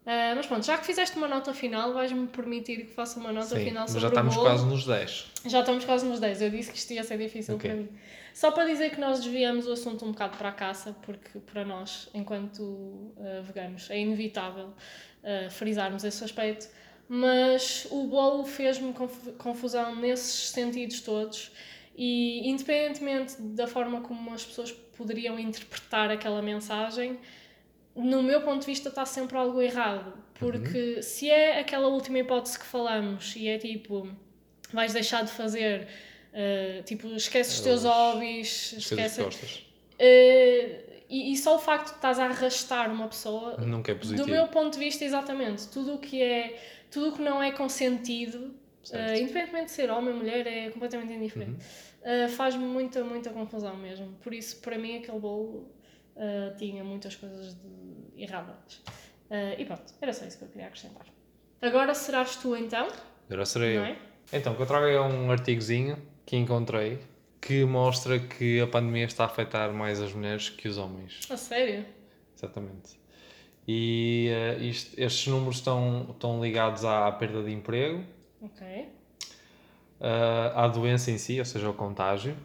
Ah, 0.06 0.34
mas 0.36 0.46
pronto, 0.46 0.66
já 0.66 0.76
que 0.76 0.84
fizeste 0.84 1.16
uma 1.16 1.26
nota 1.26 1.54
final, 1.54 1.94
vais-me 1.94 2.26
permitir 2.26 2.84
que 2.84 2.92
faça 2.92 3.18
uma 3.18 3.32
nota 3.32 3.56
Sim, 3.56 3.64
final 3.64 3.86
sobre 3.88 4.00
já 4.02 4.06
o 4.08 4.10
estamos 4.10 4.34
bolo? 4.34 4.46
quase 4.46 4.66
nos 4.66 4.84
10. 4.86 5.26
Já 5.46 5.60
estamos 5.60 5.84
quase 5.84 6.04
nos 6.06 6.20
10. 6.20 6.42
Eu 6.42 6.50
disse 6.50 6.70
que 6.70 6.76
isto 6.78 6.92
ia 6.92 7.02
ser 7.02 7.16
difícil 7.16 7.54
Ok. 7.54 7.70
para 7.70 7.78
mim. 7.80 7.88
Só 8.34 8.50
para 8.50 8.66
dizer 8.66 8.90
que 8.90 9.00
nós 9.00 9.20
desviamos 9.20 9.66
o 9.66 9.72
assunto 9.72 10.04
um 10.04 10.10
bocado 10.12 10.36
para 10.36 10.50
a 10.50 10.52
caça, 10.52 10.94
porque 11.02 11.38
para 11.38 11.64
nós, 11.64 12.10
enquanto 12.12 13.12
eh, 13.18 13.40
veganos, 13.46 13.88
é 13.90 13.98
inevitável 13.98 14.74
eh, 15.22 15.48
frisarmos 15.50 16.04
esse 16.04 16.22
aspecto. 16.22 16.68
Mas 17.08 17.86
o 17.90 18.06
bolo 18.06 18.44
fez-me 18.44 18.92
confu- 18.92 19.32
confusão 19.32 19.94
nesses 19.96 20.50
sentidos 20.50 21.00
todos. 21.00 21.50
E 21.96 22.48
independentemente 22.50 23.40
da 23.40 23.66
forma 23.66 24.00
como 24.00 24.34
as 24.34 24.44
pessoas 24.44 24.72
poderiam 24.72 25.38
interpretar 25.38 26.10
aquela 26.10 26.42
mensagem, 26.42 27.18
no 27.94 28.22
meu 28.22 28.42
ponto 28.42 28.60
de 28.60 28.66
vista 28.66 28.88
está 28.88 29.04
sempre 29.06 29.36
algo 29.36 29.60
errado. 29.60 30.12
Porque 30.38 31.00
se 31.02 31.30
é 31.30 31.60
aquela 31.60 31.88
última 31.88 32.18
hipótese 32.18 32.58
que 32.58 32.66
falamos 32.66 33.34
e 33.36 33.48
é 33.48 33.56
tipo, 33.56 34.08
vais 34.72 34.92
deixar 34.92 35.22
de 35.24 35.30
fazer, 35.30 35.86
eh, 36.32 36.82
tipo, 36.84 37.06
esquece 37.08 37.50
os 37.54 37.60
teus 37.60 37.84
hobbies, 37.84 38.70
Coisas 38.70 38.90
esquece. 38.90 39.16
que 39.16 39.24
gostas. 39.24 39.66
Eh, 39.98 40.80
e, 41.08 41.32
e 41.32 41.36
só 41.36 41.54
o 41.54 41.58
facto 41.58 41.90
de 41.90 41.94
estás 41.96 42.18
a 42.18 42.24
arrastar 42.24 42.90
uma 42.90 43.06
pessoa, 43.06 43.56
Nunca 43.58 43.92
é 43.92 43.94
positivo. 43.94 44.26
do 44.26 44.30
meu 44.30 44.48
ponto 44.48 44.72
de 44.72 44.78
vista, 44.80 45.04
exatamente, 45.04 45.68
tudo 45.68 45.94
o 45.94 45.98
que 45.98 46.20
é, 46.20 46.60
tudo 46.90 47.10
o 47.10 47.12
que 47.12 47.22
não 47.22 47.40
é 47.40 47.52
consentido, 47.52 48.52
eh, 48.90 49.20
independentemente 49.20 49.66
de 49.66 49.70
ser 49.70 49.90
homem 49.90 50.12
ou 50.12 50.18
mulher, 50.18 50.46
é 50.46 50.70
completamente 50.70 51.12
indiferente. 51.12 51.52
Uhum. 51.52 52.26
Uh, 52.26 52.28
faz-me 52.28 52.64
muita, 52.66 53.02
muita 53.02 53.30
confusão 53.30 53.74
mesmo. 53.76 54.08
Por 54.22 54.34
isso, 54.34 54.56
para 54.56 54.76
mim, 54.76 54.98
aquele 54.98 55.18
bolo 55.18 55.66
uh, 56.16 56.56
tinha 56.56 56.82
muitas 56.84 57.16
coisas 57.16 57.54
de... 57.54 58.22
erradas. 58.22 58.74
Uh, 59.30 59.58
e 59.58 59.64
pronto, 59.64 59.92
era 60.00 60.12
só 60.12 60.24
isso 60.24 60.38
que 60.38 60.44
eu 60.44 60.48
queria 60.48 60.66
acrescentar. 60.66 61.06
Agora 61.62 61.94
serás 61.94 62.36
tu 62.36 62.54
então, 62.56 62.88
Agora 63.28 63.46
serei 63.46 63.76
eu. 63.78 63.82
é? 63.84 63.96
Então, 64.32 64.52
o 64.52 64.56
que 64.56 64.62
eu 64.62 64.66
trago 64.66 64.86
é 64.86 65.00
um 65.00 65.30
artigozinho 65.30 65.96
que 66.26 66.36
encontrei 66.36 66.98
que 67.40 67.64
mostra 67.64 68.18
que 68.18 68.60
a 68.60 68.66
pandemia 68.66 69.04
está 69.04 69.24
a 69.24 69.26
afetar 69.26 69.72
mais 69.72 70.00
as 70.00 70.12
mulheres 70.12 70.48
que 70.48 70.66
os 70.68 70.78
homens. 70.78 71.20
A 71.30 71.36
sério? 71.36 71.84
Exatamente. 72.36 72.98
E 73.68 74.28
eh, 74.30 74.58
isto- 74.64 74.98
estes 75.00 75.26
números 75.26 75.56
estão, 75.56 76.08
estão 76.10 76.42
ligados 76.42 76.84
à 76.84 77.10
perda 77.12 77.42
de 77.42 77.50
emprego, 77.52 78.02
Ok. 78.42 78.66
eh, 78.66 80.52
à 80.54 80.68
doença 80.68 81.10
em 81.10 81.18
si, 81.18 81.38
ou 81.38 81.44
seja, 81.44 81.66
ao 81.66 81.74
contágio. 81.74 82.36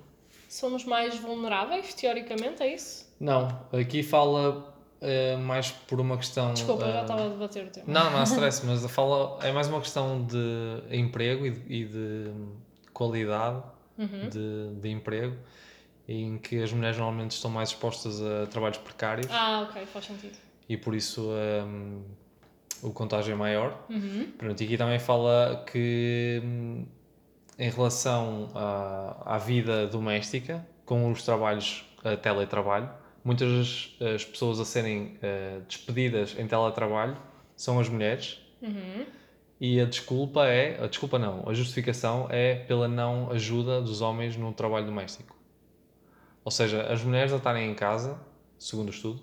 Somos 0.47 0.84
mais 0.86 1.17
vulneráveis, 1.17 1.93
teoricamente, 1.93 2.62
é 2.63 2.73
isso? 2.73 3.09
Não, 3.19 3.47
aqui 3.73 4.01
fala 4.03 4.73
eh, 5.01 5.36
mais 5.38 5.71
por 5.71 5.99
uma 5.99 6.17
questão. 6.17 6.53
Desculpa, 6.53 6.86
eu 6.86 6.91
já 6.93 6.99
eh, 6.99 7.01
estava 7.01 7.25
a 7.25 7.29
debater 7.29 7.65
o 7.65 7.69
tema. 7.69 7.86
Não, 7.88 8.12
não 8.12 8.19
há 8.19 8.23
stress, 8.25 8.65
mas 8.65 8.86
fala, 8.91 9.38
é 9.45 9.51
mais 9.51 9.67
uma 9.67 9.82
questão 9.82 10.23
de 10.25 10.95
emprego 10.95 11.45
e 11.45 11.51
de, 11.51 11.73
e 11.73 11.86
de 11.86 12.32
qualidade 12.93 13.62
Uhum. 13.97 14.29
de, 14.29 14.79
de 14.79 14.89
emprego, 14.89 15.36
em 16.08 16.38
que 16.38 16.63
as 16.63 16.71
mulheres 16.71 16.97
normalmente 16.97 17.32
estão 17.32 17.51
mais 17.51 17.67
expostas 17.69 18.21
a 18.21 18.45
trabalhos 18.47 18.77
precários 18.77 19.27
Ah, 19.29 19.67
ok, 19.69 19.86
faz 19.88 20.05
sentido. 20.05 20.38
e 20.69 20.77
por 20.77 20.95
isso 20.95 21.29
hum, 21.67 22.01
o 22.82 22.93
contágio 22.93 23.34
é 23.34 23.36
maior. 23.36 23.77
Uhum. 23.89 24.32
Pronto, 24.38 24.62
e 24.62 24.65
aqui 24.65 24.77
também 24.77 24.99
fala 24.99 25.65
que 25.69 26.41
hum, 26.41 26.86
em 27.58 27.69
relação 27.69 28.49
à, 28.55 29.36
à 29.36 29.38
vida 29.38 29.86
doméstica, 29.88 30.65
com 30.86 31.12
os 31.12 31.21
trabalhos 31.23 31.84
a 32.01 32.15
teletrabalho, 32.15 32.89
muitas 33.29 33.95
as 34.15 34.25
pessoas 34.25 34.59
a 34.59 34.65
serem 34.65 35.17
eh, 35.21 35.59
despedidas 35.67 36.35
em 36.37 36.47
teletrabalho 36.47 37.15
são 37.55 37.79
as 37.79 37.87
mulheres 37.87 38.39
Uhum. 38.61 39.05
e 39.61 39.79
a 39.79 39.85
desculpa 39.85 40.45
é, 40.47 40.83
a 40.83 40.87
desculpa 40.87 41.17
não, 41.19 41.47
a 41.47 41.53
justificação 41.53 42.27
é 42.29 42.55
pela 42.55 42.87
não 42.87 43.31
ajuda 43.31 43.79
dos 43.81 44.01
homens 44.01 44.35
no 44.35 44.51
trabalho 44.51 44.85
doméstico. 44.87 45.35
Ou 46.43 46.51
seja, 46.51 46.83
as 46.91 47.03
mulheres 47.03 47.31
a 47.31 47.37
estarem 47.37 47.69
em 47.71 47.75
casa, 47.75 48.19
segundo 48.57 48.87
o 48.87 48.91
estudo, 48.91 49.21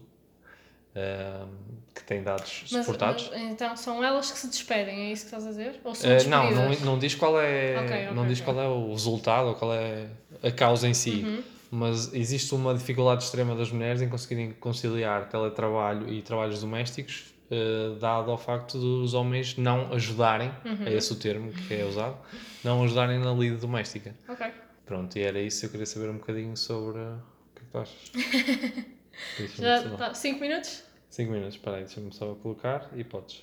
hum, 0.94 1.48
que 1.94 2.02
tem 2.04 2.22
dados 2.22 2.64
Mas, 2.70 2.84
suportados, 2.86 3.28
mas, 3.30 3.40
então 3.42 3.76
são 3.76 4.02
elas 4.04 4.30
que 4.30 4.38
se 4.38 4.48
despedem, 4.48 5.08
é 5.08 5.12
isso 5.12 5.22
que 5.26 5.34
estás 5.34 5.44
a 5.46 5.50
dizer? 5.50 5.80
Ou 5.84 5.94
são 5.94 6.08
Uh, 6.10 6.28
não, 6.28 6.50
não, 6.50 6.70
não 6.80 6.98
diz 6.98 7.14
qual 7.14 7.40
é, 7.40 7.76
Ok, 7.84 7.96
ok, 8.04 8.14
não 8.14 8.26
diz 8.26 8.40
ok. 8.40 8.54
qual 8.54 8.64
é 8.64 8.68
o 8.68 8.90
resultado 8.92 9.48
ou 9.48 9.54
qual 9.54 9.72
é 9.74 10.08
a 10.42 10.50
causa 10.50 10.86
em 10.88 10.94
si, 10.94 11.22
Uhum. 11.24 11.42
Mas 11.70 12.12
existe 12.14 12.54
uma 12.54 12.74
dificuldade 12.74 13.24
extrema 13.24 13.54
das 13.54 13.70
mulheres 13.70 14.00
em 14.02 14.08
conseguirem 14.08 14.52
conciliar 14.52 15.28
teletrabalho 15.28 16.08
e 16.12 16.22
trabalhos 16.22 16.60
domésticos, 16.60 17.32
uh, 17.50 17.94
dado 17.98 18.30
ao 18.30 18.38
facto 18.38 18.78
dos 18.78 19.14
homens 19.14 19.56
não 19.56 19.92
ajudarem, 19.92 20.52
Uhum. 20.64 20.86
é 20.86 20.94
esse 20.94 21.12
o 21.12 21.16
termo 21.16 21.52
que 21.52 21.74
é 21.74 21.84
usado, 21.84 22.16
não 22.64 22.82
ajudarem 22.84 23.18
na 23.18 23.32
lida 23.32 23.56
doméstica. 23.56 24.14
Ok. 24.28 24.46
Pronto, 24.84 25.18
e 25.18 25.22
era 25.22 25.40
isso, 25.40 25.66
eu 25.66 25.70
queria 25.70 25.86
saber 25.86 26.08
um 26.10 26.18
bocadinho 26.18 26.56
sobre 26.56 27.00
o 27.00 27.18
que 27.54 27.60
é 27.60 27.64
que 27.64 27.70
tu 27.72 27.78
achas. 27.78 28.12
Já 29.58 29.82
só- 29.82 29.96
tá, 29.96 30.14
cinco 30.14 30.40
minutos? 30.40 30.82
Cinco 31.08 31.32
minutos, 31.32 31.54
espera 31.54 31.76
aí, 31.78 31.84
deixa-me 31.84 32.12
só 32.12 32.34
colocar 32.34 32.88
e 32.94 33.02
podes. 33.02 33.42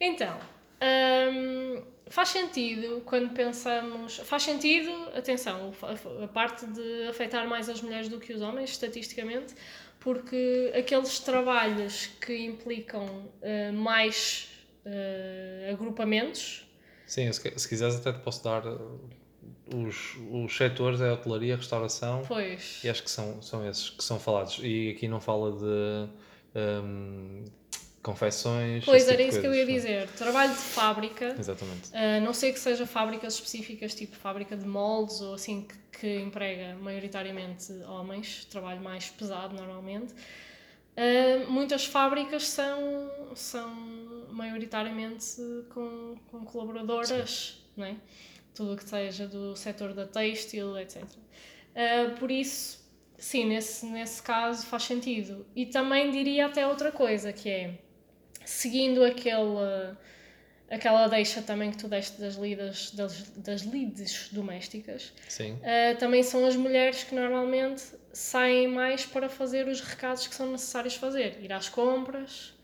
Então, 0.00 0.36
Um, 0.80 1.82
faz 2.08 2.28
sentido 2.28 3.02
quando 3.04 3.32
pensamos. 3.34 4.18
Faz 4.18 4.42
sentido, 4.42 4.90
atenção, 5.14 5.72
a, 6.22 6.28
parte 6.28 6.66
de 6.66 7.08
afetar 7.08 7.46
mais 7.48 7.68
as 7.68 7.82
mulheres 7.82 8.08
do 8.08 8.18
que 8.18 8.32
os 8.32 8.40
homens, 8.40 8.70
estatisticamente, 8.70 9.54
porque 10.00 10.72
aqueles 10.76 11.18
trabalhos 11.18 12.06
que 12.20 12.36
implicam 12.44 13.06
uh, 13.06 13.72
mais 13.72 14.48
uh, 14.86 15.72
agrupamentos. 15.72 16.66
Sim, 17.06 17.32
se, 17.32 17.58
se 17.58 17.68
quiseres, 17.68 17.96
até 17.96 18.12
te 18.12 18.20
posso 18.20 18.44
dar 18.44 18.62
os, 19.74 20.16
os 20.30 20.56
setores 20.56 21.00
é 21.00 21.10
a 21.10 21.14
hotelaria, 21.14 21.54
a 21.54 21.56
restauração. 21.56 22.22
Pois. 22.26 22.82
E 22.84 22.88
acho 22.88 23.02
que 23.02 23.10
são, 23.10 23.40
são 23.42 23.68
esses 23.68 23.90
que 23.90 24.04
são 24.04 24.18
falados. 24.18 24.60
E 24.62 24.90
aqui 24.90 25.08
não 25.08 25.20
fala 25.20 25.52
de 25.52 26.10
um, 26.58 27.44
confecções. 28.02 28.84
Pois 28.84 29.08
era 29.08 29.16
tipo 29.16 29.28
isso 29.28 29.40
que 29.40 29.46
eu 29.46 29.54
ia 29.54 29.66
dizer. 29.66 30.08
Trabalho 30.10 30.52
de 30.52 30.58
fábrica. 30.58 31.36
Exatamente. 31.38 31.90
Uh, 31.90 32.24
não 32.24 32.32
sei 32.32 32.52
que 32.52 32.58
seja 32.58 32.86
fábricas 32.86 33.34
específicas, 33.34 33.94
tipo 33.94 34.16
fábrica 34.16 34.56
de 34.56 34.66
moldes 34.66 35.20
ou 35.20 35.34
assim, 35.34 35.66
que, 35.92 35.98
que 35.98 36.20
emprega 36.20 36.76
maioritariamente 36.80 37.72
homens. 37.86 38.44
Trabalho 38.46 38.80
mais 38.80 39.10
pesado 39.10 39.54
normalmente. 39.54 40.12
Uh, 40.12 41.50
muitas 41.50 41.84
fábricas 41.84 42.48
são, 42.48 43.10
são 43.34 43.72
maioritariamente 44.30 45.36
com, 45.70 46.16
com 46.30 46.44
colaboradoras, 46.44 47.62
não 47.76 47.86
é? 47.86 47.96
tudo 48.58 48.72
o 48.72 48.76
que 48.76 48.82
seja 48.82 49.28
do 49.28 49.54
setor 49.54 49.94
da 49.94 50.04
têxtil, 50.04 50.76
etc. 50.76 51.04
Uh, 51.04 51.06
ah, 51.76 52.16
por 52.18 52.28
isso, 52.28 52.84
sim, 53.16 53.46
nesse, 53.46 53.86
nesse 53.86 54.20
caso 54.20 54.66
faz 54.66 54.82
sentido. 54.82 55.46
E 55.54 55.64
também 55.64 56.10
diria 56.10 56.46
até 56.46 56.66
outra 56.66 56.90
coisa, 56.90 57.32
que 57.32 57.48
é, 57.48 57.78
seguindo 58.48 59.04
aquele, 59.04 59.94
aquela 60.70 61.06
deixa 61.06 61.42
também 61.42 61.70
que 61.70 61.76
tu 61.76 61.86
deste 61.86 62.20
das 62.20 62.36
lidas, 62.36 62.90
das, 62.92 63.22
das 63.36 63.62
lides 63.62 64.28
domésticas, 64.32 65.12
sim. 65.28 65.52
Uh, 65.52 65.96
também 65.98 66.22
são 66.22 66.46
as 66.46 66.56
mulheres 66.56 67.04
que 67.04 67.14
normalmente 67.14 67.82
saem 68.12 68.66
mais 68.68 69.04
para 69.04 69.28
fazer 69.28 69.68
os 69.68 69.80
recados 69.80 70.26
que 70.26 70.34
são 70.34 70.50
necessários 70.50 70.94
fazer. 70.94 71.38
Ir 71.42 71.52
às 71.52 71.68
compras, 71.68 72.54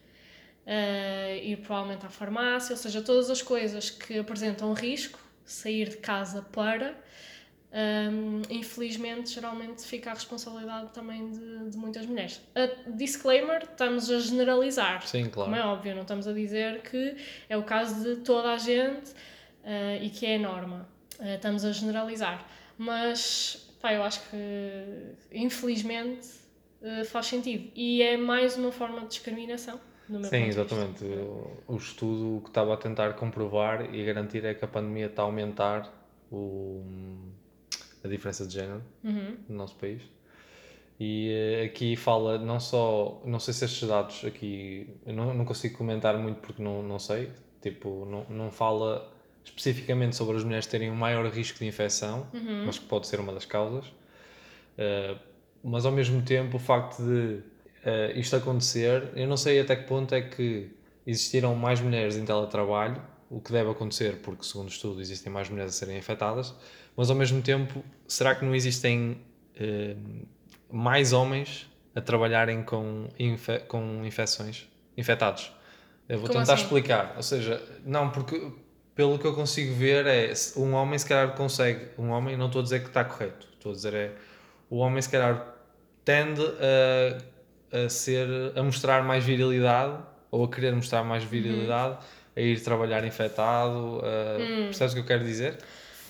uh, 0.66 1.36
ir 1.42 1.58
provavelmente 1.58 2.06
à 2.06 2.10
farmácia, 2.10 2.72
ou 2.72 2.78
seja, 2.78 3.02
todas 3.02 3.28
as 3.28 3.42
coisas 3.42 3.90
que 3.90 4.18
apresentam 4.18 4.72
risco 4.72 5.18
sair 5.44 5.90
de 5.90 5.98
casa 5.98 6.40
para, 6.40 6.98
um, 7.74 8.42
infelizmente, 8.48 9.30
geralmente 9.30 9.82
fica 9.82 10.10
a 10.10 10.14
responsabilidade 10.14 10.92
também 10.92 11.28
de, 11.28 11.70
de 11.70 11.76
muitas 11.76 12.06
mulheres. 12.06 12.40
A 12.54 12.90
disclaimer, 12.90 13.64
estamos 13.64 14.08
a 14.08 14.20
generalizar. 14.20 15.04
Sim, 15.04 15.28
claro. 15.28 15.50
Como 15.50 15.60
é 15.60 15.66
óbvio, 15.66 15.92
não 15.92 16.02
estamos 16.02 16.28
a 16.28 16.32
dizer 16.32 16.82
que 16.82 17.16
é 17.48 17.56
o 17.56 17.64
caso 17.64 18.04
de 18.04 18.20
toda 18.20 18.52
a 18.52 18.58
gente 18.58 19.10
uh, 19.10 20.00
e 20.00 20.08
que 20.08 20.24
é 20.24 20.36
a 20.36 20.38
norma. 20.38 20.88
Uh, 21.18 21.34
estamos 21.34 21.64
a 21.64 21.72
generalizar. 21.72 22.46
Mas, 22.78 23.68
pá, 23.82 23.92
eu 23.92 24.04
acho 24.04 24.20
que, 24.30 24.36
infelizmente, 25.32 26.28
uh, 26.80 27.04
faz 27.04 27.26
sentido. 27.26 27.72
E 27.74 28.02
é 28.02 28.16
mais 28.16 28.56
uma 28.56 28.70
forma 28.70 29.00
de 29.00 29.08
discriminação. 29.08 29.80
Sim, 30.30 30.44
exatamente. 30.44 31.04
O, 31.66 31.76
estudo 31.76 32.40
que 32.42 32.50
estava 32.50 32.74
a 32.74 32.76
tentar 32.76 33.14
comprovar 33.14 33.92
e 33.92 34.04
garantir 34.04 34.44
é 34.44 34.54
que 34.54 34.64
a 34.64 34.68
pandemia 34.68 35.06
está 35.06 35.22
a 35.22 35.24
aumentar 35.24 35.90
o, 36.30 36.84
a 38.04 38.08
diferença 38.08 38.46
de 38.46 38.54
género 38.54 38.82
uhum. 39.02 39.36
no 39.48 39.56
nosso 39.56 39.74
país. 39.76 40.02
E 41.00 41.30
eh, 41.30 41.64
aqui 41.64 41.96
fala 41.96 42.38
não 42.38 42.60
só, 42.60 43.20
não 43.24 43.40
sei 43.40 43.52
se 43.52 43.64
estes 43.64 43.88
dados 43.88 44.24
aqui, 44.24 44.88
eu 45.04 45.12
não, 45.12 45.34
não 45.34 45.44
consigo 45.44 45.76
comentar 45.76 46.16
muito 46.18 46.40
porque 46.40 46.62
não, 46.62 46.82
não 46.82 46.98
sei, 46.98 47.30
tipo, 47.60 48.04
não, 48.04 48.24
não 48.28 48.50
fala 48.50 49.10
especificamente 49.44 50.16
sobre 50.16 50.36
as 50.36 50.44
mulheres 50.44 50.66
terem 50.66 50.90
um 50.90 50.94
maior 50.94 51.26
risco 51.26 51.58
de 51.58 51.66
infecção, 51.66 52.26
uhum. 52.32 52.64
mas 52.66 52.78
que 52.78 52.86
pode 52.86 53.06
ser 53.06 53.18
uma 53.20 53.32
das 53.32 53.44
causas. 53.44 53.86
Uh, 53.86 55.18
mas 55.62 55.84
ao 55.84 55.92
mesmo 55.92 56.22
tempo, 56.22 56.56
o 56.56 56.60
facto 56.60 57.02
de 57.02 57.40
uh, 57.84 58.18
isto 58.18 58.36
acontecer, 58.36 59.10
eu 59.14 59.26
não 59.26 59.36
sei 59.36 59.60
até 59.60 59.76
que 59.76 59.84
ponto 59.84 60.14
é 60.14 60.22
que 60.22 60.70
existiram 61.06 61.54
mais 61.54 61.80
mulheres 61.80 62.16
em 62.16 62.24
teletrabalho, 62.24 63.02
o 63.30 63.40
que 63.40 63.52
deve 63.52 63.70
acontecer, 63.70 64.20
porque 64.22 64.44
segundo 64.44 64.68
o 64.68 64.70
estudo 64.70 65.00
existem 65.00 65.32
mais 65.32 65.48
mulheres 65.48 65.74
a 65.74 65.78
serem 65.78 65.98
afetadas, 65.98 66.54
mas 66.96 67.10
ao 67.10 67.16
mesmo 67.16 67.42
tempo, 67.42 67.84
será 68.06 68.34
que 68.34 68.44
não 68.44 68.54
existem 68.54 69.20
uh, 69.60 70.26
mais 70.70 71.12
homens 71.12 71.70
a 71.94 72.00
trabalharem 72.00 72.62
com, 72.62 73.08
infe 73.18 73.58
com 73.60 74.04
infecções, 74.04 74.68
infectados? 74.96 75.52
Eu 76.08 76.18
vou 76.18 76.28
Como 76.28 76.40
tentar 76.40 76.54
assim? 76.54 76.64
explicar, 76.64 77.14
ou 77.16 77.22
seja, 77.22 77.62
não, 77.84 78.10
porque 78.10 78.52
pelo 78.94 79.18
que 79.18 79.26
eu 79.26 79.34
consigo 79.34 79.74
ver 79.74 80.06
é 80.06 80.32
um 80.56 80.74
homem 80.74 80.98
se 80.98 81.06
calhar 81.06 81.34
consegue, 81.34 81.88
um 81.98 82.10
homem, 82.10 82.36
não 82.36 82.46
estou 82.46 82.60
a 82.60 82.62
dizer 82.62 82.80
que 82.80 82.88
está 82.88 83.04
correto, 83.04 83.48
estou 83.54 83.72
a 83.72 83.74
dizer 83.74 83.94
é 83.94 84.12
o 84.70 84.76
homem 84.78 85.00
se 85.00 85.08
calhar 85.08 85.54
tende 86.04 86.42
a 86.42 87.34
a 87.74 87.88
ser 87.88 88.28
a 88.54 88.62
mostrar 88.62 89.02
mais 89.02 89.24
virilidade 89.24 89.98
ou 90.30 90.44
a 90.44 90.48
querer 90.48 90.72
mostrar 90.72 91.02
mais 91.02 91.24
virilidade, 91.24 91.94
uhum. 91.94 91.98
a 92.36 92.40
ir 92.40 92.60
trabalhar 92.62 93.04
infectado, 93.04 93.98
hum. 93.98 94.64
percebes 94.66 94.92
o 94.92 94.96
que 94.96 95.00
eu 95.00 95.06
quero 95.06 95.24
dizer? 95.24 95.58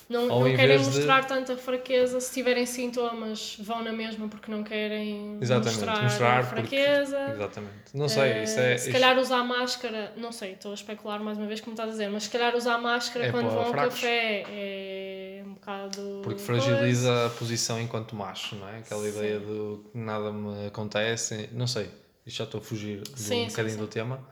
Não, 0.07 0.27
não 0.27 0.55
querem 0.55 0.77
mostrar 0.77 1.21
de... 1.21 1.27
tanta 1.27 1.57
fraqueza, 1.57 2.19
se 2.19 2.31
tiverem 2.31 2.65
sintomas 2.65 3.57
vão 3.59 3.83
na 3.83 3.91
mesma 3.91 4.27
porque 4.27 4.51
não 4.51 4.63
querem 4.63 5.39
Exatamente, 5.41 5.77
mostrar, 5.77 6.03
mostrar 6.03 6.43
fraqueza. 6.43 7.17
Porque... 7.17 7.31
Exatamente. 7.31 7.73
Não 7.93 8.07
sei, 8.07 8.33
uh, 8.33 8.43
isso 8.43 8.59
é... 8.59 8.77
Se 8.77 8.91
calhar 8.91 9.17
usar 9.17 9.43
máscara, 9.43 10.13
não 10.15 10.31
sei, 10.31 10.53
estou 10.53 10.71
a 10.71 10.73
especular 10.75 11.23
mais 11.23 11.39
uma 11.39 11.47
vez 11.47 11.59
como 11.59 11.73
estás 11.73 11.89
a 11.89 11.91
dizer, 11.91 12.09
mas 12.09 12.23
se 12.23 12.29
calhar 12.29 12.55
usar 12.55 12.77
máscara 12.77 13.25
é 13.25 13.31
quando 13.31 13.49
vão 13.49 13.63
ao 13.63 13.71
café 13.71 14.43
é 14.47 15.43
um 15.43 15.53
bocado... 15.53 16.21
Porque 16.23 16.39
fragiliza 16.39 17.07
coisa. 17.07 17.25
a 17.25 17.29
posição 17.31 17.81
enquanto 17.81 18.15
macho, 18.15 18.55
não 18.57 18.69
é? 18.69 18.77
Aquela 18.77 19.01
sim. 19.01 19.09
ideia 19.09 19.39
de 19.39 19.79
nada 19.95 20.31
me 20.31 20.67
acontece, 20.67 21.49
não 21.51 21.65
sei, 21.65 21.89
isto 22.25 22.37
já 22.37 22.43
estou 22.43 22.59
a 22.59 22.63
fugir 22.63 23.01
sim, 23.15 23.45
um 23.45 23.47
bocadinho 23.47 23.75
sim, 23.75 23.81
do 23.81 23.87
tema, 23.87 24.23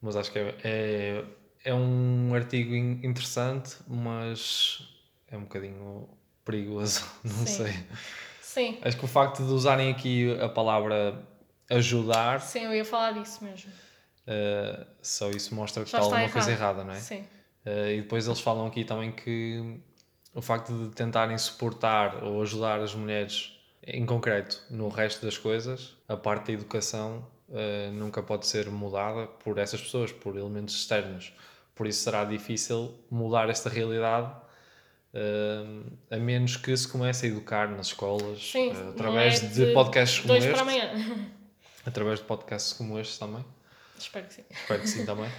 mas 0.00 0.14
acho 0.14 0.30
que 0.30 0.38
é, 0.38 0.54
é 0.62 1.24
é 1.64 1.74
um 1.74 2.34
artigo 2.34 2.74
interessante, 2.74 3.76
mas 3.86 4.88
é 5.28 5.36
um 5.36 5.42
bocadinho 5.42 6.08
perigoso, 6.44 7.04
não 7.24 7.46
Sim. 7.46 7.64
sei. 7.64 7.74
Sim. 8.42 8.78
Acho 8.82 8.96
que 8.96 9.04
o 9.04 9.08
facto 9.08 9.44
de 9.44 9.52
usarem 9.52 9.90
aqui 9.90 10.36
a 10.40 10.48
palavra 10.48 11.22
ajudar. 11.70 12.40
Sim, 12.40 12.64
eu 12.64 12.74
ia 12.74 12.84
falar 12.84 13.12
disso 13.12 13.44
mesmo. 13.44 13.70
Uh, 14.26 14.86
só 15.00 15.30
isso 15.30 15.54
mostra 15.54 15.84
que 15.84 15.90
Já 15.90 15.98
está 15.98 16.04
alguma 16.06 16.22
errado. 16.22 16.32
coisa 16.32 16.50
errada, 16.50 16.84
não 16.84 16.92
é? 16.92 17.00
Sim. 17.00 17.20
Uh, 17.64 17.90
e 17.92 18.00
depois 18.02 18.26
eles 18.26 18.40
falam 18.40 18.66
aqui 18.66 18.84
também 18.84 19.12
que 19.12 19.80
o 20.34 20.42
facto 20.42 20.72
de 20.72 20.94
tentarem 20.94 21.36
suportar 21.38 22.22
ou 22.24 22.42
ajudar 22.42 22.80
as 22.80 22.94
mulheres 22.94 23.56
em 23.86 24.04
concreto 24.04 24.62
no 24.70 24.88
resto 24.88 25.24
das 25.24 25.38
coisas, 25.38 25.96
a 26.08 26.16
parte 26.16 26.48
da 26.48 26.52
educação 26.52 27.26
uh, 27.48 27.92
nunca 27.92 28.22
pode 28.22 28.46
ser 28.46 28.68
mudada 28.70 29.26
por 29.26 29.58
essas 29.58 29.80
pessoas, 29.80 30.12
por 30.12 30.36
elementos 30.36 30.74
externos. 30.74 31.32
Por 31.80 31.86
isso 31.86 32.02
será 32.02 32.26
difícil 32.26 32.94
mudar 33.10 33.48
esta 33.48 33.70
realidade 33.70 34.30
uh, 35.14 35.90
a 36.10 36.16
menos 36.18 36.58
que 36.58 36.76
se 36.76 36.86
comece 36.86 37.24
a 37.24 37.28
educar 37.30 37.70
nas 37.70 37.86
escolas 37.86 38.50
Sim, 38.52 38.68
uh, 38.68 38.90
através 38.90 39.42
é 39.42 39.46
de, 39.46 39.64
de, 39.64 39.72
podcasts 39.72 40.20
como 40.20 40.34
este. 40.34 40.50
Para 40.50 40.60
amanhã. 40.60 40.90
Através 41.86 42.18
de 42.18 42.26
podcasts 42.26 42.74
como 42.74 42.98
este 42.98 43.18
também. 43.18 43.42
Espero 43.98 44.26
que 44.26 44.34
sim. 44.34 44.44
Espero 44.50 44.82
que 44.82 44.88
sim 44.90 45.06
também. 45.06 45.30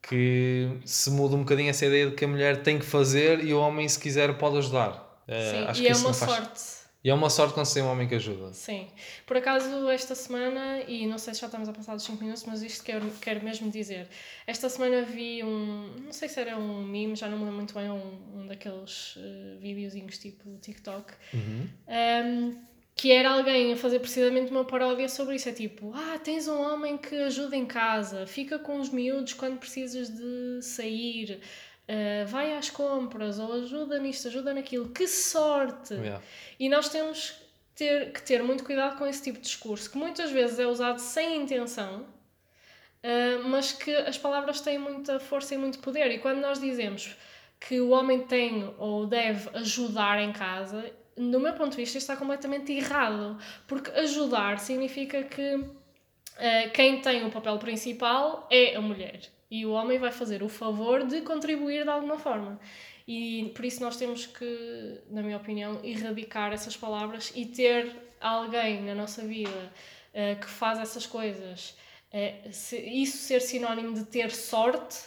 que 0.00 0.78
se 0.84 1.10
muda 1.10 1.34
um 1.34 1.40
bocadinho 1.40 1.70
essa 1.70 1.86
ideia 1.86 2.08
de 2.08 2.14
que 2.14 2.24
a 2.24 2.28
mulher 2.28 2.62
tem 2.62 2.78
que 2.78 2.86
fazer 2.86 3.44
e 3.44 3.52
o 3.52 3.58
homem, 3.58 3.88
se 3.88 3.98
quiser, 3.98 4.38
pode 4.38 4.58
ajudar. 4.58 5.22
Uh, 5.26 5.50
sim, 5.50 5.64
acho 5.66 5.80
e 5.80 5.86
que 5.86 5.90
é 5.90 5.96
uma 5.96 6.14
faz... 6.14 6.30
sorte 6.30 6.77
e 7.02 7.10
é 7.10 7.14
uma 7.14 7.30
sorte 7.30 7.54
quando 7.54 7.66
se 7.66 7.74
tem 7.74 7.82
um 7.82 7.90
homem 7.90 8.08
que 8.08 8.16
ajuda. 8.16 8.52
Sim. 8.52 8.88
Por 9.24 9.36
acaso, 9.36 9.88
esta 9.88 10.16
semana, 10.16 10.80
e 10.88 11.06
não 11.06 11.16
sei 11.16 11.32
se 11.32 11.40
já 11.40 11.46
estamos 11.46 11.68
a 11.68 11.72
passar 11.72 11.94
dos 11.94 12.04
5 12.04 12.20
minutos, 12.20 12.44
mas 12.44 12.60
isto 12.62 12.84
quero, 12.84 13.08
quero 13.20 13.44
mesmo 13.44 13.70
dizer. 13.70 14.08
Esta 14.46 14.68
semana 14.68 15.02
vi 15.02 15.44
um. 15.44 15.94
Não 16.04 16.12
sei 16.12 16.28
se 16.28 16.40
era 16.40 16.56
um 16.56 16.82
meme, 16.82 17.14
já 17.14 17.28
não 17.28 17.38
me 17.38 17.44
lembro 17.44 17.58
muito 17.58 17.74
bem, 17.74 17.88
um, 17.88 18.40
um 18.40 18.46
daqueles 18.46 19.14
uh, 19.16 19.58
videozinhos 19.60 20.18
tipo 20.18 20.58
TikTok. 20.58 21.12
Uhum. 21.32 21.68
Um, 21.88 22.68
que 22.98 23.12
era 23.12 23.30
alguém 23.30 23.72
a 23.72 23.76
fazer 23.76 24.00
precisamente 24.00 24.50
uma 24.50 24.64
paródia 24.64 25.08
sobre 25.08 25.36
isso. 25.36 25.48
É 25.48 25.52
tipo, 25.52 25.92
ah, 25.94 26.18
tens 26.18 26.48
um 26.48 26.60
homem 26.60 26.98
que 26.98 27.14
ajuda 27.14 27.54
em 27.54 27.64
casa, 27.64 28.26
fica 28.26 28.58
com 28.58 28.80
os 28.80 28.90
miúdos 28.90 29.34
quando 29.34 29.56
precisas 29.56 30.08
de 30.08 30.60
sair, 30.62 31.40
uh, 31.88 32.26
vai 32.26 32.54
às 32.56 32.70
compras, 32.70 33.38
ou 33.38 33.52
ajuda 33.54 33.98
nisto, 33.98 34.28
ajuda 34.28 34.52
naquilo. 34.54 34.88
Que 34.90 35.06
sorte! 35.08 35.94
Yeah. 35.94 36.22
E 36.58 36.68
nós 36.68 36.88
temos 36.88 37.40
ter, 37.74 38.12
que 38.12 38.22
ter 38.22 38.42
muito 38.42 38.64
cuidado 38.64 38.98
com 38.98 39.06
esse 39.06 39.22
tipo 39.22 39.38
de 39.38 39.44
discurso, 39.44 39.90
que 39.90 39.96
muitas 39.96 40.30
vezes 40.30 40.58
é 40.58 40.66
usado 40.66 40.98
sem 40.98 41.42
intenção, 41.42 42.02
uh, 42.02 43.48
mas 43.48 43.72
que 43.72 43.94
as 43.94 44.18
palavras 44.18 44.60
têm 44.60 44.78
muita 44.78 45.18
força 45.18 45.54
e 45.54 45.58
muito 45.58 45.78
poder. 45.78 46.10
E 46.10 46.18
quando 46.18 46.40
nós 46.40 46.60
dizemos 46.60 47.16
que 47.60 47.80
o 47.80 47.90
homem 47.90 48.20
tem 48.26 48.72
ou 48.78 49.06
deve 49.06 49.48
ajudar 49.56 50.20
em 50.20 50.32
casa, 50.32 50.92
do 51.16 51.40
meu 51.40 51.52
ponto 51.54 51.70
de 51.70 51.76
vista, 51.78 51.98
está 51.98 52.16
completamente 52.16 52.72
errado. 52.72 53.38
Porque 53.66 53.90
ajudar 53.90 54.58
significa 54.58 55.24
que 55.24 55.54
uh, 55.56 56.70
quem 56.72 57.00
tem 57.00 57.26
o 57.26 57.30
papel 57.30 57.58
principal 57.58 58.46
é 58.50 58.76
a 58.76 58.80
mulher. 58.80 59.20
E 59.50 59.64
o 59.64 59.70
homem 59.70 59.98
vai 59.98 60.12
fazer 60.12 60.42
o 60.42 60.48
favor 60.48 61.06
de 61.06 61.22
contribuir 61.22 61.84
de 61.84 61.90
alguma 61.90 62.18
forma. 62.18 62.60
E 63.06 63.50
por 63.54 63.64
isso 63.64 63.80
nós 63.80 63.96
temos 63.96 64.26
que, 64.26 65.00
na 65.10 65.22
minha 65.22 65.38
opinião, 65.38 65.80
erradicar 65.82 66.52
essas 66.52 66.76
palavras 66.76 67.32
e 67.34 67.46
ter 67.46 67.96
alguém 68.20 68.82
na 68.82 68.94
nossa 68.94 69.22
vida 69.22 69.72
uh, 70.12 70.38
que 70.38 70.46
faz 70.46 70.78
essas 70.78 71.06
coisas, 71.06 71.74
uh, 72.12 72.52
se, 72.52 72.78
isso 72.78 73.16
ser 73.16 73.40
sinónimo 73.40 73.94
de 73.94 74.04
ter 74.04 74.30
sorte, 74.30 75.06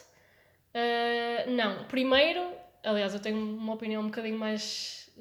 uh, 0.74 1.52
não. 1.52 1.86
Primeiro, 1.86 2.44
aliás, 2.84 3.14
eu 3.14 3.20
tenho 3.20 3.38
uma 3.38 3.74
opinião 3.74 4.02
um 4.02 4.08
bocadinho 4.08 4.40
mais 4.40 5.12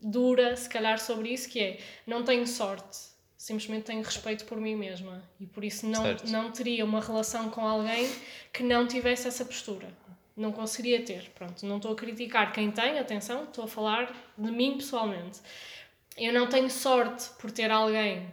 dura, 0.00 0.56
se 0.56 0.68
calhar, 0.68 0.98
sobre 0.98 1.30
isso, 1.30 1.48
que 1.50 1.60
é, 1.60 1.78
não 2.06 2.24
tenho 2.24 2.46
sorte, 2.46 3.13
simplesmente 3.44 3.84
tenho 3.84 4.02
respeito 4.02 4.46
por 4.46 4.58
mim 4.58 4.74
mesma 4.74 5.22
e 5.38 5.44
por 5.44 5.62
isso 5.62 5.86
não, 5.86 6.02
não 6.28 6.50
teria 6.50 6.82
uma 6.82 6.98
relação 6.98 7.50
com 7.50 7.60
alguém 7.60 8.10
que 8.50 8.62
não 8.62 8.86
tivesse 8.86 9.28
essa 9.28 9.44
postura 9.44 9.86
não 10.36 10.50
conseguiria 10.50 11.04
ter. 11.04 11.30
Pronto, 11.30 11.64
não 11.64 11.76
estou 11.76 11.92
a 11.92 11.94
criticar 11.94 12.52
quem 12.52 12.68
tem, 12.68 12.98
atenção, 12.98 13.44
estou 13.44 13.66
a 13.66 13.68
falar 13.68 14.12
de 14.36 14.50
mim 14.50 14.78
pessoalmente. 14.78 15.40
Eu 16.16 16.32
não 16.32 16.48
tenho 16.48 16.68
sorte 16.68 17.28
por 17.38 17.52
ter 17.52 17.70
alguém 17.70 18.26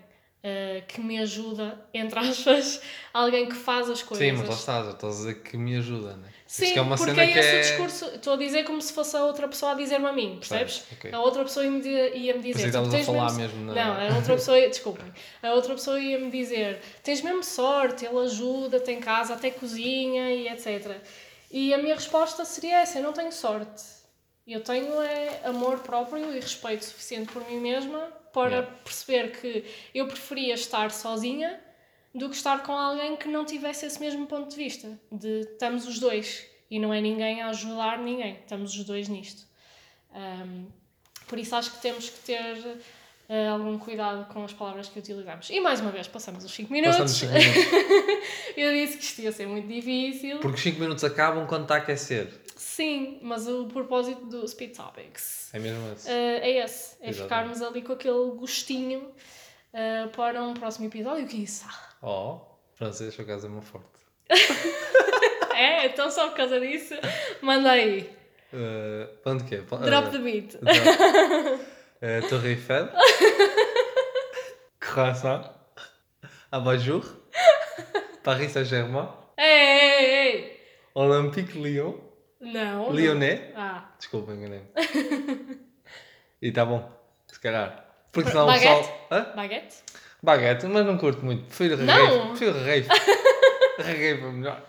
uh, 0.44 0.86
que 0.88 1.02
me 1.02 1.20
ajuda, 1.20 1.80
entre 1.94 2.20
aspas, 2.20 2.82
alguém 3.14 3.48
que 3.48 3.56
faz 3.56 3.90
as 3.90 4.02
coisas. 4.02 4.26
Sim, 4.26 4.34
mas 4.34 4.50
lá 4.50 4.56
estás, 4.56 4.88
estás 4.88 5.14
a 5.14 5.18
dizer 5.18 5.44
que 5.44 5.58
me 5.58 5.76
ajuda, 5.78 6.16
né? 6.18 6.30
Sim, 6.46 6.78
é 6.78 6.84
porque 6.84 7.20
é 7.22 7.30
esse 7.30 7.40
é... 7.40 7.62
discurso. 7.62 8.06
Estou 8.08 8.34
a 8.34 8.38
dizer 8.38 8.66
como 8.66 8.82
se 8.82 8.92
fosse 8.92 9.16
a 9.16 9.24
outra 9.24 9.48
pessoa 9.48 9.72
a 9.72 9.76
dizer-me 9.76 10.06
a 10.06 10.12
mim, 10.12 10.36
percebes? 10.36 10.84
Okay. 10.98 11.10
A 11.14 11.22
outra 11.22 11.44
pessoa 11.44 11.66
ia-me 11.66 11.80
ia 11.88 12.36
-me 12.36 12.42
dizer. 12.42 12.72
Tipo, 12.72 12.94
a 12.94 13.04
falar 13.04 13.34
mesmo, 13.34 13.58
mesmo 13.58 13.74
Não, 13.74 13.94
a 13.94 14.16
outra 14.18 14.36
pessoa. 14.36 14.60
Desculpem. 14.60 15.14
A 15.42 15.54
outra 15.54 15.74
pessoa 15.76 15.98
ia-me 15.98 16.30
dizer: 16.30 16.82
tens 17.04 17.22
mesmo 17.22 17.42
sorte, 17.42 18.06
ele 18.06 18.20
ajuda, 18.20 18.82
tem 18.82 19.00
casa, 19.00 19.34
até 19.34 19.50
cozinha 19.50 20.30
e 20.30 20.50
etc. 20.50 20.98
E 21.50 21.74
a 21.74 21.78
minha 21.78 21.96
resposta 21.96 22.44
seria 22.44 22.82
essa: 22.82 23.00
eu 23.00 23.04
não 23.04 23.14
tenho 23.14 23.32
sorte. 23.32 24.02
Eu 24.46 24.62
tenho 24.62 25.02
é 25.02 25.40
amor 25.46 25.80
próprio 25.80 26.36
e 26.36 26.40
respeito 26.40 26.84
suficiente 26.84 27.32
por 27.32 27.48
mim 27.48 27.62
mesma 27.62 28.21
para 28.34 28.58
yeah. 28.58 28.72
perceber 28.84 29.32
que 29.40 29.66
eu 29.94 30.08
preferia 30.08 30.54
estar 30.54 30.92
sozinha 30.92 31.60
do 32.14 32.30
que 32.30 32.36
estar 32.36 32.64
com 32.64 32.74
alguém 32.74 33.16
que 33.16 33.28
não 33.28 33.46
tivesse 33.46 33.86
esse 33.86 34.00
mesmo 34.00 34.28
ponto 34.28 34.50
de 34.50 34.56
vista. 34.56 35.00
De 35.12 35.42
estamos 35.42 35.88
os 35.88 36.00
dois 36.00 36.46
e 36.70 36.80
não 36.80 36.94
é 36.94 37.02
ninguém 37.02 37.42
a 37.42 37.50
ajudar 37.50 38.00
ninguém, 38.00 38.36
estamos 38.36 38.74
os 38.74 38.84
dois 38.84 39.08
nisto. 39.08 39.46
Um, 40.14 40.68
por 41.28 41.40
isso 41.40 41.56
acho 41.56 41.72
que 41.72 41.82
temos 41.82 42.10
que 42.10 42.20
ter 42.20 42.82
uh, 43.32 43.54
algum 43.54 43.78
cuidado 43.80 44.26
com 44.34 44.44
as 44.44 44.52
palavras 44.52 44.90
que 44.90 45.00
utilizamos. 45.00 45.50
E 45.50 45.60
mais 45.62 45.80
uma 45.80 45.92
vez, 45.92 46.08
passamos 46.08 46.44
os 46.44 46.52
5 46.52 46.72
minutos. 46.72 46.98
Passamos 46.98 47.18
5 47.18 47.34
minutos. 47.34 48.28
eu 48.58 48.72
disse 48.74 48.98
que 48.98 49.04
isto 49.04 49.22
ia 49.22 49.32
ser 49.32 49.48
muito 49.48 49.68
difícil. 49.68 50.40
Porque 50.40 50.58
os 50.58 50.62
5 50.62 50.80
minutos 50.80 51.04
acabam 51.04 51.48
quando 51.48 51.64
está 51.64 51.76
a 51.76 51.78
aquecer. 51.78 52.28
Sim, 52.58 53.20
mas 53.22 53.48
o 53.48 53.66
propósito 53.66 54.26
do 54.26 54.48
Speed 54.48 54.76
Topics 54.76 55.50
é 55.54 55.60
mesmo 55.60 55.92
esse. 55.94 56.08
Uh, 56.08 56.12
é 56.12 56.50
esse. 56.50 56.96
É 57.02 57.10
Exatamente. 57.10 57.22
ficarmos 57.24 57.62
ali 57.62 57.82
com 57.82 57.94
aquele 57.94 58.32
gostinho 58.36 59.00
uh, 59.74 60.10
para 60.10 60.44
um 60.44 60.54
próximo 60.54 60.86
episódio, 60.86 61.26
que 61.26 61.38
isso. 61.38 61.66
Oh, 62.02 62.40
francês 62.76 63.16
por 63.16 63.24
acaso 63.24 63.48
é 63.48 63.50
muito 63.50 63.66
forte. 63.66 63.88
é, 65.56 65.88
então 65.88 66.10
só 66.12 66.28
por 66.30 66.38
causa 66.38 66.60
disso, 66.60 66.94
manda 67.42 67.72
aí. 67.72 68.10
Uh, 68.54 69.10
onde 69.26 69.44
que 69.46 69.56
é? 69.56 69.62
Drop 69.62 70.12
the 70.12 70.18
beat. 70.20 70.58
Drop. 70.58 71.66
uh, 72.02 72.28
Torre 72.30 72.50
Eiffel. 72.50 72.90
Croissant. 74.80 75.44
Abajour. 76.52 77.04
Paris 78.24 78.52
Saint-Germain. 78.52 79.10
Ei! 79.38 80.60
Olympique 80.94 81.58
Lyon. 81.58 81.96
Não. 82.40 82.92
Lyonnais. 82.92 83.54
Ah. 83.56 83.90
Desculpa, 83.98 84.34
enganei. 84.34 84.62
e 86.42 86.52
tá 86.52 86.66
bom. 86.66 86.92
Se 87.28 87.40
calhar. 87.40 87.86
Porque 88.12 88.30
senão 88.30 88.48
o 88.48 88.54
pessoal. 88.54 89.08
Hã? 89.12 89.34
Baguete? 89.36 89.78
Baguete, 90.22 90.66
mas 90.68 90.86
não 90.86 90.98
curto 90.98 91.24
muito. 91.24 91.46
Prefiro 91.46 91.78
regueiro. 91.78 92.28
Prefiro 92.30 92.60
regueiro 93.78 94.28
é 94.28 94.32
melhor. 94.32 94.62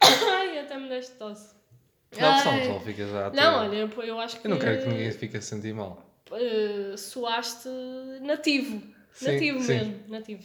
Ai, 0.00 0.58
até 0.58 0.76
me 0.76 0.88
deste 0.88 1.12
tosse. 1.12 1.57
Não, 2.16 2.38
só 2.38 2.52
pessoal 2.52 2.80
fica 2.80 3.06
já. 3.06 3.30
Não, 3.30 3.60
olha, 3.60 3.90
eu, 4.04 4.20
acho 4.20 4.40
que. 4.40 4.46
Eu 4.46 4.50
não 4.50 4.58
quero 4.58 4.82
que 4.82 4.88
ninguém 4.88 5.12
fique 5.12 5.36
a 5.36 5.42
sentir 5.42 5.74
mal. 5.74 6.04
Uh, 6.30 6.96
soaste 6.96 7.68
nativo. 8.22 8.82
Sim, 9.12 9.32
nativo 9.32 9.60
sim. 9.60 9.74
mesmo, 9.74 10.00
nativo. 10.08 10.42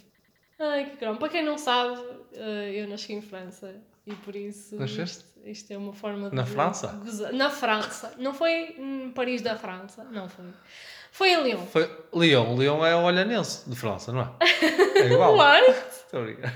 Ai, 0.59 0.89
que 0.89 0.97
grão. 0.97 1.17
Para 1.17 1.29
quem 1.29 1.43
não 1.43 1.57
sabe, 1.57 1.99
uh, 1.99 2.69
eu 2.73 2.87
nasci 2.87 3.13
em 3.13 3.21
França 3.21 3.75
e 4.05 4.13
por 4.13 4.35
isso. 4.35 4.75
Nasceste? 4.75 5.23
Isto, 5.23 5.39
isto 5.45 5.71
é 5.71 5.77
uma 5.77 5.93
forma 5.93 6.29
de. 6.29 6.35
Na 6.35 6.45
França? 6.45 6.87
Gozar. 7.03 7.33
Na 7.33 7.49
França. 7.49 8.13
Não 8.17 8.33
foi 8.33 8.75
em 8.77 9.11
Paris 9.11 9.41
da 9.41 9.57
França. 9.57 10.03
Não 10.05 10.27
foi. 10.27 10.45
Foi 11.11 11.29
em 11.29 11.43
Lyon. 11.43 11.65
Foi 11.67 11.89
Lyon. 12.13 12.57
Lyon 12.57 12.85
é 12.85 12.95
o 12.95 13.03
olhanense 13.03 13.69
de 13.69 13.75
França, 13.75 14.11
não 14.11 14.21
é? 14.21 14.29
É 14.95 15.07
igual. 15.11 15.35
What? 15.35 15.69
Estou 15.69 16.21
a 16.21 16.23
brincar. 16.23 16.53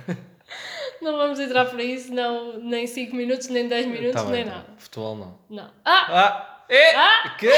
Não 1.02 1.18
vamos 1.18 1.40
entrar 1.40 1.66
por 1.66 1.80
isso, 1.80 2.14
não, 2.14 2.60
nem 2.60 2.88
5 2.88 3.16
minutos, 3.16 3.48
nem 3.50 3.68
10 3.68 3.86
minutos, 3.88 4.14
tá 4.14 4.24
bem, 4.24 4.32
nem 4.32 4.46
tá. 4.46 4.52
nada. 4.52 4.68
Futebol 4.78 5.16
não. 5.16 5.40
Não. 5.50 5.72
Ah! 5.86 6.06
Ah! 6.10 6.64
E? 6.70 6.96
Ah! 6.96 7.36
Que? 7.40 7.50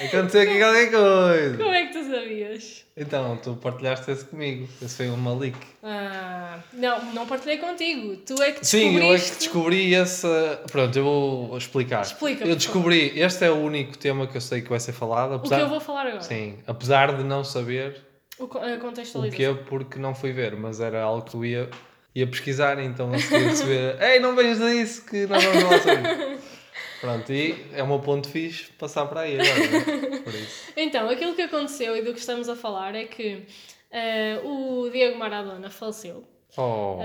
Aconteceu 0.00 0.42
aqui 0.42 0.58
qualquer 0.58 0.90
coisa. 0.90 1.56
Como 1.58 1.74
é 1.74 1.86
que 1.86 1.92
tu 1.92 2.04
sabias? 2.04 2.86
Então, 2.96 3.36
tu 3.36 3.54
partilhaste 3.56 4.10
esse 4.10 4.24
comigo. 4.24 4.66
Esse 4.80 4.96
foi 4.96 5.10
um 5.10 5.16
Malik. 5.16 5.58
Ah, 5.82 6.60
não, 6.72 7.04
não 7.12 7.26
partilhei 7.26 7.58
contigo. 7.58 8.16
Tu 8.24 8.42
é 8.42 8.52
que 8.52 8.60
descobriste. 8.60 8.66
Sim, 8.66 8.96
eu 8.96 9.14
é 9.14 9.18
que 9.18 9.36
descobri 9.36 9.94
essa. 9.94 10.62
Pronto, 10.70 10.96
eu 10.96 11.04
vou 11.04 11.58
explicar. 11.58 12.02
Explica. 12.02 12.44
Eu 12.44 12.56
descobri. 12.56 13.08
Favor. 13.10 13.24
Este 13.24 13.44
é 13.44 13.50
o 13.50 13.56
único 13.56 13.98
tema 13.98 14.26
que 14.26 14.36
eu 14.36 14.40
sei 14.40 14.62
que 14.62 14.70
vai 14.70 14.80
ser 14.80 14.92
falado. 14.92 15.34
Apesar... 15.34 15.56
O 15.56 15.58
que 15.58 15.64
eu 15.64 15.68
vou 15.68 15.80
falar 15.80 16.06
agora. 16.06 16.22
Sim, 16.22 16.58
apesar 16.66 17.16
de 17.16 17.24
não 17.24 17.44
saber. 17.44 18.00
O, 18.38 18.44
a 18.44 18.78
contextualização. 18.78 19.26
O 19.26 19.30
que 19.30 19.44
é 19.44 19.52
porque 19.52 19.98
não 19.98 20.14
fui 20.14 20.32
ver, 20.32 20.56
mas 20.56 20.80
era 20.80 21.02
algo 21.02 21.22
que 21.22 21.36
eu 21.36 21.44
ia 21.44 21.70
ia 22.14 22.26
pesquisar, 22.26 22.80
então 22.80 23.12
a 23.12 23.16
receber, 23.16 23.96
ei, 24.02 24.20
não 24.20 24.34
vejas 24.34 24.60
isso 24.72 25.06
que 25.06 25.26
nós 25.26 25.42
vamos 25.42 25.82
sobre 25.82 26.40
Pronto, 27.00 27.32
e 27.32 27.66
é 27.72 27.82
meu 27.82 27.98
ponto 27.98 28.28
fixe 28.28 28.70
passar 28.72 29.06
para 29.06 29.22
aí 29.22 29.40
agora, 29.40 30.08
né? 30.10 30.18
por 30.18 30.34
isso. 30.34 30.70
Então, 30.76 31.08
aquilo 31.08 31.34
que 31.34 31.42
aconteceu 31.42 31.96
e 31.96 32.02
do 32.02 32.12
que 32.12 32.20
estamos 32.20 32.46
a 32.46 32.54
falar 32.54 32.94
é 32.94 33.06
que 33.06 33.46
uh, 33.90 34.46
o 34.46 34.90
Diego 34.90 35.18
Maradona 35.18 35.70
faleceu, 35.70 36.24
oh. 36.58 36.96
uh, 36.96 37.00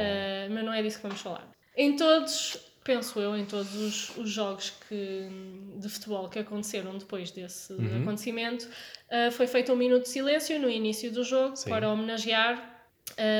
mas 0.49 0.65
não 0.65 0.73
é 0.73 0.81
disso 0.81 0.97
que 0.97 1.03
vamos 1.03 1.21
falar. 1.21 1.49
Em 1.77 1.95
todos, 1.95 2.57
penso 2.83 3.21
eu, 3.21 3.37
em 3.37 3.45
todos 3.45 3.73
os, 3.73 4.17
os 4.17 4.29
jogos 4.29 4.73
que, 4.89 5.29
de 5.77 5.87
futebol 5.87 6.27
que 6.27 6.39
aconteceram 6.39 6.97
depois 6.97 7.31
desse 7.31 7.71
uhum. 7.71 8.01
acontecimento, 8.01 8.67
uh, 9.09 9.31
foi 9.31 9.47
feito 9.47 9.71
um 9.71 9.77
minuto 9.77 10.03
de 10.03 10.09
silêncio 10.09 10.59
no 10.59 10.69
início 10.69 11.09
do 11.09 11.23
jogo 11.23 11.55
Sim. 11.55 11.69
para 11.69 11.89
homenagear 11.89 12.74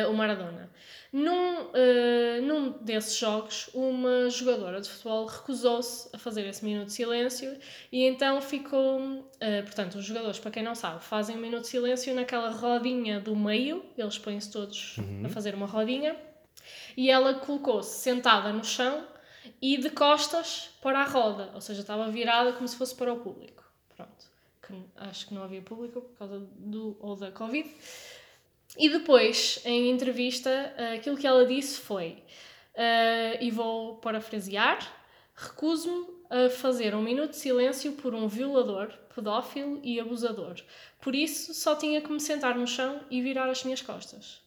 o 0.09 0.13
Maradona. 0.13 0.69
Num, 1.15 1.61
uh, 1.61 2.41
num 2.43 2.71
desses 2.71 3.17
jogos, 3.17 3.69
uma 3.73 4.29
jogadora 4.29 4.81
de 4.81 4.89
futebol 4.89 5.25
recusou-se 5.25 6.09
a 6.11 6.17
fazer 6.17 6.45
esse 6.45 6.65
minuto 6.65 6.87
de 6.87 6.91
silêncio 6.91 7.57
e 7.89 8.03
então 8.03 8.41
ficou. 8.41 8.99
Uh, 8.99 9.63
portanto, 9.63 9.95
os 9.95 10.03
jogadores, 10.03 10.39
para 10.39 10.51
quem 10.51 10.61
não 10.61 10.75
sabe, 10.75 11.01
fazem 11.01 11.37
um 11.37 11.39
minuto 11.39 11.61
de 11.61 11.69
silêncio 11.69 12.13
naquela 12.13 12.49
rodinha 12.49 13.21
do 13.21 13.33
meio, 13.33 13.85
eles 13.97 14.17
põem-se 14.17 14.51
todos 14.51 14.97
uhum. 14.97 15.23
a 15.25 15.29
fazer 15.29 15.55
uma 15.55 15.65
rodinha 15.65 16.17
e 16.97 17.09
ela 17.09 17.35
colocou-se 17.35 17.97
sentada 17.97 18.51
no 18.51 18.65
chão 18.65 19.07
e 19.61 19.77
de 19.77 19.89
costas 19.91 20.69
para 20.81 20.99
a 20.99 21.05
roda, 21.05 21.49
ou 21.53 21.61
seja, 21.61 21.79
estava 21.79 22.11
virada 22.11 22.51
como 22.51 22.67
se 22.67 22.75
fosse 22.75 22.93
para 22.93 23.13
o 23.13 23.21
público. 23.21 23.63
Pronto. 23.95 24.25
Que 24.67 24.73
acho 24.97 25.27
que 25.27 25.33
não 25.33 25.43
havia 25.43 25.61
público 25.61 26.01
por 26.01 26.17
causa 26.17 26.39
do 26.57 26.97
ou 26.99 27.15
da 27.15 27.31
Covid. 27.31 27.69
E 28.77 28.89
depois, 28.89 29.59
em 29.65 29.89
entrevista, 29.89 30.73
aquilo 30.93 31.17
que 31.17 31.25
ela 31.25 31.45
disse 31.45 31.79
foi, 31.79 32.23
uh, 32.75 33.37
e 33.39 33.49
vou 33.51 33.95
parafrasear, 33.95 34.79
recuso-me 35.35 36.15
a 36.29 36.49
fazer 36.49 36.95
um 36.95 37.01
minuto 37.01 37.31
de 37.31 37.37
silêncio 37.37 37.93
por 37.93 38.13
um 38.13 38.27
violador, 38.27 38.89
pedófilo 39.13 39.79
e 39.83 39.99
abusador. 39.99 40.55
Por 40.99 41.15
isso, 41.15 41.53
só 41.53 41.75
tinha 41.75 42.01
que 42.01 42.11
me 42.11 42.19
sentar 42.19 42.55
no 42.55 42.67
chão 42.67 42.99
e 43.09 43.21
virar 43.21 43.49
as 43.49 43.63
minhas 43.63 43.81
costas. 43.81 44.41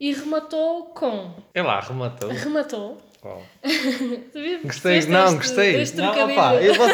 E 0.00 0.12
rematou 0.12 0.86
com... 0.86 1.34
É 1.52 1.62
lá, 1.62 1.80
rematou. 1.80 2.30
Rematou. 2.30 3.02
Oh. 3.22 3.40
gostei, 4.64 5.00
não, 5.06 5.24
este, 5.26 5.36
gostei. 5.36 5.80
Este 5.80 5.96
não, 5.96 6.10
opa, 6.10 6.52
vou... 6.52 6.88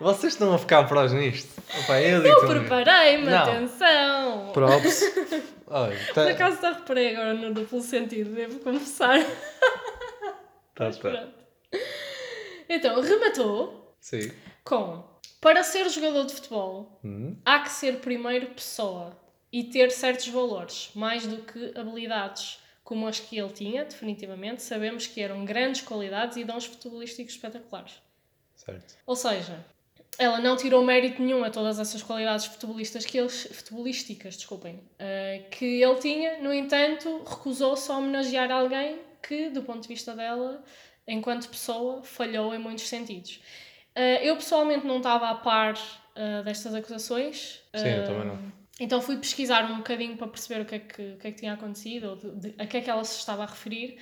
Vocês 0.00 0.32
estão 0.32 0.52
a 0.52 0.58
ficar 0.58 0.84
prós 0.84 1.12
nisto? 1.12 1.48
Opa, 1.80 2.00
eu 2.00 2.22
eu 2.22 2.46
preparei-me, 2.46 3.32
atenção! 3.32 4.50
Props. 4.52 5.02
Olha, 5.66 5.98
tá... 6.14 6.22
Por 6.22 6.30
acaso 6.30 6.56
está 6.56 6.72
reparei 6.72 7.14
agora 7.14 7.34
no 7.34 7.54
duplo 7.54 7.80
sentido, 7.80 8.34
devo 8.34 8.60
confessar. 8.60 9.20
Tá, 10.74 10.90
tá. 10.90 11.28
Então, 12.68 13.00
rematou 13.00 13.96
Sim. 14.00 14.32
com 14.64 15.04
para 15.40 15.62
ser 15.62 15.88
jogador 15.90 16.24
de 16.24 16.34
futebol 16.34 16.98
hum. 17.04 17.36
há 17.44 17.60
que 17.60 17.70
ser 17.70 18.00
primeiro 18.00 18.46
pessoa 18.48 19.16
e 19.52 19.62
ter 19.62 19.90
certos 19.92 20.26
valores, 20.28 20.90
mais 20.94 21.26
do 21.26 21.42
que 21.42 21.78
habilidades. 21.78 22.58
como 22.82 23.06
as 23.06 23.20
que 23.20 23.38
ele 23.38 23.52
tinha, 23.52 23.84
definitivamente, 23.84 24.62
sabemos 24.62 25.06
que 25.06 25.20
eram 25.20 25.44
grandes 25.44 25.82
qualidades 25.82 26.36
e 26.36 26.44
dons 26.44 26.66
futebolísticos 26.66 27.34
espetaculares. 27.34 28.00
Certo. 28.56 28.96
Ou 29.06 29.14
seja, 29.14 29.64
ela 30.18 30.40
não 30.40 30.56
tirou 30.56 30.84
mérito 30.84 31.20
nenhum 31.22 31.44
a 31.44 31.50
todas 31.50 31.78
essas 31.78 32.02
qualidades 32.02 32.46
futebolistas 32.46 33.04
que 33.04 33.18
eles, 33.18 33.48
futebolísticas 33.52 34.36
desculpem, 34.36 34.74
uh, 34.74 35.50
que 35.50 35.82
ele 35.82 35.94
tinha, 35.96 36.40
no 36.40 36.52
entanto, 36.52 37.22
recusou-se 37.24 37.90
a 37.90 37.96
homenagear 37.96 38.50
alguém 38.50 38.98
que, 39.22 39.50
do 39.50 39.62
ponto 39.62 39.82
de 39.82 39.88
vista 39.88 40.14
dela, 40.14 40.62
enquanto 41.06 41.48
pessoa, 41.48 42.02
falhou 42.02 42.54
em 42.54 42.58
muitos 42.58 42.88
sentidos. 42.88 43.40
Uh, 43.96 44.22
eu 44.22 44.36
pessoalmente 44.36 44.86
não 44.86 44.98
estava 44.98 45.30
a 45.30 45.34
par 45.34 45.74
uh, 45.74 46.42
destas 46.44 46.74
acusações. 46.74 47.60
Sim, 47.74 47.88
eu 47.88 48.04
também 48.04 48.26
não 48.26 48.64
então 48.80 49.00
fui 49.00 49.16
pesquisar 49.16 49.70
um 49.70 49.76
bocadinho 49.76 50.16
para 50.16 50.26
perceber 50.26 50.62
o 50.62 50.64
que 50.64 50.74
é 50.74 50.78
que, 50.80 51.02
o 51.12 51.16
que, 51.16 51.28
é 51.28 51.30
que 51.30 51.38
tinha 51.38 51.52
acontecido, 51.52 52.10
ou 52.10 52.16
de, 52.16 52.30
de, 52.32 52.54
a 52.58 52.66
que 52.66 52.76
é 52.76 52.80
que 52.80 52.90
ela 52.90 53.04
se 53.04 53.18
estava 53.18 53.44
a 53.44 53.46
referir, 53.46 53.98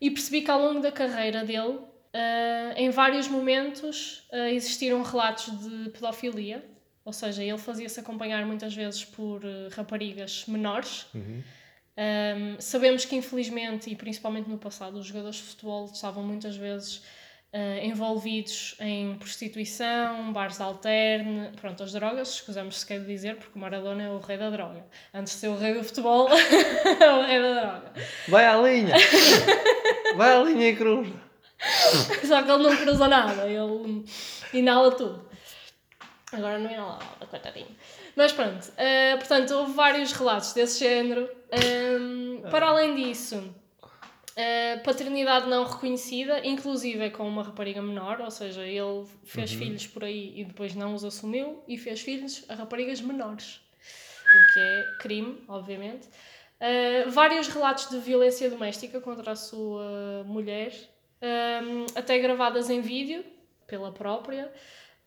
e 0.00 0.10
percebi 0.10 0.42
que 0.42 0.50
ao 0.50 0.60
longo 0.60 0.80
da 0.80 0.92
carreira 0.92 1.44
dele, 1.44 1.80
uh, 2.16 2.72
em 2.76 2.90
vários 2.90 3.28
momentos, 3.28 4.26
uh, 4.32 4.48
existiram 4.48 5.02
relatos 5.02 5.46
de 5.60 5.90
pedofilia, 5.90 6.64
ou 7.04 7.12
seja, 7.12 7.44
ele 7.44 7.58
fazia-se 7.58 8.00
acompanhar 8.00 8.44
muitas 8.46 8.74
vezes 8.74 9.04
por 9.04 9.44
uh, 9.44 9.68
raparigas 9.70 10.44
menores. 10.48 11.06
Uhum. 11.14 11.42
Um, 11.98 12.60
sabemos 12.60 13.04
que, 13.04 13.16
infelizmente, 13.16 13.90
e 13.90 13.96
principalmente 13.96 14.48
no 14.48 14.58
passado, 14.58 14.98
os 14.98 15.06
jogadores 15.06 15.36
de 15.36 15.42
futebol 15.42 15.86
estavam 15.86 16.22
muitas 16.22 16.56
vezes 16.56 17.02
envolvidos 17.82 18.76
em 18.80 19.14
prostituição, 19.14 20.30
bares 20.30 20.58
de 20.58 20.62
alterne, 20.62 21.50
pronto, 21.58 21.82
as 21.82 21.90
drogas, 21.90 22.34
escusamos 22.34 22.80
se 22.80 22.84
quer 22.84 23.02
dizer, 23.02 23.36
porque 23.36 23.56
o 23.56 23.62
Maradona 23.62 24.02
é 24.02 24.10
o 24.10 24.18
rei 24.18 24.36
da 24.36 24.50
droga. 24.50 24.84
Antes 25.14 25.32
de 25.32 25.38
ser 25.38 25.48
o 25.48 25.56
rei 25.56 25.72
do 25.72 25.82
futebol, 25.82 26.28
é 26.28 27.12
o 27.14 27.22
rei 27.22 27.40
da 27.40 27.60
droga. 27.62 27.92
Vai 28.28 28.44
à 28.44 28.58
linha! 28.58 28.94
Vai 30.16 30.34
à 30.34 30.42
linha 30.42 30.68
e 30.68 30.76
cruza! 30.76 31.25
Só 32.26 32.42
que 32.42 32.50
ele 32.50 32.62
não 32.62 32.76
cruza 32.76 33.08
nada, 33.08 33.46
ele 33.48 34.04
inala 34.52 34.90
tudo. 34.92 35.28
Agora 36.32 36.58
não 36.58 36.70
inala 36.70 36.98
coitadinho. 37.30 37.74
Mas 38.14 38.32
pronto, 38.32 38.66
uh, 38.68 39.18
portanto, 39.18 39.50
houve 39.52 39.72
vários 39.72 40.12
relatos 40.12 40.52
desse 40.52 40.80
género. 40.80 41.28
Um, 42.00 42.42
para 42.50 42.66
além 42.66 42.94
disso, 42.94 43.54
Uh, 44.36 44.82
paternidade 44.84 45.48
não 45.48 45.64
reconhecida, 45.64 46.46
inclusive 46.46 47.08
com 47.08 47.26
uma 47.26 47.42
rapariga 47.42 47.80
menor, 47.80 48.20
ou 48.20 48.30
seja, 48.30 48.66
ele 48.66 49.06
fez 49.24 49.50
uhum. 49.52 49.58
filhos 49.58 49.86
por 49.86 50.04
aí 50.04 50.38
e 50.38 50.44
depois 50.44 50.74
não 50.74 50.92
os 50.92 51.06
assumiu 51.06 51.64
e 51.66 51.78
fez 51.78 52.02
filhos 52.02 52.44
a 52.46 52.54
raparigas 52.54 53.00
menores, 53.00 53.62
o 54.34 54.52
que 54.52 54.60
é 54.60 54.84
crime, 55.00 55.42
obviamente. 55.48 56.06
Uh, 56.60 57.10
vários 57.10 57.48
relatos 57.48 57.88
de 57.88 57.98
violência 57.98 58.50
doméstica 58.50 59.00
contra 59.00 59.32
a 59.32 59.36
sua 59.36 60.22
mulher, 60.26 60.70
um, 61.22 61.86
até 61.94 62.18
gravadas 62.18 62.70
em 62.70 62.80
vídeo 62.80 63.24
pela 63.66 63.92
própria, 63.92 64.46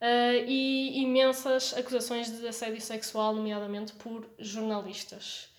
uh, 0.02 0.46
e 0.48 1.02
imensas 1.02 1.74
acusações 1.78 2.40
de 2.40 2.48
assédio 2.48 2.82
sexual, 2.82 3.34
nomeadamente 3.34 3.94
por 3.94 4.30
jornalistas, 4.40 5.50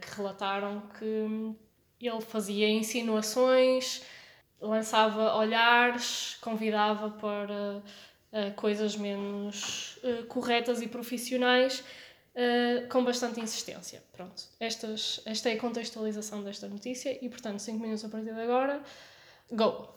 que 0.00 0.16
relataram 0.16 0.88
que 0.98 1.54
ele 2.00 2.20
fazia 2.20 2.68
insinuações, 2.70 4.02
lançava 4.60 5.36
olhares, 5.36 6.36
convidava 6.40 7.10
para 7.10 7.82
uh, 8.32 8.54
coisas 8.56 8.96
menos 8.96 9.98
uh, 10.02 10.24
corretas 10.26 10.82
e 10.82 10.88
profissionais, 10.88 11.80
uh, 12.34 12.88
com 12.88 13.04
bastante 13.04 13.40
insistência. 13.40 14.02
Pronto, 14.12 14.42
Estas, 14.58 15.20
esta 15.24 15.50
é 15.50 15.54
a 15.54 15.58
contextualização 15.58 16.42
desta 16.42 16.68
notícia 16.68 17.16
e, 17.24 17.28
portanto, 17.28 17.60
5 17.60 17.78
minutos 17.78 18.04
a 18.04 18.08
partir 18.08 18.34
de 18.34 18.40
agora, 18.40 18.82
go! 19.52 19.88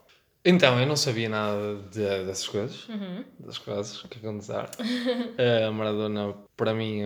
Então, 0.43 0.79
eu 0.79 0.87
não 0.87 0.95
sabia 0.95 1.29
nada 1.29 1.75
de, 1.91 2.25
dessas 2.25 2.47
coisas, 2.47 2.89
uhum. 2.89 3.23
das 3.39 3.59
coisas 3.59 4.01
que 4.03 4.17
aconteceram. 4.17 4.65
a 5.67 5.71
Maradona, 5.71 6.33
para 6.57 6.73
mim, 6.73 7.03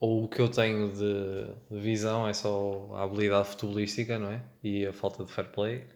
ou 0.00 0.24
o 0.24 0.28
que 0.28 0.40
eu 0.40 0.48
tenho 0.48 0.90
de, 0.90 1.46
de, 1.70 1.80
visão 1.80 2.26
é 2.26 2.32
só 2.32 2.90
a 2.94 3.02
habilidade 3.04 3.48
futebolística, 3.48 4.18
não 4.18 4.30
é? 4.30 4.42
E 4.62 4.86
a 4.86 4.92
falta 4.92 5.24
de 5.24 5.32
fair 5.32 5.48
play. 5.48 5.86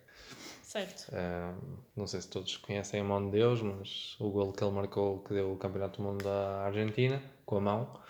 Certo. 0.62 1.10
Uh, 1.10 1.78
não 1.96 2.06
sei 2.06 2.20
se 2.20 2.28
todos 2.28 2.56
conhecem 2.58 3.00
a 3.00 3.04
mão 3.04 3.24
de 3.24 3.32
Deus, 3.32 3.62
mas 3.62 4.16
o 4.18 4.28
gol 4.30 4.52
que 4.52 4.62
ele 4.62 4.72
marcou 4.72 5.20
que 5.20 5.32
deu 5.32 5.52
o 5.52 5.56
Campeonato 5.56 6.02
do 6.02 6.06
Mundo 6.06 6.24
da 6.24 6.64
Argentina, 6.64 7.22
com 7.46 7.56
a 7.56 7.60
mão. 7.60 8.00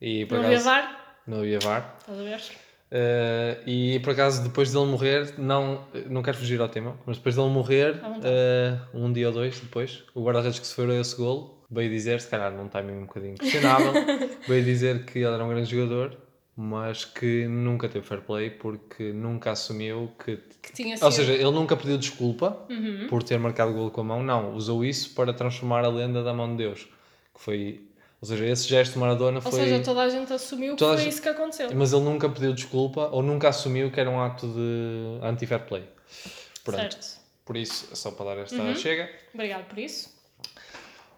E, 0.00 0.26
por 0.26 0.38
não 0.38 0.48
acaso, 0.48 0.68
havia 0.68 0.82
VAR? 0.82 1.22
Não 1.26 1.38
havia 1.38 1.58
VAR. 1.60 1.96
Estás 2.00 2.18
a 2.18 2.22
ver? 2.22 2.42
Uh, 2.90 3.62
e 3.66 4.00
por 4.00 4.12
acaso, 4.12 4.42
depois 4.42 4.72
dele 4.72 4.86
morrer, 4.86 5.34
não, 5.38 5.84
não 6.08 6.22
quero 6.22 6.36
fugir 6.36 6.60
ao 6.60 6.68
tema, 6.68 6.96
mas 7.06 7.18
depois 7.18 7.36
dele 7.36 7.48
morrer, 7.48 7.94
uh, 7.94 8.80
um 8.92 9.12
dia 9.12 9.28
ou 9.28 9.34
dois 9.34 9.60
depois, 9.60 10.02
o 10.14 10.24
guarda-redes 10.24 10.58
que 10.58 10.66
sofreu 10.66 11.00
esse 11.00 11.16
gol 11.16 11.60
veio 11.70 11.88
dizer, 11.88 12.20
se 12.20 12.28
calhar 12.28 12.52
num 12.52 12.68
timing 12.68 12.94
um 12.94 13.06
bocadinho 13.06 13.36
questionável, 13.36 13.92
veio 14.48 14.64
dizer 14.64 15.04
que 15.04 15.20
ele 15.20 15.32
era 15.32 15.44
um 15.44 15.48
grande 15.48 15.70
jogador, 15.70 16.16
mas 16.56 17.04
que 17.04 17.46
nunca 17.46 17.88
teve 17.88 18.04
fair 18.04 18.20
play 18.20 18.50
porque 18.50 19.12
nunca 19.12 19.52
assumiu 19.52 20.10
que. 20.22 20.38
que 20.60 20.72
tinha 20.72 20.96
sido... 20.96 21.06
Ou 21.06 21.12
seja, 21.12 21.32
ele 21.32 21.50
nunca 21.50 21.76
pediu 21.76 21.96
desculpa 21.96 22.66
uhum. 22.68 23.06
por 23.08 23.22
ter 23.22 23.38
marcado 23.38 23.70
o 23.70 23.74
gol 23.74 23.90
com 23.90 24.00
a 24.00 24.04
mão, 24.04 24.22
não. 24.22 24.54
Usou 24.54 24.84
isso 24.84 25.14
para 25.14 25.32
transformar 25.32 25.84
a 25.84 25.88
lenda 25.88 26.22
da 26.22 26.34
mão 26.34 26.50
de 26.50 26.64
Deus. 26.64 26.88
Que 27.34 27.40
foi. 27.40 27.88
Ou 28.20 28.28
seja, 28.28 28.46
esse 28.46 28.68
gesto 28.68 28.92
de 28.92 28.98
Maradona 28.98 29.40
foi. 29.40 29.52
Ou 29.52 29.58
seja, 29.58 29.82
toda 29.82 30.02
a 30.02 30.08
gente 30.08 30.30
assumiu 30.32 30.76
que 30.76 30.84
foi 30.84 30.96
gente... 30.98 31.08
isso 31.08 31.22
que 31.22 31.28
aconteceu. 31.28 31.70
Mas 31.74 31.92
ele 31.92 32.04
nunca 32.04 32.28
pediu 32.28 32.52
desculpa 32.52 33.08
ou 33.08 33.22
nunca 33.22 33.48
assumiu 33.48 33.90
que 33.90 33.98
era 33.98 34.10
um 34.10 34.20
ato 34.20 34.46
de 34.46 35.24
anti-fair 35.24 35.64
play. 35.64 35.88
Pronto. 36.62 36.80
Certo. 36.80 37.20
Por 37.44 37.56
isso, 37.56 37.96
só 37.96 38.10
para 38.10 38.34
dar 38.34 38.42
esta 38.42 38.62
uhum. 38.62 38.74
chega. 38.74 39.10
Obrigado 39.32 39.66
por 39.66 39.78
isso. 39.78 40.14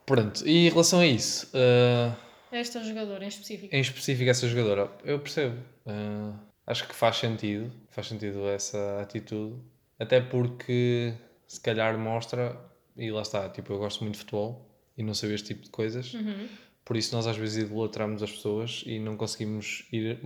Pronto, 0.07 0.47
e 0.47 0.67
em 0.67 0.71
relação 0.71 1.01
a 1.01 1.07
isso. 1.07 1.49
Uh, 1.49 2.15
esta 2.53 2.83
jogadora 2.85 3.25
em 3.25 3.29
específico. 3.29 3.75
Em 3.75 3.81
específico, 3.81 4.31
essa 4.31 4.47
jogadora, 4.49 4.91
eu 5.05 5.19
percebo. 5.19 5.59
Uh, 5.85 6.39
acho 6.67 6.87
que 6.87 6.95
faz 6.95 7.17
sentido. 7.17 7.71
Faz 7.91 8.07
sentido 8.07 8.49
essa 8.49 9.01
atitude. 9.01 9.57
Até 9.99 10.21
porque 10.21 11.15
se 11.47 11.61
calhar 11.61 11.99
mostra, 11.99 12.57
e 12.97 13.11
lá 13.11 13.23
está, 13.23 13.49
tipo, 13.49 13.73
eu 13.73 13.79
gosto 13.79 14.03
muito 14.03 14.15
de 14.15 14.21
futebol 14.21 14.69
e 14.97 15.03
não 15.03 15.15
sei 15.15 15.35
este 15.35 15.49
tipo 15.49 15.65
de 15.65 15.71
coisas. 15.71 16.15
Uhum. 16.15 16.49
Por 16.85 16.97
isso 16.97 17.15
nós 17.15 17.27
às 17.27 17.37
vezes 17.37 17.65
idolatramos 17.65 18.23
as 18.23 18.31
pessoas 18.31 18.83
e 18.87 18.99
não 18.99 19.17
conseguimos 19.17 19.87
ir 19.93 20.19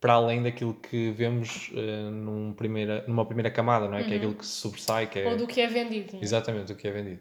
para 0.00 0.14
além 0.14 0.42
daquilo 0.42 0.74
que 0.74 1.10
vemos 1.10 1.70
uh, 1.72 2.10
num 2.10 2.52
primeira, 2.52 3.04
numa 3.06 3.26
primeira 3.26 3.50
camada, 3.50 3.86
não 3.88 3.96
é? 3.96 4.00
Uhum. 4.00 4.06
Que 4.06 4.12
é 4.12 4.16
uhum. 4.16 4.22
aquilo 4.22 4.34
que 4.34 4.46
se 4.46 4.52
sobressai. 4.52 5.06
Que 5.08 5.18
é... 5.20 5.28
Ou 5.28 5.36
do 5.36 5.46
que 5.46 5.60
é 5.60 5.66
vendido. 5.66 6.16
É? 6.16 6.20
Exatamente, 6.22 6.72
do 6.72 6.76
que 6.76 6.88
é 6.88 6.90
vendido. 6.90 7.20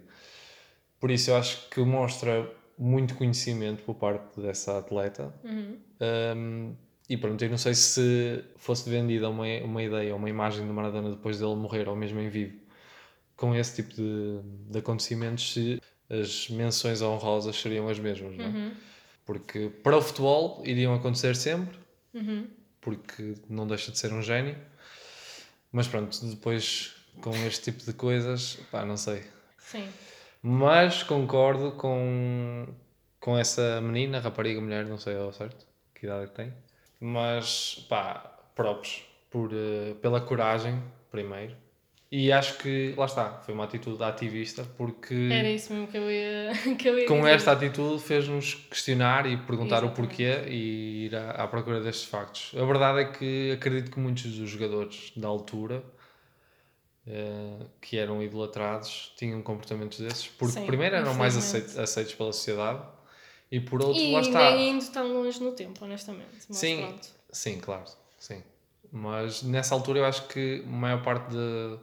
Por 1.00 1.12
isso 1.12 1.32
eu 1.32 1.38
acho 1.38 1.68
que 1.70 1.80
mostra 1.82 2.50
muito 2.78 3.16
conhecimento 3.16 3.84
por 3.84 3.96
parte 3.96 4.40
dessa 4.40 4.78
atleta. 4.78 5.34
Uhum. 5.44 5.78
Um, 6.38 6.76
e 7.10 7.18
pronto, 7.18 7.44
eu 7.44 7.50
não 7.50 7.58
sei 7.58 7.74
se 7.74 8.44
fosse 8.56 8.90
vendida 8.90 9.30
uma, 9.30 9.46
uma 9.64 9.84
ideia, 9.84 10.16
uma 10.16 10.30
imagem 10.30 10.66
de 10.66 10.72
Maradona 10.72 11.10
depois 11.10 11.40
dele 11.40 11.56
morrer, 11.56 11.90
ou 11.90 11.96
mesmo 11.96 12.20
em 12.20 12.30
vivo, 12.30 12.60
com 13.36 13.56
esse 13.56 13.82
tipo 13.82 13.96
de, 13.96 14.40
de 14.70 14.78
acontecimentos, 14.78 15.54
se 15.54 15.82
as 16.10 16.50
menções 16.50 17.02
honrosas 17.02 17.56
seriam 17.56 17.88
as 17.88 18.00
mesmas, 18.00 18.36
não 18.36 18.46
é? 18.46 18.48
Uhum. 18.48 18.72
Porque 19.26 19.70
para 19.84 19.98
o 19.98 20.02
futebol 20.02 20.62
iriam 20.66 20.94
acontecer 20.94 21.36
sempre, 21.36 21.78
uhum. 22.14 22.48
porque 22.82 23.36
não 23.48 23.68
deixa 23.68 23.92
de 23.92 24.00
ser 24.00 24.12
um 24.12 24.22
gênio. 24.22 24.58
Mas 25.72 25.88
pronto, 25.88 26.26
depois 26.26 26.96
com 27.22 27.36
este 27.46 27.72
tipo 27.72 27.84
de 27.84 27.94
coisas, 27.94 28.58
pá, 28.72 28.84
não 28.86 28.98
sei. 28.98 29.24
Sim. 29.58 29.88
Mas 30.42 31.04
concordo 31.04 31.74
com, 31.74 32.68
com 33.20 33.38
essa 33.38 33.80
menina, 33.82 34.20
rapariga, 34.20 34.60
mulher, 34.60 34.86
não 34.86 34.98
sei 34.98 35.16
ao 35.16 35.32
certo 35.32 35.70
que 36.00 36.06
idade 36.06 36.24
é 36.24 36.28
tem. 36.28 36.54
Mas, 37.00 37.86
pá, 37.90 38.40
próprios 38.56 39.06
por, 39.30 39.52
uh, 39.52 39.96
pela 40.02 40.22
coragem, 40.22 40.82
primeiro. 41.12 41.56
E 42.12 42.32
acho 42.32 42.58
que, 42.58 42.96
lá 42.98 43.06
está, 43.06 43.34
foi 43.46 43.54
uma 43.54 43.66
atitude 43.66 44.04
ativista, 44.04 44.66
porque. 44.76 45.30
Era 45.32 45.48
isso 45.48 45.72
mesmo 45.72 45.88
que 45.88 45.98
eu 45.98 46.10
ia, 46.10 46.52
que 46.76 46.90
eu 46.90 46.98
ia 46.98 47.08
Com 47.08 47.18
dizer. 47.18 47.36
esta 47.36 47.52
atitude 47.52 48.02
fez-nos 48.02 48.56
questionar 48.56 49.28
e 49.28 49.38
perguntar 49.38 49.84
Exatamente. 49.84 49.92
o 49.92 49.96
porquê 50.08 50.44
e 50.48 51.06
ir 51.06 51.16
à, 51.16 51.32
à 51.44 51.48
procura 51.48 51.80
destes 51.80 52.06
factos. 52.06 52.52
A 52.60 52.66
verdade 52.66 53.02
é 53.02 53.06
que 53.06 53.52
acredito 53.52 53.92
que 53.92 54.00
muitos 54.00 54.24
dos 54.24 54.50
jogadores 54.50 55.12
da 55.16 55.28
altura 55.28 55.84
uh, 57.06 57.70
que 57.80 58.00
eram 58.00 58.24
idolatrados 58.24 59.14
tinham 59.16 59.44
comportamentos 59.44 60.00
desses, 60.00 60.28
porque 60.28 60.60
Sim, 60.60 60.66
primeiro 60.66 60.96
eram 60.96 61.14
mais 61.14 61.38
aceitos, 61.38 61.78
aceitos, 61.78 62.16
pela 62.16 62.34
sociedade 62.34 62.82
e 63.52 63.60
por 63.60 63.84
outro, 63.84 64.02
e 64.02 64.14
lá 64.14 64.22
está. 64.22 64.50
E 64.50 64.70
indo 64.70 64.86
tão 64.92 65.14
longe 65.14 65.40
no 65.44 65.52
tempo, 65.52 65.86
honestamente. 65.86 66.40
Mas 66.48 66.58
sim, 66.58 66.78
pronto. 66.78 67.08
sim, 67.32 67.60
claro, 67.60 67.86
sim. 68.18 68.44
Mas 68.92 69.44
nessa 69.44 69.76
altura 69.76 70.00
eu 70.00 70.06
acho 70.06 70.28
que 70.28 70.64
a 70.66 70.68
maior 70.68 71.04
parte 71.04 71.30
de 71.30 71.78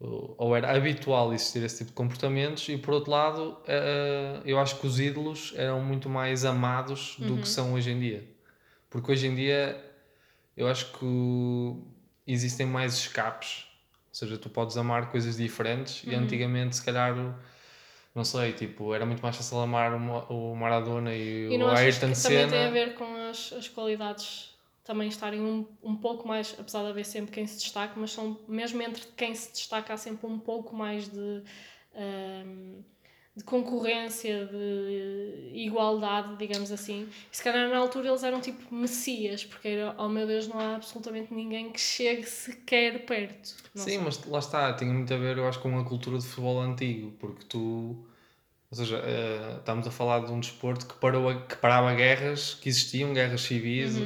ou 0.00 0.56
era 0.56 0.70
habitual 0.76 1.32
existir 1.34 1.62
esse 1.64 1.78
tipo 1.78 1.90
de 1.90 1.94
comportamentos 1.96 2.68
e 2.68 2.76
por 2.78 2.94
outro 2.94 3.10
lado 3.10 3.58
eh, 3.66 4.40
eu 4.44 4.58
acho 4.58 4.78
que 4.78 4.86
os 4.86 5.00
ídolos 5.00 5.52
eram 5.56 5.80
muito 5.80 6.08
mais 6.08 6.44
amados 6.44 7.16
do 7.18 7.34
uhum. 7.34 7.40
que 7.40 7.48
são 7.48 7.72
hoje 7.74 7.90
em 7.90 7.98
dia 7.98 8.24
porque 8.90 9.10
hoje 9.12 9.26
em 9.26 9.34
dia 9.34 9.84
eu 10.56 10.68
acho 10.68 10.92
que 10.98 11.04
existem 12.26 12.66
mais 12.66 12.94
escapes. 12.94 13.64
Ou 14.08 14.14
seja, 14.14 14.36
tu 14.38 14.48
podes 14.50 14.76
amar 14.76 15.10
coisas 15.10 15.36
diferentes 15.36 16.02
Uhum. 16.02 16.12
e 16.12 16.14
antigamente, 16.16 16.76
se 16.76 16.84
calhar, 16.84 17.14
não 18.14 18.24
sei, 18.24 18.52
tipo, 18.52 18.94
era 18.94 19.06
muito 19.06 19.22
mais 19.22 19.36
fácil 19.36 19.58
amar 19.60 19.94
o 19.94 20.00
Ma- 20.00 20.24
o 20.28 20.54
Maradona 20.56 21.14
e, 21.14 21.48
E 21.52 21.58
não 21.58 21.68
o 21.68 21.70
Ayrton 21.70 22.12
que 22.12 22.22
também 22.22 22.48
tem 22.48 22.58
a 22.58 22.70
Senna. 22.70 22.70
ver 22.70 22.94
com 22.94 23.04
as, 23.30 23.52
as 23.52 23.68
qualidades 23.68 24.50
também 24.88 25.06
estarem 25.08 25.38
um, 25.42 25.66
um 25.82 25.94
pouco 25.94 26.26
mais, 26.26 26.56
apesar 26.58 26.82
de 26.82 26.88
haver 26.88 27.04
sempre 27.04 27.30
quem 27.30 27.46
se 27.46 27.58
destaca, 27.58 27.92
mas 27.94 28.10
são 28.10 28.38
mesmo 28.48 28.80
entre 28.80 29.04
quem 29.14 29.34
se 29.34 29.52
destaca 29.52 29.92
há 29.92 29.98
sempre 29.98 30.26
um 30.26 30.38
pouco 30.38 30.74
mais 30.74 31.06
de, 31.10 31.42
ahm, 31.94 32.80
de 33.36 33.44
concorrência, 33.44 34.46
de 34.46 35.50
igualdade, 35.52 36.36
digamos 36.38 36.72
assim. 36.72 37.06
E 37.30 37.36
se 37.36 37.44
calhar 37.44 37.68
na 37.68 37.76
altura 37.76 38.08
eles 38.08 38.22
eram 38.22 38.40
tipo 38.40 38.74
messias, 38.74 39.44
porque 39.44 39.68
era, 39.68 39.94
oh 39.98 40.08
meu 40.08 40.26
Deus, 40.26 40.48
não 40.48 40.58
há 40.58 40.76
absolutamente 40.76 41.34
ninguém 41.34 41.70
que 41.70 41.78
chegue 41.78 42.24
sequer 42.24 43.04
perto. 43.04 43.56
Não 43.74 43.84
Sim, 43.84 43.90
sei. 43.90 43.98
mas 43.98 44.24
lá 44.24 44.38
está, 44.38 44.72
tem 44.72 44.88
muito 44.88 45.12
a 45.12 45.18
ver, 45.18 45.36
eu 45.36 45.46
acho, 45.46 45.60
com 45.60 45.78
a 45.78 45.84
cultura 45.84 46.16
de 46.18 46.24
futebol 46.24 46.60
antigo, 46.62 47.12
porque 47.20 47.44
tu. 47.44 48.06
Ou 48.70 48.76
seja, 48.76 48.98
eh, 49.04 49.56
estamos 49.58 49.86
a 49.86 49.90
falar 49.90 50.20
de 50.26 50.32
um 50.32 50.40
desporto 50.40 50.86
que, 50.86 50.94
parou 50.94 51.28
a- 51.28 51.42
que 51.46 51.56
parava 51.56 51.94
guerras, 51.94 52.54
que 52.54 52.68
existiam 52.68 53.12
guerras 53.14 53.42
civis, 53.42 53.96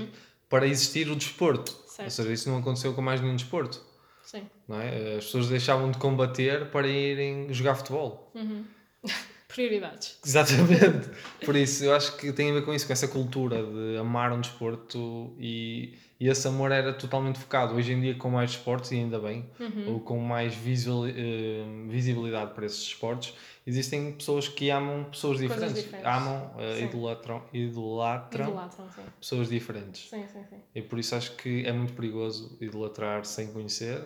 para 0.52 0.66
existir 0.66 1.08
o 1.08 1.16
desporto. 1.16 1.72
Ou. 1.74 1.88
Certo. 1.88 2.10
seja, 2.10 2.30
isso 2.30 2.50
não 2.50 2.58
aconteceu 2.58 2.92
com 2.92 3.00
mais 3.00 3.22
nenhum 3.22 3.34
desporto. 3.34 3.80
Sim. 4.22 4.42
Não 4.68 4.78
é? 4.78 5.16
As 5.16 5.24
pessoas 5.24 5.48
deixavam 5.48 5.90
de 5.90 5.96
combater 5.96 6.70
para 6.70 6.86
irem 6.86 7.50
jogar 7.54 7.74
futebol. 7.74 8.30
Uhum. 8.34 8.62
Prioridades. 9.48 10.18
Exatamente. 10.24 11.08
Por 11.42 11.56
isso, 11.56 11.84
eu 11.84 11.94
acho 11.94 12.18
que 12.18 12.30
tem 12.34 12.50
a 12.50 12.52
ver 12.52 12.66
com 12.66 12.74
isso, 12.74 12.86
com 12.86 12.92
essa 12.92 13.08
cultura 13.08 13.62
de 13.62 13.96
amar 13.96 14.30
um 14.30 14.42
desporto 14.42 15.34
e, 15.38 15.98
e 16.22 16.28
esse 16.28 16.46
amor 16.46 16.70
era 16.70 16.92
totalmente 16.92 17.36
focado. 17.36 17.74
Hoje 17.74 17.92
em 17.92 18.00
dia, 18.00 18.14
com 18.14 18.30
mais 18.30 18.52
esportes, 18.52 18.92
e 18.92 18.94
ainda 18.94 19.18
bem, 19.18 19.44
Uhum. 19.58 19.94
ou 19.94 20.00
com 20.00 20.20
mais 20.20 20.54
visual, 20.54 21.04
eh, 21.08 21.64
visibilidade 21.88 22.54
para 22.54 22.64
esses 22.64 22.80
esportes, 22.82 23.34
existem 23.66 24.12
pessoas 24.12 24.46
que 24.46 24.70
amam 24.70 25.02
pessoas 25.10 25.38
diferentes. 25.40 25.82
diferentes. 25.82 26.06
Amam, 26.06 26.52
Sim. 26.78 26.84
idolatram, 26.84 27.42
idolatram 27.52 28.44
Idolatram, 28.50 28.86
pessoas 29.20 29.48
diferentes. 29.48 30.08
Sim, 30.10 30.24
sim, 30.32 30.44
sim. 30.48 30.60
E 30.72 30.80
por 30.80 31.00
isso 31.00 31.16
acho 31.16 31.34
que 31.34 31.66
é 31.66 31.72
muito 31.72 31.92
perigoso 31.92 32.56
idolatrar 32.60 33.24
sem 33.24 33.52
conhecer. 33.52 34.04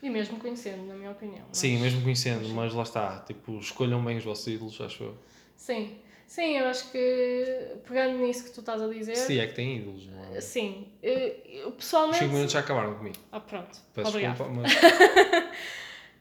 E 0.00 0.08
mesmo 0.08 0.38
conhecendo, 0.38 0.86
na 0.86 0.94
minha 0.94 1.10
opinião. 1.10 1.42
mas- 1.48 1.58
Sim, 1.58 1.78
mesmo 1.80 2.02
conhecendo, 2.02 2.48
mas 2.50 2.72
lá 2.72 2.84
está. 2.84 3.18
Tipo, 3.26 3.58
escolham 3.58 4.04
bem 4.04 4.16
os 4.18 4.24
vossos 4.24 4.46
ídolos, 4.46 4.80
acho 4.80 5.02
eu. 5.02 5.18
Sim, 5.56 5.98
sim, 6.28 6.58
eu 6.58 6.66
acho 6.66 6.92
que 6.92 7.76
pegando 7.88 8.18
nisso 8.18 8.44
que 8.44 8.50
tu 8.50 8.60
estás 8.60 8.80
a 8.80 8.86
dizer, 8.86 9.16
Se 9.16 9.40
é 9.40 9.46
que 9.48 9.54
têm 9.54 9.78
ídolos, 9.78 10.06
não 10.06 10.36
é? 10.36 10.40
sim, 10.40 10.86
eu, 11.02 11.18
eu 11.44 11.68
Os 11.70 11.74
pessoalmente. 11.74 12.18
5 12.18 12.32
minutos 12.32 12.52
já 12.52 12.60
acabaram 12.60 12.94
comigo. 12.94 13.16
Ah, 13.32 13.40
pronto, 13.40 13.76
Peço 13.92 14.08
obrigado. 14.08 14.36
desculpa, 14.36 14.52
mas. 14.62 14.72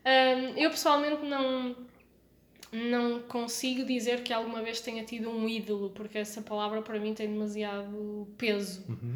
Hum, 0.07 0.53
eu 0.55 0.69
pessoalmente 0.69 1.25
não, 1.25 1.75
não 2.71 3.19
consigo 3.23 3.83
dizer 3.85 4.23
que 4.23 4.31
alguma 4.31 4.61
vez 4.61 4.79
tenha 4.79 5.03
tido 5.03 5.29
um 5.29 5.49
ídolo, 5.49 5.89
porque 5.89 6.17
essa 6.17 6.41
palavra 6.41 6.81
para 6.81 6.97
mim 6.97 7.13
tem 7.13 7.27
demasiado 7.27 8.25
peso. 8.37 8.85
Uhum. 8.87 9.15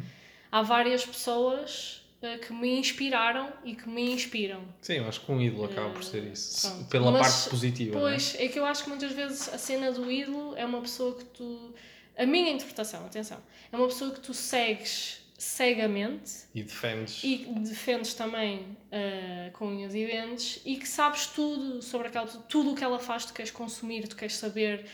Há 0.50 0.60
várias 0.60 1.02
pessoas 1.06 2.01
que 2.46 2.52
me 2.52 2.78
inspiraram 2.78 3.52
e 3.64 3.74
que 3.74 3.88
me 3.88 4.12
inspiram. 4.12 4.62
Sim, 4.80 4.94
eu 4.98 5.08
acho 5.08 5.20
que 5.20 5.32
um 5.32 5.40
ídolo 5.40 5.64
acaba 5.64 5.90
por 5.90 6.04
ser 6.04 6.22
isso. 6.24 6.66
Eh, 6.66 6.70
pronto. 6.70 6.88
Pela 6.88 7.10
Mas, 7.12 7.28
parte 7.34 7.50
positiva, 7.50 7.96
é? 7.96 8.00
Pois, 8.00 8.36
é 8.38 8.48
que 8.48 8.58
eu 8.58 8.64
acho 8.64 8.84
que 8.84 8.88
muitas 8.90 9.12
vezes 9.12 9.48
a 9.52 9.58
cena 9.58 9.90
do 9.90 10.10
ídolo 10.10 10.54
é 10.56 10.64
uma 10.64 10.80
pessoa 10.80 11.16
que 11.16 11.24
tu. 11.24 11.74
A 12.16 12.24
minha 12.26 12.50
interpretação, 12.52 13.04
atenção, 13.06 13.38
é 13.72 13.76
uma 13.76 13.86
pessoa 13.88 14.10
que 14.12 14.20
tu 14.20 14.32
segues 14.34 15.20
cegamente 15.38 16.30
E 16.54 16.62
defendes. 16.62 17.24
e 17.24 17.38
defendes 17.58 18.14
também 18.14 18.76
ah, 18.92 19.50
com 19.54 19.66
unhas 19.66 19.92
e 19.94 20.06
dentes 20.06 20.60
e 20.64 20.76
que 20.76 20.86
sabes 20.86 21.26
tudo 21.26 21.82
sobre 21.82 22.08
aquela 22.08 22.26
tudo 22.26 22.72
o 22.72 22.74
que 22.76 22.84
ela 22.84 22.98
faz, 23.00 23.24
tu 23.24 23.32
queres 23.34 23.50
consumir, 23.50 24.06
tu 24.06 24.14
queres 24.14 24.36
saber. 24.36 24.86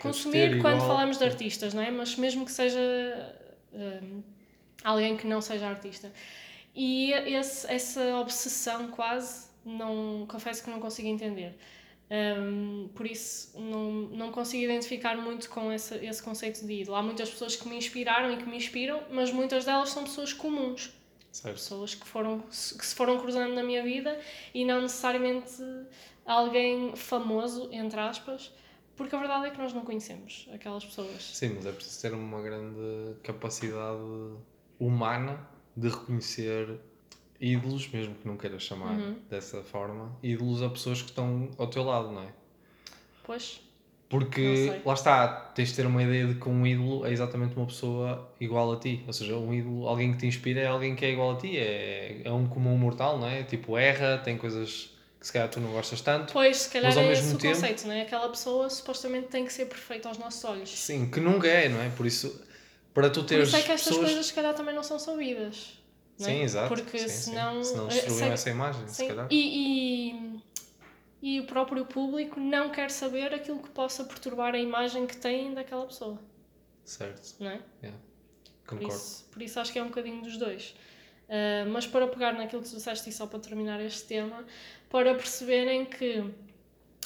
consumir 0.00 0.50
ter 0.54 0.60
quando 0.60 0.76
igual. 0.76 0.88
falamos 0.88 1.18
de 1.18 1.24
artistas, 1.24 1.72
não 1.74 1.82
é? 1.82 1.90
Mas 1.92 2.16
mesmo 2.16 2.44
que 2.44 2.50
seja 2.50 2.80
ah, 3.74 4.00
alguém 4.82 5.16
que 5.16 5.26
não 5.26 5.40
seja 5.40 5.68
artista. 5.68 6.10
E 6.74 7.12
esse, 7.12 7.70
essa 7.70 8.16
obsessão 8.16 8.88
quase, 8.88 9.48
não, 9.64 10.26
confesso 10.26 10.64
que 10.64 10.70
não 10.70 10.80
consigo 10.80 11.08
entender. 11.08 11.56
Um, 12.10 12.90
por 12.94 13.06
isso 13.06 13.58
não, 13.58 13.92
não 14.10 14.32
consigo 14.32 14.64
identificar 14.64 15.16
muito 15.16 15.48
com 15.48 15.72
esse, 15.72 15.94
esse 16.04 16.22
conceito 16.22 16.64
de 16.66 16.82
ídolo. 16.82 16.96
Há 16.96 17.02
muitas 17.02 17.30
pessoas 17.30 17.56
que 17.56 17.66
me 17.68 17.76
inspiraram 17.76 18.32
e 18.32 18.36
que 18.36 18.44
me 18.44 18.56
inspiram, 18.56 19.02
mas 19.10 19.32
muitas 19.32 19.64
delas 19.64 19.90
são 19.90 20.04
pessoas 20.04 20.32
comuns, 20.32 20.92
Certo. 21.30 21.54
pessoas 21.54 21.94
que, 21.94 22.06
foram, 22.06 22.40
que 22.40 22.86
se 22.86 22.94
foram 22.94 23.18
cruzando 23.18 23.54
na 23.54 23.62
minha 23.62 23.82
vida 23.82 24.18
e 24.52 24.62
não 24.64 24.82
necessariamente 24.82 25.62
alguém 26.26 26.94
famoso, 26.94 27.70
entre 27.72 27.98
aspas, 27.98 28.52
porque 28.94 29.16
a 29.16 29.18
verdade 29.18 29.46
é 29.46 29.50
que 29.50 29.58
nós 29.58 29.72
não 29.72 29.82
conhecemos 29.82 30.48
aquelas 30.52 30.84
pessoas. 30.84 31.22
Sim, 31.22 31.54
mas 31.54 31.64
é 31.64 31.72
preciso 31.72 32.02
ter 32.02 32.12
uma 32.12 32.42
grande 32.42 33.16
capacidade 33.22 34.02
humana 34.78 35.48
de 35.76 35.88
reconhecer 35.88 36.78
ídolos, 37.40 37.88
mesmo 37.88 38.14
que 38.14 38.26
não 38.26 38.36
queiras 38.36 38.62
chamar 38.62 38.98
Uhum. 38.98 39.16
dessa 39.28 39.62
forma, 39.62 40.16
ídolos 40.22 40.62
a 40.62 40.68
pessoas 40.68 41.00
que 41.02 41.08
estão 41.10 41.50
ao 41.58 41.66
teu 41.66 41.82
lado, 41.82 42.12
não 42.12 42.22
é? 42.22 42.28
Pois, 43.24 43.60
Porque 44.08 44.80
lá 44.84 44.92
está, 44.92 45.26
tens 45.54 45.70
de 45.70 45.76
ter 45.76 45.86
uma 45.86 46.02
ideia 46.02 46.26
de 46.26 46.34
que 46.34 46.46
um 46.46 46.66
ídolo 46.66 47.06
é 47.06 47.10
exatamente 47.12 47.56
uma 47.56 47.64
pessoa 47.64 48.30
igual 48.38 48.70
a 48.72 48.76
ti. 48.78 49.02
Ou 49.06 49.12
seja, 49.12 49.34
um 49.36 49.54
ídolo, 49.54 49.88
alguém 49.88 50.12
que 50.12 50.18
te 50.18 50.26
inspira 50.26 50.60
é 50.60 50.66
alguém 50.66 50.94
que 50.94 51.02
é 51.04 51.12
igual 51.12 51.32
a 51.32 51.36
ti, 51.36 51.56
é, 51.56 52.20
é 52.22 52.30
um 52.30 52.46
comum 52.46 52.76
mortal, 52.76 53.18
não 53.18 53.26
é? 53.26 53.42
Tipo, 53.42 53.78
erra, 53.78 54.18
tem 54.18 54.36
coisas 54.36 54.90
que 55.18 55.26
se 55.26 55.32
calhar 55.32 55.48
tu 55.48 55.60
não 55.60 55.72
gostas 55.72 56.02
tanto. 56.02 56.30
pois 56.34 56.58
se 56.58 56.68
calhar 56.70 56.88
Mas 56.90 56.98
ao 56.98 57.04
é 57.04 57.08
mesmo 57.08 57.24
esse 57.26 57.34
o 57.36 57.38
tempo- 57.38 57.54
conceito, 57.54 57.86
não 57.86 57.94
é? 57.94 58.02
Aquela 58.02 58.28
pessoa 58.28 58.68
supostamente 58.68 59.28
tem 59.28 59.46
que 59.46 59.52
ser 59.52 59.64
perfeita 59.64 60.08
aos 60.10 60.18
nossos 60.18 60.44
olhos. 60.44 60.68
Sim, 60.68 61.08
que 61.10 61.18
nunca 61.18 61.46
é, 61.48 61.70
não 61.70 61.80
é? 61.80 61.88
Por 61.88 62.04
isso, 62.04 62.38
para 62.94 63.10
tu 63.10 63.20
Por 63.20 63.26
teres 63.28 63.48
isso 63.48 63.56
é 63.56 63.62
que 63.62 63.72
estas 63.72 63.88
pessoas. 63.88 64.06
coisas 64.06 64.26
se 64.26 64.34
calhar 64.34 64.54
também 64.54 64.74
não 64.74 64.82
são 64.82 64.98
sabidas. 64.98 65.78
não 66.18 66.26
é? 66.26 66.30
Sim, 66.30 66.42
exato. 66.42 66.68
Porque 66.68 66.98
sim, 66.98 67.08
senão. 67.08 67.62
Sim. 67.64 67.70
Senão 67.70 67.86
eh, 67.86 67.88
destruíam 67.90 68.18
sei- 68.18 68.28
essa 68.30 68.50
imagem, 68.50 68.88
se 68.88 68.94
sim, 68.94 69.08
calhar. 69.08 69.26
E, 69.30 70.10
e, 71.22 71.36
e 71.36 71.40
o 71.40 71.44
próprio 71.46 71.84
público 71.86 72.38
não 72.40 72.70
quer 72.70 72.90
saber 72.90 73.32
aquilo 73.34 73.58
que 73.60 73.70
possa 73.70 74.04
perturbar 74.04 74.54
a 74.54 74.58
imagem 74.58 75.06
que 75.06 75.16
têm 75.16 75.54
daquela 75.54 75.86
pessoa, 75.86 76.18
Certo, 76.84 77.34
não 77.40 77.50
é? 77.50 77.60
yeah. 77.82 77.98
Por 78.64 78.78
concordo. 78.78 78.94
isso, 78.94 79.24
por 79.30 79.42
isso 79.42 79.60
acho 79.60 79.72
que 79.72 79.78
é 79.78 79.82
um 79.82 79.88
bocadinho 79.88 80.22
dos 80.22 80.36
dois. 80.36 80.74
Ah, 81.28 81.64
mas 81.68 81.86
para 81.86 82.06
pegar 82.08 82.32
naquilo 82.34 82.60
que 82.62 82.68
tu 82.68 82.76
disseste 82.76 83.08
e 83.08 83.12
só 83.12 83.26
para 83.26 83.38
terminar 83.38 83.80
este 83.80 84.04
tema, 84.04 84.44
para 84.90 85.14
perceberem 85.14 85.84
que 85.86 86.24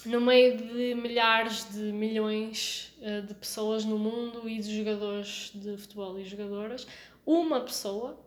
no 0.07 0.21
meio 0.21 0.57
de 0.57 0.95
milhares 0.95 1.67
de 1.73 1.93
milhões 1.93 2.95
ah, 3.03 3.21
de 3.21 3.35
pessoas 3.35 3.85
no 3.85 3.99
mundo 3.99 4.49
e 4.49 4.59
de 4.59 4.77
jogadores 4.77 5.51
de 5.55 5.77
futebol 5.77 6.19
e 6.19 6.25
jogadoras, 6.25 6.87
uma 7.25 7.61
pessoa 7.61 8.19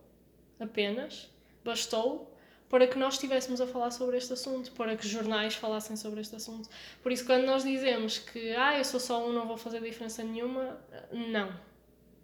apenas 0.58 1.28
bastou 1.64 2.30
para 2.68 2.86
que 2.86 2.96
nós 2.96 3.14
estivéssemos 3.14 3.60
a 3.60 3.66
falar 3.66 3.90
sobre 3.90 4.16
este 4.16 4.32
assunto, 4.32 4.70
para 4.72 4.96
que 4.96 5.06
jornais 5.08 5.56
falassem 5.56 5.96
sobre 5.96 6.20
este 6.20 6.36
assunto. 6.36 6.68
Por 7.02 7.10
isso, 7.10 7.26
quando 7.26 7.44
nós 7.44 7.64
dizemos 7.64 8.18
que 8.18 8.54
ah, 8.54 8.78
eu 8.78 8.84
sou 8.84 9.00
só 9.00 9.26
um, 9.26 9.32
não 9.32 9.46
vou 9.46 9.56
fazer 9.56 9.80
diferença 9.80 10.22
nenhuma, 10.22 10.78
não. 11.10 11.52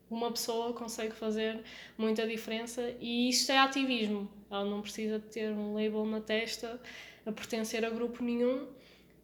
Uma 0.08 0.30
pessoa 0.30 0.72
consegue 0.72 1.12
fazer 1.12 1.64
muita 1.98 2.24
diferença 2.24 2.94
e 3.00 3.28
isto 3.28 3.50
é 3.50 3.58
ativismo. 3.58 4.30
Ela 4.48 4.64
não 4.64 4.80
precisa 4.80 5.18
ter 5.18 5.50
um 5.50 5.74
label 5.74 6.06
na 6.06 6.20
testa, 6.20 6.80
a 7.24 7.32
pertencer 7.32 7.84
a 7.84 7.90
grupo 7.90 8.22
nenhum, 8.22 8.68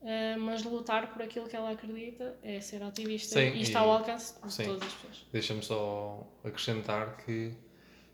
eh, 0.05 0.37
mas 0.37 0.63
lutar 0.65 1.13
por 1.13 1.23
aquilo 1.23 1.47
que 1.49 1.57
ela 1.57 1.71
acredita 1.71 2.37
é 2.43 2.61
ser 2.61 2.83
ativista 2.83 3.35
Sim, 3.35 3.53
e 3.57 3.63
está 3.63 3.81
e- 3.81 3.83
ao 3.83 3.91
alcance 3.93 4.35
de 4.43 4.53
sim. 4.53 4.65
todas 4.65 4.83
as 4.83 4.93
pessoas. 4.95 5.27
Deixa-me 5.33 5.63
só 5.63 6.27
acrescentar 6.45 7.17
que 7.19 7.53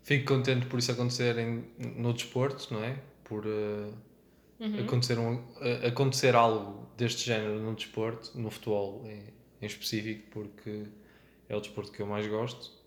fico 0.03 0.33
contente 0.33 0.65
por 0.67 0.79
isso 0.79 0.91
acontecer 0.91 1.37
em, 1.37 1.65
no 1.77 2.13
desporto, 2.13 2.73
não 2.73 2.83
é? 2.83 2.97
Por 3.23 3.45
eh, 3.45 3.91
Uhum. 4.59 4.81
acontecer, 4.81 5.17
um, 5.17 5.41
eh, 5.61 5.87
acontecer 5.87 6.35
algo 6.35 6.89
deste 6.97 7.25
género 7.25 7.59
no 7.61 7.73
desporto, 7.73 8.37
no 8.37 8.51
futebol 8.51 9.03
em, 9.05 9.23
em 9.61 9.65
específico, 9.65 10.29
porque 10.31 10.83
é 11.47 11.55
o 11.55 11.61
desporto 11.61 11.91
que 11.93 12.01
eu 12.01 12.05
mais 12.05 12.27
gosto. 12.27 12.77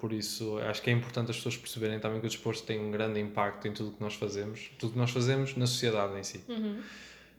Por 0.00 0.12
isso, 0.12 0.58
acho 0.58 0.82
que 0.82 0.90
é 0.90 0.92
importante 0.92 1.30
as 1.30 1.36
pessoas 1.36 1.56
perceberem 1.56 2.00
também 2.00 2.18
que 2.20 2.26
o 2.26 2.28
desporto 2.30 2.62
tem 2.64 2.80
um 2.80 2.90
grande 2.90 3.20
impacto 3.20 3.68
em 3.68 3.72
tudo 3.72 3.90
o 3.90 3.92
que 3.92 4.00
nós 4.00 4.14
fazemos, 4.14 4.70
tudo 4.78 4.90
o 4.90 4.92
que 4.94 4.98
nós 4.98 5.10
fazemos 5.10 5.56
na 5.56 5.66
sociedade 5.66 6.18
em 6.18 6.22
si. 6.24 6.42
Uhum. 6.48 6.80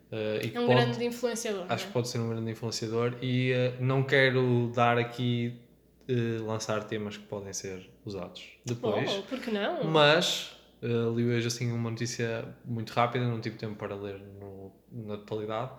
Que 0.10 0.52
É 0.56 0.60
um 0.60 0.68
pode- 0.68 0.82
grande 0.82 1.06
influenciador. 1.06 1.66
Acho 1.68 1.88
que 1.88 1.94
pode 1.94 2.08
ser 2.08 2.20
um 2.20 2.30
grande 2.30 2.50
influenciador 2.52 3.16
e 3.22 3.52
eh, 3.52 3.74
não 3.80 4.04
quero 4.04 4.72
dar 4.74 4.98
aqui 4.98 5.54
eh, 6.08 6.40
lançar 6.42 6.84
temas 6.86 7.18
que 7.18 7.26
podem 7.26 7.52
ser 7.52 7.90
usados 8.06 8.42
é? 8.42 8.60
depois, 8.66 9.12
Oh, 9.12 9.22
por 9.24 9.40
que 9.40 9.52
não? 9.52 9.84
mas 9.84 10.56
eh, 10.82 10.88
li 11.14 11.26
hoje 11.26 11.48
assim 11.48 11.70
uma 11.74 11.90
notícia 11.92 12.48
muito 12.64 12.92
rápida, 12.92 13.26
não 13.28 13.42
tive 13.42 13.58
tempo 13.58 13.76
para 13.76 13.96
ler 13.96 14.18
no- 14.40 14.72
na 14.92 15.18
totalidade, 15.18 15.72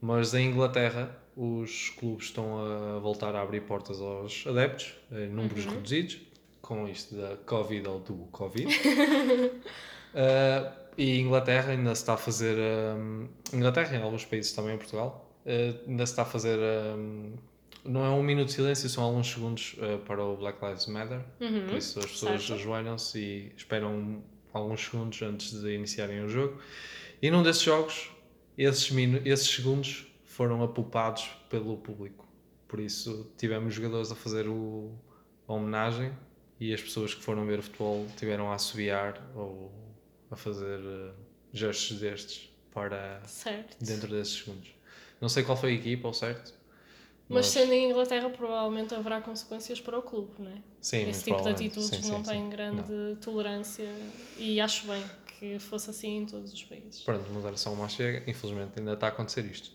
mas 0.00 0.34
em 0.34 0.48
Inglaterra 0.50 1.16
os 1.36 1.90
clubes 1.90 2.26
estão 2.26 2.58
a 2.58 2.98
voltar 2.98 3.36
a 3.36 3.40
abrir 3.42 3.60
portas 3.60 4.00
aos 4.00 4.44
adeptos 4.48 4.94
em 5.12 5.28
números 5.28 5.64
Uhum. 5.66 5.74
reduzidos 5.74 6.18
com 6.60 6.88
isto 6.88 7.14
da 7.14 7.36
Covid 7.46 7.86
ou 7.88 8.00
do 8.00 8.14
Covid. 8.32 8.66
E 10.96 11.20
Inglaterra 11.20 11.72
ainda 11.72 11.94
se 11.94 12.02
está 12.02 12.14
a 12.14 12.16
fazer. 12.16 12.56
Um, 12.58 13.28
Inglaterra 13.52 13.96
e 13.96 14.02
alguns 14.02 14.24
países 14.24 14.52
também, 14.52 14.74
em 14.74 14.78
Portugal, 14.78 15.30
uh, 15.46 15.88
ainda 15.88 16.06
se 16.06 16.12
está 16.12 16.22
a 16.22 16.26
fazer. 16.26 16.58
Um, 16.58 17.34
não 17.84 18.04
é 18.04 18.10
um 18.10 18.22
minuto 18.22 18.48
de 18.48 18.54
silêncio, 18.54 18.88
são 18.88 19.02
alguns 19.02 19.30
segundos 19.32 19.76
uh, 19.78 19.98
para 20.00 20.22
o 20.22 20.36
Black 20.36 20.62
Lives 20.64 20.86
Matter. 20.86 21.20
Uhum, 21.40 21.66
Por 21.66 21.78
isso 21.78 21.98
as 21.98 22.06
pessoas 22.06 22.50
ajoelham-se 22.50 23.18
e 23.18 23.52
esperam 23.56 24.22
alguns 24.52 24.84
segundos 24.84 25.22
antes 25.22 25.60
de 25.60 25.74
iniciarem 25.74 26.22
o 26.22 26.28
jogo. 26.28 26.60
E 27.22 27.30
num 27.30 27.42
desses 27.42 27.62
jogos, 27.62 28.10
esses, 28.56 28.90
esses 29.24 29.48
segundos 29.48 30.06
foram 30.24 30.62
apoupados 30.62 31.30
pelo 31.48 31.76
público. 31.78 32.28
Por 32.68 32.80
isso 32.80 33.32
tivemos 33.36 33.74
jogadores 33.74 34.12
a 34.12 34.14
fazer 34.14 34.46
o, 34.46 34.92
a 35.48 35.52
homenagem 35.52 36.12
e 36.58 36.72
as 36.72 36.80
pessoas 36.80 37.14
que 37.14 37.22
foram 37.22 37.46
ver 37.46 37.58
o 37.58 37.62
futebol 37.62 38.06
tiveram 38.16 38.50
a 38.50 38.54
assobiar 38.54 39.20
ou 39.34 39.72
a 40.30 40.36
fazer 40.36 40.78
uh, 40.78 41.14
gestos 41.52 41.98
destes 41.98 42.50
para 42.72 43.20
certo. 43.26 43.76
dentro 43.84 44.08
desses 44.08 44.34
segundos. 44.34 44.70
Não 45.20 45.28
sei 45.28 45.42
qual 45.42 45.56
foi 45.56 45.72
a 45.72 45.74
equipa 45.74 46.08
ou 46.08 46.14
certo. 46.14 46.54
Mas, 47.28 47.46
mas 47.46 47.46
sendo 47.46 47.72
em 47.72 47.90
Inglaterra, 47.90 48.28
provavelmente 48.30 48.94
haverá 48.94 49.20
consequências 49.20 49.80
para 49.80 49.98
o 49.98 50.02
clube, 50.02 50.32
não 50.38 50.50
é? 50.50 50.58
Sim, 50.80 51.08
Esse 51.08 51.24
tipo 51.24 51.40
de 51.42 51.48
atitudes 51.48 51.88
sim, 51.88 52.10
não 52.10 52.24
sim, 52.24 52.30
tem 52.30 52.50
grande 52.50 52.90
não. 52.90 53.16
tolerância 53.16 53.88
e 54.36 54.60
acho 54.60 54.86
bem 54.86 55.04
que 55.38 55.58
fosse 55.58 55.90
assim 55.90 56.18
em 56.18 56.26
todos 56.26 56.52
os 56.52 56.64
países. 56.64 57.02
Pronto, 57.02 57.30
mudar 57.30 57.56
só 57.56 57.72
uma 57.72 57.88
chega, 57.88 58.28
infelizmente 58.28 58.78
ainda 58.78 58.94
está 58.94 59.06
a 59.06 59.10
acontecer 59.10 59.44
isto. 59.44 59.70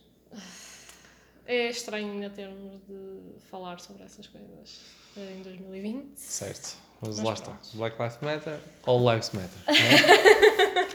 É 1.45 1.69
estranho 1.69 2.11
ainda 2.11 2.29
termos 2.29 2.81
de 2.87 3.39
falar 3.49 3.79
sobre 3.79 4.03
essas 4.03 4.27
coisas 4.27 4.81
em 5.15 5.41
2020. 5.43 6.17
Certo. 6.17 6.77
Mas, 7.01 7.17
Mas 7.17 7.25
lá 7.25 7.33
pronto. 7.33 7.59
está. 7.63 7.77
Black 7.77 8.01
Lives 8.01 8.17
Matter, 8.21 8.59
All 8.85 9.11
Lives 9.11 9.31
Matter. 9.31 9.49
É? 9.67 10.85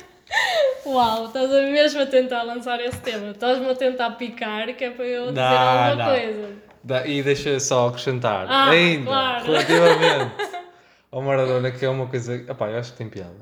Uau, 0.89 1.27
estás 1.27 1.53
a 1.53 1.63
mesmo 1.63 2.01
a 2.01 2.07
tentar 2.07 2.43
lançar 2.43 2.81
esse 2.81 2.99
tema. 2.99 3.31
Estás-me 3.31 3.69
a 3.69 3.75
tentar 3.75 4.11
picar, 4.13 4.75
que 4.75 4.85
é 4.85 4.91
para 4.91 5.05
eu 5.05 5.29
dizer 5.29 5.41
alguma 5.41 5.95
não. 5.97 6.11
coisa. 6.11 6.53
Da, 6.83 7.07
e 7.07 7.23
deixa 7.23 7.61
só 7.61 7.89
acrescentar, 7.89 8.47
ah, 8.49 8.71
ainda, 8.71 9.05
claro. 9.05 9.45
relativamente 9.45 10.33
ao 11.13 11.21
Maradona, 11.23 11.71
que 11.71 11.85
é 11.85 11.89
uma 11.89 12.07
coisa. 12.07 12.35
Epá, 12.35 12.71
eu 12.71 12.79
acho 12.79 12.93
que 12.93 12.99
tem 12.99 13.09
piada. 13.09 13.37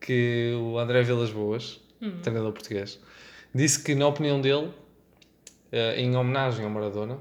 Que 0.00 0.54
o 0.56 0.78
André 0.78 1.02
Vilas 1.02 1.30
Boas, 1.30 1.80
hum. 2.00 2.20
treinador 2.22 2.52
português, 2.52 3.00
disse 3.52 3.82
que, 3.82 3.94
na 3.94 4.06
opinião 4.06 4.40
dele, 4.40 4.70
eh, 5.72 6.00
em 6.00 6.16
homenagem 6.16 6.64
ao 6.64 6.70
Maradona, 6.70 7.18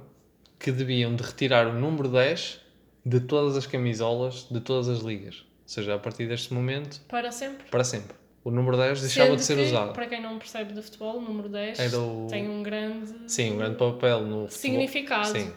que 0.60 0.72
deviam 0.72 1.16
de 1.16 1.24
retirar 1.24 1.68
o 1.68 1.74
número 1.74 2.08
10 2.10 2.62
de 3.06 3.20
todas 3.20 3.58
as 3.58 3.66
camisolas 3.66 4.48
de 4.50 4.60
todas 4.60 4.88
as 4.90 5.00
ligas. 5.00 5.40
Ou 5.40 5.46
seja, 5.66 5.96
a 5.96 6.00
partir 6.00 6.28
deste 6.28 6.54
momento. 6.54 7.02
Para 7.08 7.32
sempre? 7.32 7.68
Para 7.70 7.84
sempre. 7.84 8.16
O 8.44 8.52
número 8.52 8.78
10 8.78 9.02
deixava 9.02 9.36
de 9.36 9.44
ser 9.44 9.58
que, 9.58 9.64
usado. 9.64 9.94
Para 9.94 10.08
quem 10.08 10.22
não 10.22 10.40
percebe 10.40 10.74
de 10.74 10.82
futebol, 10.82 11.18
o 11.18 11.22
número 11.22 11.50
10 11.50 11.94
o... 11.94 12.28
tem 12.30 12.50
um 12.50 12.64
grande. 12.64 13.14
Sim, 13.28 13.54
um 13.54 13.58
grande 13.58 13.76
papel 13.76 14.22
no. 14.22 14.50
Significado. 14.50 15.28
Sim, 15.28 15.52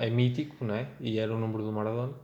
é, 0.00 0.06
é, 0.06 0.10
mítico, 0.10 0.64
né? 0.64 0.88
E 1.00 1.18
era 1.18 1.34
o 1.34 1.38
número 1.38 1.64
do 1.64 1.72
Maradona. 1.72 2.14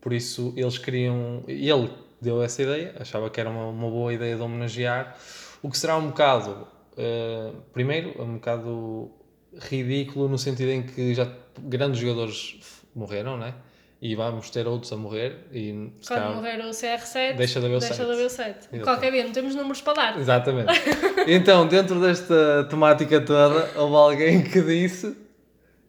Por 0.00 0.12
isso 0.12 0.52
eles 0.56 0.78
queriam. 0.78 1.42
Ele 1.48 1.90
deu 2.20 2.42
essa 2.42 2.62
ideia, 2.62 2.94
achava 3.00 3.30
que 3.30 3.40
era 3.40 3.48
uma, 3.48 3.66
uma 3.66 3.90
boa 3.90 4.12
ideia 4.12 4.36
de 4.36 4.42
homenagear. 4.42 5.16
O 5.62 5.70
que 5.70 5.78
será 5.78 5.96
um 5.96 6.08
bocado. 6.08 6.68
Uh, 6.92 7.56
primeiro, 7.72 8.20
um 8.22 8.34
bocado 8.34 9.10
ridículo 9.56 10.28
no 10.28 10.36
sentido 10.36 10.70
em 10.70 10.82
que 10.82 11.14
já 11.14 11.32
grandes 11.60 12.00
jogadores 12.00 12.58
morreram, 12.94 13.36
né? 13.36 13.54
E 14.00 14.14
vamos 14.14 14.48
ter 14.50 14.66
outros 14.66 14.92
a 14.92 14.96
morrer. 14.96 15.38
E, 15.52 15.90
Quando 16.06 16.20
calhar, 16.20 16.34
morrer 16.34 16.60
o 16.60 16.70
CR7, 16.70 17.34
deixa 17.34 17.58
de 17.58 17.66
haver 17.66 17.76
o 17.76 17.80
deixa 17.80 17.94
7. 17.94 18.06
De 18.06 18.12
haver 18.12 18.26
o 18.26 18.30
7. 18.30 18.80
Qualquer 18.80 19.10
dia, 19.10 19.24
não 19.24 19.32
temos 19.32 19.56
números 19.56 19.80
para 19.80 19.94
dar. 19.94 20.18
Exatamente. 20.20 20.72
então, 21.26 21.66
dentro 21.66 22.00
desta 22.00 22.64
temática 22.70 23.20
toda, 23.20 23.68
houve 23.74 23.96
alguém 23.96 24.42
que 24.44 24.60
disse: 24.62 25.16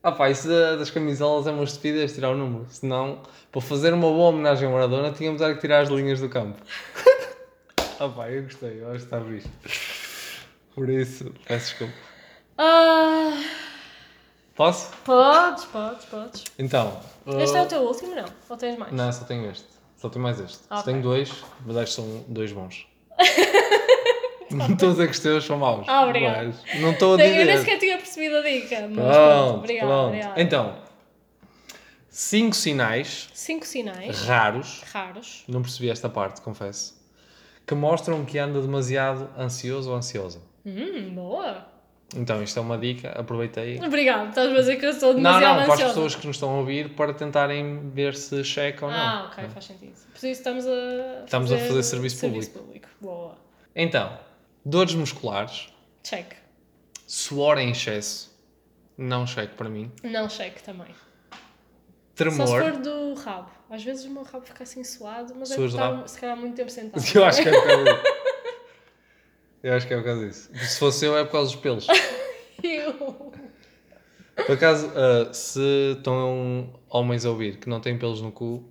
Ah, 0.01 0.11
pá, 0.11 0.27
isso 0.29 0.47
das 0.47 0.89
camisolas 0.89 1.45
é 1.45 1.51
uma 1.51 1.63
estupidez 1.63 2.13
tirar 2.13 2.31
o 2.31 2.35
número. 2.35 2.65
Senão, 2.69 3.21
para 3.51 3.61
fazer 3.61 3.93
uma 3.93 4.07
boa 4.07 4.29
homenagem 4.29 4.65
ao 4.65 4.73
Maradona, 4.73 5.11
tínhamos 5.11 5.39
que 5.39 5.55
tirar 5.57 5.81
as 5.81 5.89
linhas 5.89 6.19
do 6.19 6.29
campo. 6.29 6.59
ah, 7.99 8.09
pá, 8.09 8.31
eu 8.31 8.41
gostei, 8.41 8.81
eu 8.81 8.87
acho 8.87 8.97
que 8.97 9.03
está 9.03 9.19
visto. 9.19 9.49
Por 10.73 10.89
isso, 10.89 11.31
peço 11.45 11.69
desculpa. 11.69 11.93
Ah. 12.57 13.39
Posso? 14.59 14.91
Podes, 15.05 15.63
podes, 15.63 16.05
podes. 16.07 16.43
Então. 16.59 16.99
Este 17.39 17.55
é 17.55 17.61
o 17.61 17.65
teu 17.65 17.81
último, 17.81 18.13
não? 18.13 18.25
Ou 18.49 18.57
tens 18.57 18.77
mais? 18.77 18.91
Não, 18.91 19.09
só 19.09 19.23
tenho 19.23 19.49
este. 19.49 19.65
Só 19.95 20.09
tenho 20.09 20.21
mais 20.21 20.37
este. 20.37 20.65
Okay. 20.65 20.77
Só 20.77 20.83
tenho 20.83 21.01
dois, 21.01 21.45
mas 21.65 21.77
acho 21.77 21.85
que 21.85 21.91
são 21.93 22.25
dois 22.27 22.51
bons. 22.51 22.85
não 24.51 24.67
estou 24.67 24.89
a 24.89 24.91
dizer 24.91 25.05
que 25.05 25.13
os 25.13 25.19
teus 25.19 25.45
são 25.45 25.57
maus. 25.57 25.87
Ah, 25.87 26.03
obrigado. 26.03 26.53
Não 26.81 26.91
estou 26.91 27.13
a 27.13 27.17
dizer. 27.17 27.39
Eu 27.39 27.45
nem 27.45 27.57
sequer 27.57 27.79
tinha 27.79 27.95
percebido 27.95 28.35
a 28.35 28.41
dica. 28.41 28.81
Mas 28.81 28.89
pronto, 28.89 29.13
pronto, 29.13 29.57
obrigado, 29.59 29.87
pronto. 29.87 30.07
obrigado. 30.07 30.37
Então, 30.37 30.75
cinco 32.09 32.53
sinais. 32.53 33.29
Cinco 33.33 33.65
sinais. 33.65 34.19
Raros. 34.23 34.83
Raros. 34.91 35.45
Não 35.47 35.61
percebi 35.61 35.89
esta 35.89 36.09
parte, 36.09 36.41
confesso. 36.41 37.01
Que 37.65 37.73
mostram 37.73 38.25
que 38.25 38.37
anda 38.37 38.59
demasiado 38.59 39.29
ansioso 39.37 39.89
ou 39.89 39.95
ansiosa. 39.95 40.41
Hum, 40.65 41.15
boa. 41.15 41.78
Então, 42.15 42.41
isto 42.41 42.57
é 42.57 42.61
uma 42.61 42.77
dica, 42.77 43.09
aproveitei. 43.09 43.79
Obrigado, 43.83 44.29
estás 44.29 44.51
a 44.51 44.55
dizer 44.55 44.77
que 44.77 44.85
eu 44.85 44.89
estou 44.89 45.13
demasiado 45.13 45.41
Não, 45.41 45.59
não, 45.59 45.65
para 45.65 45.73
as 45.75 45.83
pessoas 45.89 46.15
que 46.15 46.25
nos 46.25 46.35
estão 46.37 46.49
a 46.49 46.57
ouvir 46.57 46.89
para 46.95 47.13
tentarem 47.13 47.89
ver 47.91 48.15
se 48.15 48.43
checa 48.43 48.85
ou 48.85 48.91
não. 48.91 48.97
Ah, 48.97 49.29
ok, 49.31 49.47
faz 49.49 49.65
sentido. 49.65 49.93
Por 49.93 50.17
isso 50.17 50.25
estamos 50.25 50.65
a 50.65 51.23
Estamos 51.25 51.49
fazer 51.49 51.63
a 51.63 51.67
fazer 51.67 51.83
serviço, 51.83 52.17
serviço 52.17 52.51
público. 52.51 52.65
público. 52.65 52.89
Boa. 52.99 53.37
Então, 53.75 54.17
dores 54.65 54.95
musculares. 54.95 55.69
Check. 56.03 56.33
Suor 57.05 57.59
em 57.59 57.71
excesso. 57.71 58.35
Não 58.97 59.25
cheque 59.27 59.55
para 59.55 59.69
mim. 59.69 59.91
Não 60.03 60.27
cheque 60.27 60.63
também. 60.63 60.93
Tremor. 62.15 62.47
Só 62.47 62.57
se 62.57 62.71
for 62.71 62.77
do 62.81 63.13
rabo. 63.13 63.49
Às 63.69 63.83
vezes 63.83 64.03
o 64.05 64.09
meu 64.09 64.23
rabo 64.23 64.45
fica 64.45 64.63
assim 64.63 64.83
suado, 64.83 65.33
mas 65.37 65.49
Suas 65.49 65.73
é 65.73 65.77
porque 65.77 65.93
está, 65.93 66.07
se 66.07 66.19
calhar 66.19 66.35
muito 66.35 66.55
tempo 66.55 66.69
sentado. 66.69 67.01
Eu 67.15 67.23
acho 67.23 67.41
que 67.41 67.49
é 67.49 67.51
causa 67.51 68.03
Eu 69.61 69.73
acho 69.73 69.85
que 69.87 69.93
é 69.93 69.97
por 69.97 70.05
causa 70.05 70.25
disso. 70.25 70.49
Se 70.55 70.79
fosse 70.79 71.05
eu, 71.05 71.17
é 71.17 71.25
por 71.25 71.33
causa 71.33 71.51
dos 71.51 71.61
pelos. 71.61 71.87
eu. 72.63 73.33
Por 74.45 74.53
acaso, 74.53 74.87
uh, 74.87 75.33
se 75.33 75.95
estão 75.97 76.73
homens 76.89 77.25
a 77.25 77.29
ouvir 77.29 77.57
que 77.57 77.67
não 77.67 77.81
têm 77.81 77.97
pelos 77.97 78.21
no 78.21 78.31
cu. 78.31 78.63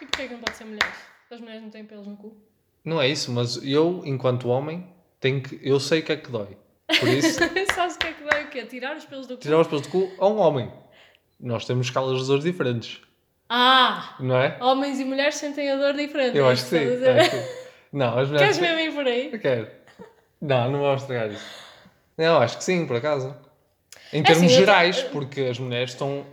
E 0.00 0.06
porquê 0.06 0.28
que 0.28 0.34
não 0.34 0.40
pode 0.40 0.56
ser 0.56 0.64
mulheres? 0.64 0.96
As 1.30 1.40
mulheres 1.40 1.62
não 1.62 1.70
têm 1.70 1.84
pelos 1.84 2.06
no 2.06 2.16
cu? 2.16 2.36
Não 2.84 3.00
é 3.00 3.08
isso, 3.08 3.32
mas 3.32 3.56
eu, 3.64 4.02
enquanto 4.04 4.48
homem, 4.48 4.86
tenho 5.18 5.42
que. 5.42 5.58
Eu 5.62 5.80
sei 5.80 6.00
o 6.00 6.02
que 6.02 6.12
é 6.12 6.16
que 6.16 6.30
dói. 6.30 6.56
Por 6.98 7.08
isso. 7.08 7.38
Sabes 7.74 7.94
o 7.94 7.98
que 7.98 8.06
é 8.06 8.12
que 8.12 8.22
dói 8.22 8.44
o 8.44 8.48
quê? 8.50 8.66
Tirar 8.66 8.96
os 8.96 9.06
pelos 9.06 9.26
do 9.26 9.36
cu? 9.36 9.40
Tirar 9.40 9.60
os 9.60 9.66
pelos 9.66 9.86
do 9.86 9.90
cu 9.90 10.12
a 10.18 10.26
um 10.28 10.38
homem. 10.38 10.70
Nós 11.38 11.64
temos 11.64 11.86
escalas 11.86 12.20
de 12.20 12.26
dor 12.26 12.40
diferentes. 12.40 13.00
Ah! 13.48 14.16
Não 14.20 14.36
é? 14.36 14.58
Homens 14.60 15.00
e 15.00 15.04
mulheres 15.04 15.36
sentem 15.36 15.70
a 15.70 15.76
dor 15.76 15.94
diferente. 15.94 16.36
Eu 16.36 16.46
é 16.48 16.52
acho 16.52 16.64
que 16.64 16.70
sim. 16.70 17.59
Que... 17.90 17.96
Não, 17.96 18.18
as 18.18 18.28
mulheres. 18.28 18.56
Queres 18.56 18.58
mesmo 18.58 18.80
ir 18.80 18.94
por 18.94 19.06
aí? 19.06 19.38
Quero. 19.38 19.68
Não, 20.40 20.70
não 20.70 20.78
vou 20.78 20.94
estragar 20.94 21.30
isso. 21.30 21.44
Não, 22.16 22.40
acho 22.40 22.58
que 22.58 22.64
sim, 22.64 22.86
por 22.86 22.96
acaso. 22.96 23.34
Em 24.12 24.20
é 24.20 24.22
termos 24.22 24.44
assim, 24.44 24.54
gerais, 24.54 24.98
eu... 24.98 25.10
porque 25.10 25.42
as 25.42 25.58
mulheres 25.58 25.90
estão. 25.90 26.24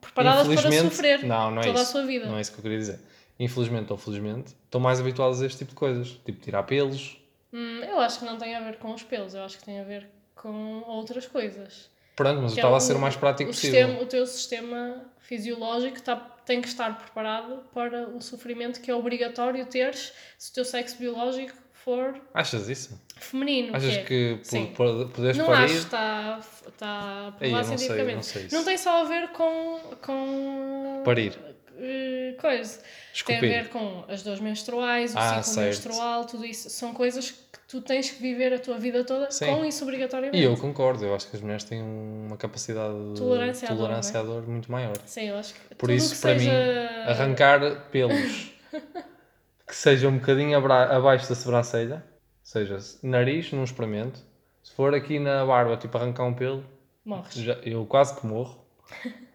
Preparadas 0.00 0.46
para 0.46 0.72
sofrer 0.72 1.24
não, 1.24 1.50
não 1.50 1.60
é 1.60 1.66
toda 1.66 1.80
isso. 1.80 1.88
a 1.88 1.92
sua 1.92 2.06
vida. 2.06 2.26
Não 2.26 2.38
é 2.38 2.40
isso 2.40 2.52
que 2.52 2.58
eu 2.58 2.62
queria 2.62 2.78
dizer. 2.78 3.00
Infelizmente 3.38 3.92
ou 3.92 3.98
felizmente, 3.98 4.54
estão 4.64 4.80
mais 4.80 4.98
habituadas 4.98 5.42
a 5.42 5.46
este 5.46 5.58
tipo 5.58 5.70
de 5.70 5.76
coisas. 5.76 6.08
Tipo, 6.24 6.40
tirar 6.40 6.62
pelos. 6.62 7.18
Hum, 7.52 7.80
eu 7.82 8.00
acho 8.00 8.18
que 8.18 8.24
não 8.24 8.38
tem 8.38 8.54
a 8.54 8.60
ver 8.60 8.78
com 8.78 8.92
os 8.94 9.02
pelos, 9.02 9.34
eu 9.34 9.42
acho 9.42 9.58
que 9.58 9.64
tem 9.64 9.80
a 9.80 9.84
ver 9.84 10.08
com 10.34 10.82
outras 10.86 11.26
coisas. 11.26 11.90
Pronto, 12.14 12.40
mas 12.40 12.52
eu 12.52 12.56
estava 12.56 12.74
é 12.74 12.76
a 12.76 12.80
ser 12.80 12.96
o 12.96 12.98
mais 12.98 13.14
prático 13.14 13.50
o 13.50 13.52
possível. 13.52 13.78
Sistema, 13.80 14.02
o 14.02 14.06
teu 14.06 14.26
sistema 14.26 15.04
fisiológico 15.18 16.00
tá, 16.00 16.35
tem 16.46 16.62
que 16.62 16.68
estar 16.68 16.96
preparado 16.96 17.64
para 17.74 18.08
o 18.08 18.20
sofrimento 18.22 18.80
que 18.80 18.90
é 18.90 18.94
obrigatório 18.94 19.66
teres 19.66 20.12
se 20.38 20.52
o 20.52 20.54
teu 20.54 20.64
sexo 20.64 20.96
biológico 20.96 21.52
for. 21.72 22.18
Achas 22.32 22.68
isso? 22.68 22.98
Feminino. 23.16 23.76
Achas 23.76 23.96
que, 23.98 24.38
que 24.38 24.66
por, 24.74 25.08
poderes 25.08 25.36
não 25.36 25.46
parir? 25.46 25.58
Não 25.58 25.64
acho 25.64 25.74
que 25.74 25.80
está, 25.80 26.40
está 26.68 27.34
provado 27.38 27.66
cientificamente. 27.66 28.26
Sei, 28.26 28.42
não, 28.42 28.48
sei 28.48 28.58
não 28.58 28.64
tem 28.64 28.78
só 28.78 29.02
a 29.02 29.04
ver 29.04 29.28
com. 29.32 29.80
com 30.00 31.02
Parir. 31.04 31.55
Uh, 31.76 32.36
coisa. 32.40 32.80
Escupir. 33.12 33.40
Tem 33.40 33.58
a 33.58 33.62
ver 33.62 33.68
com 33.68 34.04
as 34.08 34.22
dores 34.22 34.40
menstruais, 34.40 35.14
o 35.14 35.18
ah, 35.18 35.28
ciclo 35.28 35.44
certo. 35.44 35.66
menstrual, 35.66 36.24
tudo 36.24 36.44
isso. 36.44 36.70
São 36.70 36.94
coisas 36.94 37.30
que 37.30 37.58
tu 37.68 37.80
tens 37.80 38.10
que 38.10 38.20
viver 38.20 38.52
a 38.52 38.58
tua 38.58 38.78
vida 38.78 39.04
toda 39.04 39.30
Sim. 39.30 39.46
com 39.46 39.64
isso 39.64 39.84
obrigatoriamente. 39.84 40.38
E 40.38 40.44
eu 40.44 40.56
concordo, 40.56 41.04
eu 41.04 41.14
acho 41.14 41.28
que 41.28 41.36
as 41.36 41.42
mulheres 41.42 41.64
têm 41.64 41.82
uma 41.82 42.36
capacidade 42.36 42.94
tolerância 43.16 43.68
de 43.68 43.76
tolerância 43.76 44.20
à 44.20 44.22
dor, 44.22 44.36
à 44.36 44.40
dor 44.40 44.48
muito 44.48 44.72
maior. 44.72 44.96
Sim, 45.04 45.28
eu 45.28 45.36
acho 45.36 45.54
que. 45.54 45.74
Por 45.74 45.90
isso, 45.90 46.20
para 46.20 46.38
seja... 46.38 46.50
mim, 46.50 47.10
arrancar 47.10 47.88
pelos 47.90 48.52
que 49.66 49.74
sejam 49.76 50.10
um 50.10 50.18
bocadinho 50.18 50.56
abaixo 50.56 51.28
da 51.28 51.34
sobrancelha 51.34 52.04
seja, 52.42 52.78
nariz, 53.02 53.52
não 53.52 53.64
experimento. 53.64 54.20
Se 54.62 54.72
for 54.72 54.94
aqui 54.94 55.18
na 55.18 55.44
barba, 55.44 55.76
tipo 55.76 55.96
arrancar 55.98 56.24
um 56.24 56.32
pelo, 56.32 56.64
Morres. 57.06 57.34
Já, 57.34 57.52
eu 57.62 57.86
quase 57.86 58.18
que 58.20 58.26
morro. 58.26 58.66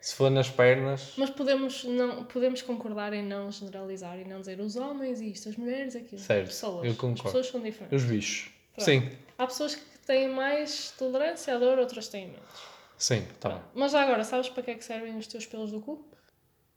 Se 0.00 0.14
for 0.14 0.30
nas 0.30 0.48
pernas. 0.48 1.12
Mas 1.16 1.28
podemos, 1.30 1.84
não, 1.84 2.24
podemos 2.24 2.62
concordar 2.62 3.12
em 3.12 3.22
não 3.22 3.50
generalizar 3.50 4.18
e 4.18 4.24
não 4.24 4.40
dizer 4.40 4.60
os 4.60 4.76
homens 4.76 5.20
isto, 5.20 5.48
as 5.48 5.56
mulheres 5.56 5.96
aquilo. 5.96 6.20
Certo, 6.20 6.46
pessoas. 6.46 6.86
eu 6.86 6.94
concordo. 6.94 7.14
As 7.16 7.22
pessoas 7.22 7.46
são 7.48 7.60
diferentes. 7.60 8.02
Os 8.02 8.08
bichos. 8.08 8.50
Pronto. 8.74 8.84
Sim, 8.84 9.10
Há 9.36 9.46
pessoas 9.46 9.74
que 9.74 9.82
têm 10.06 10.28
mais 10.28 10.92
tolerância 10.98 11.54
à 11.54 11.58
dor, 11.58 11.78
outras 11.78 12.08
têm 12.08 12.26
menos. 12.28 12.42
sim, 12.96 13.26
tá 13.40 13.50
bem. 13.50 13.58
Mas 13.74 13.92
já 13.92 14.02
agora, 14.02 14.24
sabes 14.24 14.48
para 14.48 14.62
que 14.62 14.70
é 14.70 14.74
que 14.74 14.84
servem 14.84 15.16
os 15.16 15.26
teus 15.26 15.46
pelos 15.46 15.70
do 15.72 15.80
cu? 15.80 16.04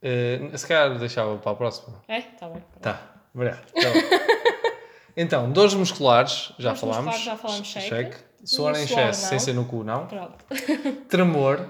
Eh, 0.02 0.40
se 0.56 0.68
calhar 0.68 0.98
deixava 0.98 1.38
para 1.38 1.52
a 1.52 1.56
próxima. 1.56 2.04
É? 2.08 2.18
Está 2.20 2.50
bem. 2.50 2.62
pronto. 2.62 2.80
Tá, 2.82 3.22
obrigado. 3.34 3.66
Tá 3.72 3.82
então, 5.16 5.52
dores 5.52 5.74
musculares, 5.76 6.54
já 6.58 6.70
Dores 6.70 6.80
falámos. 6.82 7.06
musculares, 7.16 7.24
já 7.24 7.38
falámos, 7.38 7.68
cheque. 7.68 8.18
Suor 8.44 8.76
em 8.76 8.84
excesso, 8.84 9.28
sem 9.28 9.38
ser 9.40 9.54
no 9.54 9.66
cu, 9.66 9.84
não. 9.84 10.08
Pronto. 10.08 10.44
Tremor, 11.08 11.70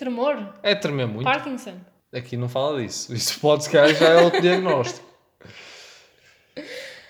Tremor? 0.00 0.54
é 0.62 0.74
tremer 0.74 1.06
muito. 1.06 1.24
Parkinson? 1.24 1.74
Aqui 2.10 2.34
não 2.34 2.48
fala 2.48 2.80
disso. 2.82 3.14
Isso 3.14 3.38
pode, 3.38 3.64
se 3.64 3.70
calhar, 3.70 3.94
já 3.94 4.08
é 4.08 4.22
outro 4.22 4.40
diagnóstico. 4.42 5.06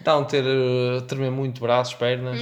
Então, 0.01 0.25
ter, 0.25 0.45
eh, 0.45 1.01
tremer 1.07 1.31
muito 1.31 1.61
braços, 1.61 1.95
pernas. 1.95 2.41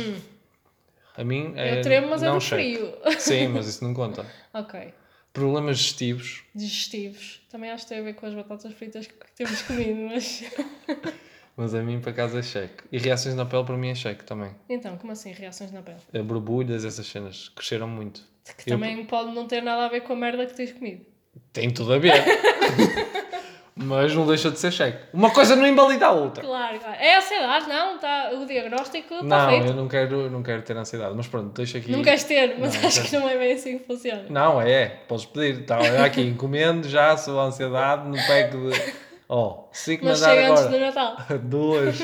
A 1.14 1.22
mim 1.22 1.52
é. 1.54 1.74
Hum. 1.74 1.76
Eu 1.76 1.82
tremo, 1.82 2.08
mas 2.08 2.22
é 2.22 2.26
não 2.26 2.38
do 2.38 2.40
cheque. 2.40 2.76
frio. 2.78 3.20
Sim, 3.20 3.48
mas 3.52 3.66
isso 3.68 3.84
não 3.84 3.92
conta. 3.92 4.24
ok. 4.54 4.94
Problemas 5.34 5.76
digestivos. 5.78 6.42
Digestivos. 6.54 7.42
Também 7.50 7.70
acho 7.70 7.84
que 7.84 7.90
tem 7.90 7.98
a 7.98 8.02
ver 8.02 8.14
com 8.14 8.24
as 8.24 8.32
batatas 8.34 8.72
fritas 8.72 9.06
que 9.06 9.14
temos 9.36 9.60
comido, 9.62 10.00
mas. 10.10 10.42
Mas 11.60 11.74
a 11.74 11.82
mim, 11.82 12.00
para 12.00 12.12
casa, 12.12 12.38
é 12.38 12.42
cheque. 12.42 12.84
E 12.92 12.98
reações 12.98 13.34
na 13.34 13.44
pele, 13.44 13.64
para 13.64 13.76
mim, 13.76 13.90
é 13.90 13.94
cheque 13.96 14.22
também. 14.24 14.52
Então, 14.68 14.96
como 14.96 15.10
assim? 15.12 15.32
Reações 15.32 15.72
na 15.72 15.82
pele? 15.82 15.98
Eh, 16.12 16.22
Borbulhas, 16.22 16.84
essas 16.84 17.04
cenas, 17.06 17.48
cresceram 17.48 17.88
muito. 17.88 18.22
Que 18.56 18.70
Eu- 18.70 18.76
também 18.78 19.04
pode 19.04 19.32
não 19.34 19.46
ter 19.46 19.60
nada 19.60 19.86
a 19.86 19.88
ver 19.88 20.02
com 20.02 20.12
a 20.12 20.16
merda 20.16 20.46
que 20.46 20.54
tens 20.54 20.70
comido. 20.72 21.04
Tem 21.52 21.68
tudo 21.70 21.92
a 21.94 21.98
ver. 21.98 22.12
Mas 23.80 24.12
não 24.12 24.26
deixa 24.26 24.50
de 24.50 24.58
ser 24.58 24.72
cheque. 24.72 24.98
Uma 25.12 25.30
coisa 25.30 25.54
não 25.54 25.64
invalida 25.66 26.06
a 26.06 26.10
outra. 26.10 26.42
Claro, 26.44 26.80
claro. 26.80 26.96
É 27.00 27.16
ansiedade, 27.16 27.68
não? 27.68 27.98
Tá, 27.98 28.30
o 28.34 28.44
diagnóstico 28.44 29.14
está 29.14 29.24
Não, 29.24 29.50
feito. 29.50 29.66
eu 29.68 29.74
não 29.74 29.86
quero, 29.88 30.28
não 30.30 30.42
quero 30.42 30.62
ter 30.62 30.76
ansiedade. 30.76 31.14
Mas 31.16 31.28
pronto, 31.28 31.52
deixa 31.54 31.78
aqui. 31.78 31.92
Não 31.92 32.02
queres 32.02 32.24
ter, 32.24 32.56
mas 32.58 32.74
Não, 32.80 32.88
acho 32.88 33.02
que 33.04 33.16
não 33.16 33.28
é 33.28 33.38
bem 33.38 33.52
assim 33.52 33.78
que 33.78 33.84
funciona. 33.84 34.24
Não, 34.28 34.60
é, 34.60 34.86
podes 35.06 35.26
pedir. 35.26 35.64
Tá, 35.64 35.78
olha 35.78 36.04
aqui, 36.04 36.22
encomendo 36.22 36.88
já 36.88 37.12
a 37.12 37.16
sua 37.16 37.44
ansiedade 37.44 38.08
no 38.08 38.16
pack 38.16 38.50
de. 38.56 39.07
Oh, 39.28 39.64
se 39.72 39.98
Mas 40.02 40.20
mandar 40.20 40.34
chega 40.34 40.50
antes 40.50 40.62
do 40.62 40.68
agora 40.68 40.86
Natal. 40.86 41.16
duas, 41.42 41.98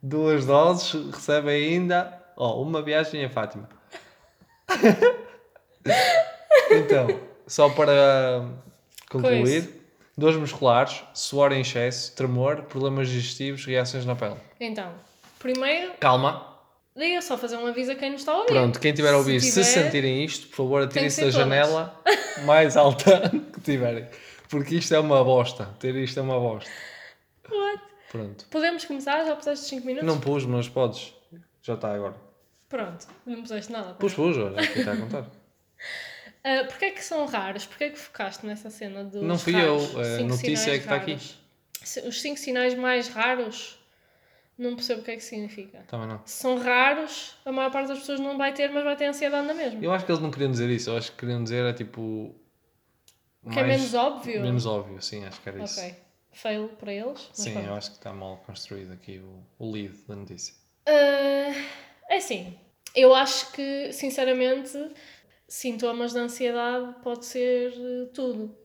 duas 0.00 0.46
doses, 0.46 0.92
recebe 1.12 1.50
ainda. 1.50 2.16
Oh, 2.36 2.62
uma 2.62 2.80
viagem 2.80 3.24
a 3.24 3.28
Fátima. 3.28 3.68
então, 6.70 7.20
só 7.46 7.68
para 7.70 8.44
concluir: 9.10 9.68
dores 10.16 10.36
musculares, 10.38 11.02
suor 11.12 11.52
em 11.52 11.60
excesso, 11.60 12.14
tremor, 12.14 12.62
problemas 12.62 13.08
digestivos, 13.08 13.64
reações 13.64 14.06
na 14.06 14.14
pele. 14.14 14.36
Então, 14.60 14.92
primeiro, 15.38 15.92
Calma, 15.98 16.46
diga 16.96 17.20
só 17.20 17.36
fazer 17.36 17.56
um 17.56 17.66
aviso 17.66 17.92
a 17.92 17.94
quem 17.96 18.12
nos 18.12 18.20
está 18.20 18.32
a 18.32 18.36
ouvir. 18.36 18.52
Pronto, 18.52 18.80
quem 18.80 18.92
tiver 18.92 19.12
a 19.12 19.18
ouvir, 19.18 19.40
se, 19.40 19.50
tiver- 19.50 19.64
sentirem 19.64 20.24
isto, 20.24 20.46
por 20.48 20.56
favor, 20.56 20.82
atirem-se 20.82 21.24
da 21.24 21.30
janela 21.30 22.00
mais 22.44 22.76
alta 22.76 23.30
que 23.54 23.60
tiverem. 23.60 24.06
Porque 24.50 24.74
isto 24.76 24.94
é 24.94 24.98
uma 24.98 25.22
bosta. 25.24 25.66
Ter 25.78 25.94
isto 25.96 26.18
é 26.18 26.22
uma 26.22 26.38
bosta. 26.38 26.70
What? 27.48 27.82
Pronto. 28.10 28.46
Podemos 28.50 28.84
começar? 28.84 29.24
Já 29.24 29.36
puseste 29.36 29.66
5 29.66 29.86
minutos? 29.86 30.06
Não 30.06 30.20
pus, 30.20 30.44
mas 30.44 30.68
podes. 30.68 31.14
Já 31.62 31.74
está 31.74 31.94
agora. 31.94 32.16
Pronto, 32.68 33.06
não 33.26 33.42
puseste 33.42 33.72
nada. 33.72 33.94
Pus, 33.94 34.14
pus, 34.14 34.36
olha, 34.36 34.60
aqui 34.60 34.78
está 34.80 34.92
a 34.92 34.96
contar. 34.96 35.26
Ah, 36.42 36.64
Porquê 36.66 36.86
é 36.86 36.90
que 36.92 37.04
são 37.04 37.26
raros? 37.26 37.66
Porquê 37.66 37.84
é 37.84 37.90
que 37.90 37.98
focaste 37.98 38.46
nessa 38.46 38.70
cena 38.70 39.04
dos 39.04 39.22
Não 39.22 39.38
fui 39.38 39.52
raros? 39.52 39.92
eu, 39.92 40.00
a 40.00 40.18
notícia 40.22 40.70
é 40.70 40.78
que 40.78 40.84
está 40.84 40.96
aqui. 40.96 41.18
Os 42.06 42.22
5 42.22 42.38
sinais 42.38 42.74
mais 42.74 43.08
raros, 43.08 43.78
não 44.56 44.74
percebo 44.74 45.02
o 45.02 45.04
que 45.04 45.10
é 45.10 45.16
que 45.16 45.22
significa. 45.22 45.80
Também 45.86 46.08
não. 46.08 46.22
Se 46.24 46.40
são 46.40 46.58
raros, 46.58 47.36
a 47.44 47.52
maior 47.52 47.70
parte 47.70 47.88
das 47.88 47.98
pessoas 47.98 48.20
não 48.20 48.38
vai 48.38 48.54
ter, 48.54 48.70
mas 48.70 48.82
vai 48.84 48.96
ter 48.96 49.04
ansiedade 49.04 49.46
na 49.46 49.52
mesma. 49.52 49.84
Eu 49.84 49.92
acho 49.92 50.06
que 50.06 50.12
eles 50.12 50.22
não 50.22 50.30
queriam 50.30 50.50
dizer 50.50 50.70
isso. 50.70 50.88
Eu 50.88 50.96
acho 50.96 51.12
que 51.12 51.18
queriam 51.18 51.44
dizer 51.44 51.62
é 51.66 51.74
tipo. 51.74 52.34
Que 53.52 53.58
é 53.58 53.62
menos 53.62 53.94
óbvio? 53.94 54.42
Menos 54.42 54.66
óbvio, 54.66 55.00
sim, 55.00 55.24
acho 55.24 55.40
que 55.40 55.48
era 55.48 55.62
isso. 55.62 55.80
Ok. 55.80 55.94
Fail 56.32 56.68
para 56.68 56.92
eles. 56.92 57.28
Sim, 57.32 57.52
pronto. 57.52 57.68
eu 57.68 57.74
acho 57.74 57.90
que 57.90 57.96
está 57.96 58.12
mal 58.12 58.36
construído 58.46 58.92
aqui 58.92 59.18
o, 59.18 59.42
o 59.58 59.70
lead 59.72 59.96
da 60.06 60.14
notícia. 60.14 60.54
Ah, 60.86 61.52
é 62.08 62.16
assim, 62.16 62.58
eu 62.94 63.14
acho 63.14 63.52
que, 63.52 63.92
sinceramente, 63.92 64.76
sintomas 65.48 66.12
de 66.12 66.18
ansiedade 66.18 66.94
pode 67.02 67.24
ser 67.24 67.72
eh, 67.72 68.06
tudo. 68.14 68.56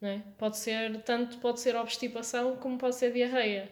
Não 0.00 0.08
é? 0.08 0.22
Pode 0.38 0.56
ser, 0.58 1.02
tanto 1.02 1.38
pode 1.38 1.60
ser 1.60 1.76
obstipação 1.76 2.56
como 2.56 2.78
pode 2.78 2.96
ser 2.96 3.12
diarreia. 3.12 3.70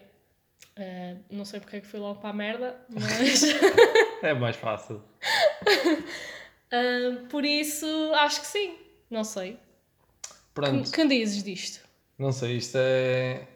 Ah, 0.77 1.15
não 1.29 1.45
sei 1.45 1.59
porque 1.59 1.77
é 1.77 1.81
que 1.81 1.87
fui 1.87 1.99
logo 1.99 2.19
para 2.19 2.29
a 2.29 2.33
merda, 2.33 2.79
mas 2.89 3.43
É 4.23 4.33
mais 4.33 4.55
fácil. 4.55 5.03
ah, 6.71 7.25
por 7.29 7.43
isso 7.43 7.85
acho 8.15 8.41
que 8.41 8.47
sim. 8.47 8.77
Não 9.09 9.23
sei. 9.23 9.59
Pronto. 10.53 10.91
Que, 10.91 11.07
dizes 11.07 11.43
disto? 11.43 11.87
Não 12.17 12.31
sei, 12.31 12.57
isto 12.57 12.77
é. 12.77 13.47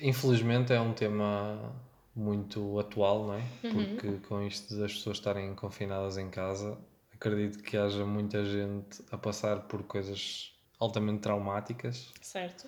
Infelizmente 0.00 0.72
é 0.72 0.80
um 0.80 0.92
tema 0.92 1.74
muito 2.14 2.78
atual, 2.78 3.26
não 3.26 3.34
é? 3.34 3.42
Uhum. 3.64 3.96
Porque 3.96 4.18
com 4.28 4.42
isto 4.46 4.76
das 4.78 4.92
pessoas 4.92 5.18
estarem 5.18 5.54
confinadas 5.54 6.16
em 6.16 6.30
casa, 6.30 6.78
acredito 7.12 7.62
que 7.62 7.76
haja 7.76 8.04
muita 8.04 8.44
gente 8.44 9.02
a 9.10 9.18
passar 9.18 9.60
por 9.62 9.82
coisas 9.84 10.52
altamente 10.78 11.20
traumáticas 11.20 12.12
Certo? 12.20 12.66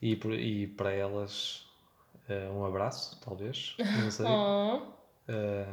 e, 0.00 0.12
e 0.12 0.66
para 0.68 0.92
elas 0.92 1.66
eh, 2.28 2.48
um 2.50 2.64
abraço, 2.64 3.20
talvez. 3.20 3.76
Não 4.02 4.10
sei. 4.10 4.26
Oh, 4.28 4.96
Eh, 5.28 5.66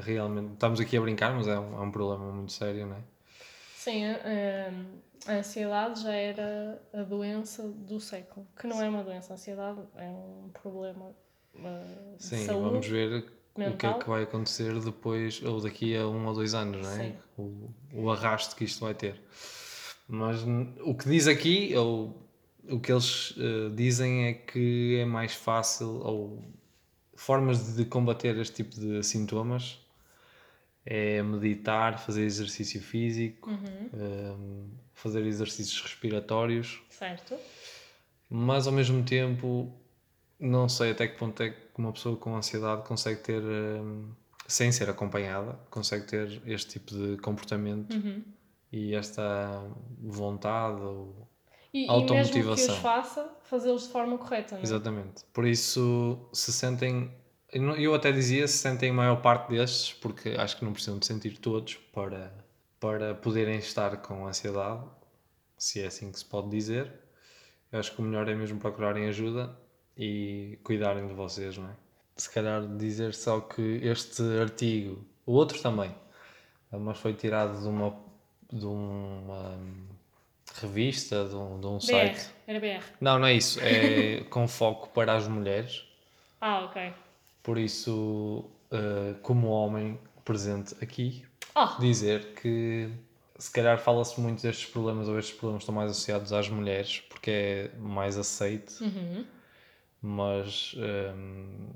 realmente, 0.00 0.54
estamos 0.54 0.80
aqui 0.80 0.96
a 0.96 1.00
brincar, 1.00 1.32
mas 1.32 1.46
é 1.46 1.56
um, 1.58 1.76
é 1.76 1.80
um 1.80 1.90
problema 1.92 2.32
muito 2.32 2.50
sério, 2.52 2.86
não 2.86 2.96
é? 2.96 3.00
sim, 3.76 4.04
ah, 4.04 4.72
a 5.26 5.32
ansiedade 5.34 6.02
já 6.02 6.12
era 6.12 6.82
a 6.92 7.02
doença 7.02 7.62
do 7.68 7.98
século. 8.00 8.46
Que 8.58 8.66
não 8.66 8.80
é 8.82 8.88
uma 8.88 9.02
doença, 9.02 9.32
a 9.32 9.34
ansiedade 9.34 9.80
é 9.96 10.08
um 10.08 10.50
problema 10.52 11.12
de 11.54 12.24
Sim, 12.24 12.46
saúde. 12.46 12.62
vamos 12.70 12.86
ver 12.86 13.18
o 13.18 13.22
que 13.54 13.62
é 13.62 13.68
mental. 13.68 13.98
que 14.00 14.08
vai 14.08 14.22
acontecer 14.24 14.78
depois, 14.80 15.42
ou 15.42 15.60
daqui 15.60 15.96
a 15.96 16.06
um 16.06 16.26
ou 16.26 16.34
dois 16.34 16.54
anos, 16.54 16.82
não 16.82 16.90
é? 16.92 17.04
Sim. 17.04 17.14
O, 17.38 17.70
o 17.92 18.10
arrasto 18.10 18.56
que 18.56 18.64
isto 18.64 18.80
vai 18.80 18.94
ter. 18.94 19.20
Mas 20.08 20.42
o 20.84 20.94
que 20.94 21.08
diz 21.08 21.26
aqui, 21.26 21.74
ou 21.76 22.22
o 22.68 22.78
que 22.80 22.92
eles 22.92 23.34
eh, 23.38 23.70
dizem 23.74 24.26
é 24.26 24.34
que 24.34 24.98
é 25.00 25.04
mais 25.04 25.32
fácil, 25.34 26.00
ou 26.02 26.44
formas 27.14 27.74
de 27.76 27.84
combater 27.84 28.36
este 28.36 28.56
tipo 28.64 28.74
de 28.78 29.02
sintomas 29.02 29.78
é 30.84 31.22
meditar, 31.22 31.98
fazer 31.98 32.24
exercício 32.24 32.82
físico, 32.82 33.48
Uhum, 33.48 33.90
eh, 33.94 34.34
fazer 35.04 35.24
exercícios 35.24 35.80
respiratórios 35.82 36.80
certo. 36.90 37.36
mas 38.28 38.66
ao 38.66 38.72
mesmo 38.72 39.04
tempo 39.04 39.72
não 40.40 40.68
sei 40.68 40.90
até 40.90 41.06
que 41.06 41.16
ponto 41.16 41.40
é 41.42 41.50
que 41.50 41.56
uma 41.78 41.92
pessoa 41.92 42.16
com 42.16 42.34
ansiedade 42.36 42.82
consegue 42.86 43.20
ter, 43.20 43.40
hum, 43.42 44.10
sem 44.48 44.70
ser 44.72 44.90
acompanhada, 44.90 45.58
consegue 45.70 46.06
ter 46.06 46.42
este 46.46 46.72
tipo 46.78 46.92
de 46.94 47.16
comportamento 47.18 47.94
Uhum. 47.94 48.22
e 48.72 48.94
esta 48.94 49.62
vontade. 50.00 50.80
Ou... 50.82 51.28
E, 51.72 51.84
e 51.84 51.86
mesmo 51.86 51.86
que 51.86 52.12
Automotivação. 52.12 52.74
os 52.74 52.80
faça, 52.80 53.36
fazê-los 53.44 53.84
de 53.84 53.88
forma 53.90 54.18
correta, 54.18 54.54
não 54.56 54.60
é? 54.60 54.64
Exatamente. 54.64 55.24
Por 55.32 55.46
isso, 55.46 56.28
se 56.32 56.52
sentem. 56.52 57.10
Eu 57.78 57.94
até 57.94 58.10
dizia 58.12 58.46
se 58.48 58.58
sentem 58.58 58.90
a 58.90 58.92
maior 58.92 59.22
parte 59.22 59.48
destes, 59.50 59.92
porque 59.94 60.30
acho 60.30 60.56
que 60.58 60.64
não 60.64 60.72
precisam 60.72 60.98
de 60.98 61.06
sentir 61.06 61.38
todos 61.38 61.76
para, 61.92 62.32
para 62.84 63.14
poderem 63.14 63.56
estar 63.56 63.96
com 63.96 64.26
ansiedade, 64.26 64.84
se 65.56 65.80
é 65.80 65.86
assim 65.86 66.12
que 66.12 66.18
se 66.18 66.24
pode 66.26 66.50
dizer. 66.50 66.92
Eu 67.72 67.80
acho 67.80 67.94
que 67.94 68.02
o 68.02 68.04
melhor 68.04 68.28
é 68.28 68.34
mesmo 68.34 68.60
procurarem 68.60 69.06
ajuda 69.08 69.56
e 69.96 70.58
cuidarem 70.62 71.08
de 71.08 71.14
vocês, 71.14 71.56
não 71.56 71.70
é? 71.70 71.72
Se 72.14 72.30
calhar 72.30 72.60
dizer 72.76 73.14
só 73.14 73.40
que 73.40 73.80
este 73.82 74.22
artigo, 74.38 75.02
o 75.24 75.32
outro 75.32 75.58
também, 75.62 75.94
mas 76.70 76.98
foi 76.98 77.14
tirado 77.14 77.58
de 77.58 77.66
uma, 77.66 77.96
de 78.52 78.66
uma 78.66 79.58
revista, 80.60 81.24
de 81.24 81.34
um, 81.34 81.58
de 81.58 81.66
um 81.66 81.78
BR, 81.78 81.84
site. 81.86 82.30
era 82.46 82.60
BR. 82.60 82.84
Não, 83.00 83.18
não 83.18 83.26
é 83.26 83.32
isso. 83.32 83.60
É 83.62 84.24
com 84.28 84.46
foco 84.46 84.90
para 84.90 85.14
as 85.14 85.26
mulheres. 85.26 85.88
Ah, 86.38 86.66
ok. 86.66 86.92
Por 87.42 87.56
isso, 87.56 88.44
eh, 88.70 89.14
como 89.22 89.48
homem 89.48 89.98
presente 90.22 90.74
aqui, 90.82 91.24
Oh, 91.56 91.80
dizer 91.80 92.34
que 92.34 92.90
se 93.38 93.50
calhar 93.50 93.78
fala-se 93.78 94.20
muito 94.20 94.42
destes 94.42 94.68
problemas 94.70 95.08
ou 95.08 95.18
estes 95.18 95.34
problemas 95.36 95.62
estão 95.62 95.74
mais 95.74 95.90
associados 95.90 96.32
às 96.32 96.48
mulheres 96.48 97.00
porque 97.08 97.30
é 97.30 97.70
mais 97.78 98.16
aceite, 98.18 98.82
uhum. 98.82 99.24
mas 100.02 100.74
hum, 100.76 101.68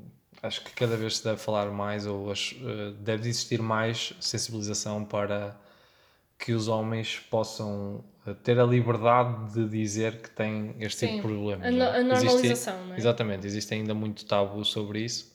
acho 0.42 0.62
que 0.64 0.72
cada 0.72 0.96
vez 0.96 1.18
se 1.18 1.24
deve 1.24 1.38
falar 1.38 1.70
mais 1.70 2.06
ou 2.06 2.30
as- 2.30 2.54
eh, 2.60 2.92
deve 3.00 3.28
existir 3.28 3.60
mais 3.62 4.14
sensibilização 4.20 5.04
para 5.04 5.56
que 6.38 6.52
os 6.52 6.68
homens 6.68 7.18
possam 7.30 8.04
ter 8.42 8.58
a 8.60 8.64
liberdade 8.64 9.52
de 9.54 9.68
dizer 9.68 10.20
que 10.22 10.30
tem 10.30 10.74
este 10.80 11.06
tipo 11.06 11.14
de 11.14 11.20
problemas. 11.22 11.66
A, 11.66 11.70
não 11.70 11.86
é? 11.86 12.00
a 12.00 12.02
normalização, 12.04 12.38
existe, 12.44 12.70
não 12.70 12.94
é? 12.94 12.98
Exatamente, 12.98 13.46
existe 13.46 13.74
ainda 13.74 13.94
muito 13.94 14.24
tabu 14.24 14.64
sobre 14.64 15.00
isso. 15.00 15.34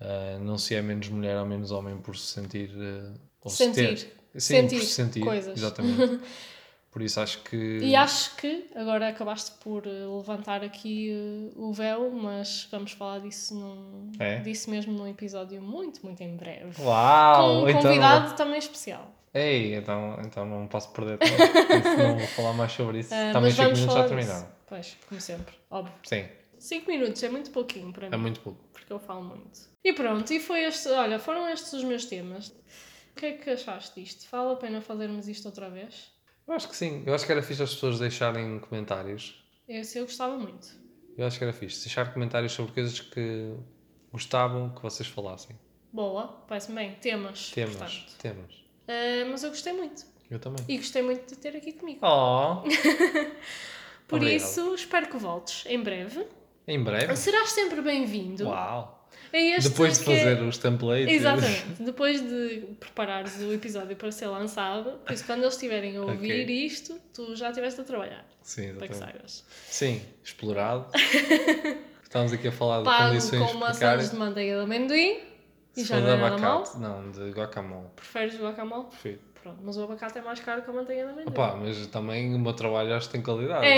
Uh, 0.00 0.38
não 0.42 0.58
se 0.58 0.74
é 0.74 0.82
menos 0.82 1.08
mulher 1.08 1.38
ou 1.38 1.46
menos 1.46 1.70
homem 1.70 1.96
por 1.98 2.16
se 2.16 2.26
sentir. 2.26 2.70
Uh, 2.70 3.14
ou 3.46 3.50
sentir. 3.50 3.98
Se 4.34 4.40
sim, 4.40 4.54
sentir, 4.68 4.80
sentir 4.84 5.20
coisas. 5.20 5.56
Exatamente. 5.58 6.20
por 6.90 7.02
isso 7.02 7.20
acho 7.20 7.42
que. 7.42 7.56
E 7.56 7.94
acho 7.96 8.36
que 8.36 8.66
agora 8.74 9.08
acabaste 9.08 9.52
por 9.62 9.86
uh, 9.86 10.16
levantar 10.18 10.62
aqui 10.62 11.10
o 11.56 11.72
véu, 11.72 12.10
mas 12.10 12.68
vamos 12.70 12.92
falar 12.92 13.20
disso, 13.20 13.54
num, 13.54 14.10
É? 14.18 14.40
disso 14.40 14.70
mesmo 14.70 14.92
num 14.92 15.06
episódio 15.08 15.60
muito, 15.62 16.04
muito 16.04 16.22
em 16.22 16.36
breve. 16.36 16.80
Uau! 16.82 17.60
Com 17.60 17.64
um 17.64 17.68
então- 17.68 17.82
convidado 17.82 18.34
também 18.36 18.58
especial. 18.58 19.12
Ei, 19.32 19.74
então, 19.74 20.18
então 20.24 20.46
não 20.46 20.66
posso 20.66 20.90
perder 20.92 21.18
tempo. 21.18 21.36
Não 21.98 22.18
vou 22.18 22.26
falar 22.36 22.52
mais 22.54 22.72
sobre 22.72 23.00
isso. 23.00 23.12
Ah, 23.14 23.32
Também 23.34 23.50
mas 23.50 23.54
5 23.54 23.62
vamos 23.64 23.78
minutos 23.80 23.96
já 24.02 24.08
terminaram. 24.08 24.48
Pois, 24.66 24.96
como 25.08 25.20
sempre, 25.20 25.54
óbvio. 25.70 25.92
Sim, 26.04 26.24
5 26.58 26.90
minutos 26.90 27.22
é 27.22 27.28
muito 27.28 27.50
pouquinho 27.50 27.92
para 27.92 28.08
mim. 28.08 28.14
é 28.14 28.18
muito 28.18 28.40
pouco. 28.40 28.58
Porque 28.72 28.90
eu 28.90 28.98
falo 28.98 29.24
muito. 29.24 29.60
E 29.84 29.92
pronto, 29.92 30.32
e 30.32 30.40
foi 30.40 30.64
este. 30.64 30.88
Olha, 30.88 31.18
foram 31.18 31.46
estes 31.50 31.72
os 31.74 31.84
meus 31.84 32.06
temas. 32.06 32.50
O 33.16 33.18
que 33.18 33.24
é 33.24 33.32
que 33.32 33.48
achaste 33.48 33.98
disto? 33.98 34.28
Vale 34.30 34.52
a 34.52 34.56
pena 34.56 34.82
fazermos 34.82 35.26
isto 35.26 35.46
outra 35.46 35.70
vez? 35.70 36.12
Eu 36.46 36.52
acho 36.52 36.68
que 36.68 36.76
sim. 36.76 37.02
Eu 37.06 37.14
acho 37.14 37.24
que 37.24 37.32
era 37.32 37.42
fixe 37.42 37.62
as 37.62 37.72
pessoas 37.72 37.98
deixarem 37.98 38.58
comentários. 38.58 39.42
Esse 39.66 39.96
eu 39.96 40.04
gostava 40.04 40.36
muito. 40.36 40.68
Eu 41.16 41.26
acho 41.26 41.38
que 41.38 41.44
era 41.44 41.52
fixe. 41.54 41.82
Deixar 41.86 42.12
comentários 42.12 42.52
sobre 42.52 42.74
coisas 42.74 43.00
que 43.00 43.54
gostavam 44.12 44.68
que 44.74 44.82
vocês 44.82 45.08
falassem. 45.08 45.58
Boa, 45.90 46.28
parece-me 46.46 46.74
bem. 46.74 46.94
Temas. 46.96 47.52
Temas. 47.52 47.74
portanto. 47.76 48.18
Temas. 48.18 48.64
Ah, 48.86 49.26
mas 49.30 49.42
eu 49.44 49.48
gostei 49.48 49.72
muito. 49.72 50.04
Eu 50.30 50.38
também. 50.38 50.62
E 50.68 50.76
gostei 50.76 51.00
muito 51.00 51.26
de 51.26 51.40
ter 51.40 51.56
aqui 51.56 51.72
comigo. 51.72 52.00
Oh! 52.02 52.64
Por 54.06 54.16
obrigado. 54.16 54.36
isso, 54.36 54.74
espero 54.74 55.08
que 55.08 55.16
voltes 55.16 55.64
em 55.64 55.82
breve. 55.82 56.26
Em 56.68 56.84
breve. 56.84 57.16
Serás 57.16 57.48
sempre 57.48 57.80
bem-vindo. 57.80 58.46
Uau! 58.46 58.95
Este 59.32 59.68
Depois 59.70 59.98
de 59.98 60.04
que 60.04 60.12
é- 60.12 60.18
fazer 60.18 60.42
os 60.42 60.58
templates. 60.58 61.08
Exatamente. 61.12 61.64
Depois 61.80 62.20
de 62.20 62.64
preparares 62.80 63.40
o 63.40 63.52
episódio 63.52 63.96
para 63.96 64.10
ser 64.12 64.26
lançado, 64.26 64.92
por 65.04 65.12
isso 65.12 65.24
quando 65.24 65.42
eles 65.42 65.54
estiverem 65.54 65.96
a 65.96 66.02
ouvir 66.02 66.42
Ok. 66.44 66.66
isto, 66.66 66.98
tu 67.14 67.34
já 67.36 67.48
estiveste 67.50 67.80
a 67.80 67.84
trabalhar. 67.84 68.24
Sim, 68.42 68.74
Para 68.74 68.86
que 68.88 68.92
exatamente. 68.94 69.16
saibas. 69.32 69.44
Sim, 69.68 70.02
explorado. 70.24 70.86
Estamos 72.02 72.32
aqui 72.32 72.48
a 72.48 72.52
falar 72.52 72.78
de 72.78 72.84
Pago 72.84 73.08
condições 73.08 73.50
com 73.52 73.58
maçãs 73.58 74.10
de 74.10 74.16
manteiga 74.16 74.56
de 74.56 74.62
amendoim 74.62 75.18
e 75.76 75.80
Se 75.82 75.84
já 75.84 75.96
não 75.96 76.04
de 76.06 76.10
é 76.12 76.16
nada 76.16 76.38
mal. 76.38 76.58
abacate, 76.58 76.78
não, 76.78 77.10
de 77.10 77.30
guacamole. 77.32 77.86
Preferes 77.96 78.38
guacamole? 78.40 78.84
Prefiro. 78.86 79.18
Pronto, 79.42 79.58
mas 79.62 79.76
o 79.76 79.82
abacate 79.84 80.18
é 80.18 80.22
mais 80.22 80.40
caro 80.40 80.62
que 80.62 80.70
a 80.70 80.72
manteiga 80.72 81.02
de 81.04 81.08
amendoim. 81.10 81.28
Opa, 81.28 81.56
mas 81.60 81.86
também 81.88 82.34
o 82.34 82.38
meu 82.38 82.52
trabalho 82.52 82.94
acho 82.94 83.06
que 83.08 83.12
tem 83.12 83.22
qualidade. 83.22 83.66
Ei! 83.66 83.72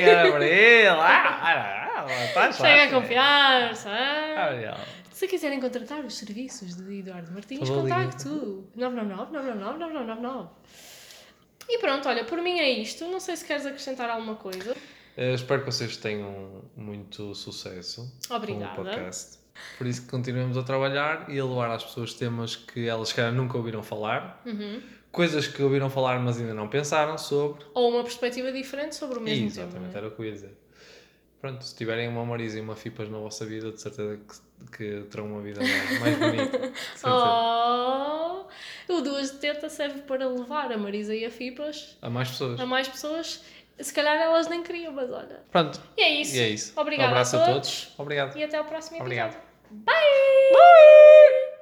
Ei! 0.00 0.08
Olha 0.08 0.32
para 0.32 0.44
ele! 0.46 1.83
Ah, 2.04 2.08
ah, 2.10 2.24
ah, 2.24 2.32
tá 2.48 2.52
Chega 2.52 2.84
a 2.84 3.00
confiar, 3.00 3.76
sabe? 3.76 4.56
Olha. 4.56 4.76
Se 5.12 5.28
quiserem 5.28 5.60
contratar 5.60 6.04
os 6.04 6.14
serviços 6.18 6.74
de 6.76 6.98
Eduardo 7.00 7.30
Martins, 7.32 7.68
Falou 7.68 7.82
contacto 7.82 8.68
999 8.74 9.32
999 9.32 9.78
9999. 9.78 10.48
E 11.68 11.78
pronto, 11.78 12.08
olha, 12.08 12.24
por 12.24 12.42
mim 12.42 12.58
é 12.58 12.68
isto. 12.70 13.04
Não 13.06 13.20
sei 13.20 13.36
se 13.36 13.44
queres 13.44 13.64
acrescentar 13.64 14.10
alguma 14.10 14.34
coisa. 14.34 14.76
Eh, 15.16 15.32
espero 15.34 15.60
que 15.60 15.66
vocês 15.66 15.96
tenham 15.96 16.62
muito 16.76 17.34
sucesso 17.34 18.12
Obrigada. 18.28 18.74
com 18.74 18.82
o 18.82 18.84
podcast. 18.84 19.38
Por 19.78 19.86
isso 19.86 20.02
que 20.02 20.08
continuemos 20.08 20.58
a 20.58 20.62
trabalhar 20.64 21.30
e 21.30 21.38
a 21.38 21.44
levar 21.44 21.70
às 21.70 21.84
pessoas 21.84 22.12
temas 22.14 22.56
que 22.56 22.88
elas 22.88 23.10
se 23.10 23.14
calhar 23.14 23.32
nunca 23.32 23.56
ouviram 23.56 23.82
falar, 23.84 24.42
Uhum. 24.44 24.82
coisas 25.12 25.46
que 25.46 25.62
ouviram 25.62 25.88
falar 25.88 26.18
mas 26.18 26.38
ainda 26.40 26.52
não 26.52 26.66
pensaram 26.68 27.16
sobre. 27.16 27.64
Ou 27.72 27.90
uma 27.92 28.02
perspectiva 28.02 28.50
diferente 28.50 28.96
sobre 28.96 29.18
o 29.18 29.22
mesmo 29.22 29.46
Exatamente, 29.46 29.72
tema. 29.74 29.86
não 29.86 29.94
é? 29.94 29.96
era 29.98 30.08
o 30.08 30.10
que 30.10 30.20
eu 30.20 30.26
ia 30.26 30.32
dizer. 30.32 30.58
Pronto, 31.44 31.62
se 31.62 31.76
tiverem 31.76 32.08
uma 32.08 32.24
Marisa 32.24 32.56
e 32.56 32.60
uma 32.62 32.74
Fipas 32.74 33.06
na 33.10 33.18
vossa 33.18 33.44
vida, 33.44 33.70
de 33.70 33.78
certeza 33.78 34.18
que, 34.72 34.78
que 34.78 35.02
terão 35.10 35.26
uma 35.26 35.42
vida 35.42 35.60
mais, 36.00 36.18
bonita. 36.18 36.72
Oh, 37.04 38.46
o 38.88 39.00
Duas 39.02 39.32
de 39.32 39.36
Teta 39.40 39.68
serve 39.68 40.00
para 40.04 40.26
levar 40.26 40.72
a 40.72 40.78
Marisa 40.78 41.14
e 41.14 41.22
a 41.22 41.30
Fipas 41.30 41.98
A 42.00 42.08
mais 42.08 42.30
pessoas. 42.30 42.58
a 42.58 42.64
mais 42.64 42.88
pessoas. 42.88 43.44
Se 43.78 43.92
calhar 43.92 44.16
elas 44.16 44.48
nem 44.48 44.62
queriam, 44.62 44.90
mas 44.94 45.10
olha. 45.10 45.42
Pronto, 45.52 45.78
E 45.98 46.02
é 46.02 46.08
isso. 46.22 46.34
e 46.34 46.40
é 46.40 46.48
isso. 46.48 46.72
Obrigada 46.80 47.08
um 47.08 47.12
abraço 47.12 47.36
a 47.36 47.42
a 47.42 47.44
todos. 47.52 47.82
todos. 47.82 47.94
Obrigado. 47.98 48.38
E 48.38 48.42
até 48.42 48.56
ao 48.56 48.64
próximo 48.64 48.96
episódio. 48.96 49.22
Obrigado. 49.22 49.42
Bye! 49.70 51.53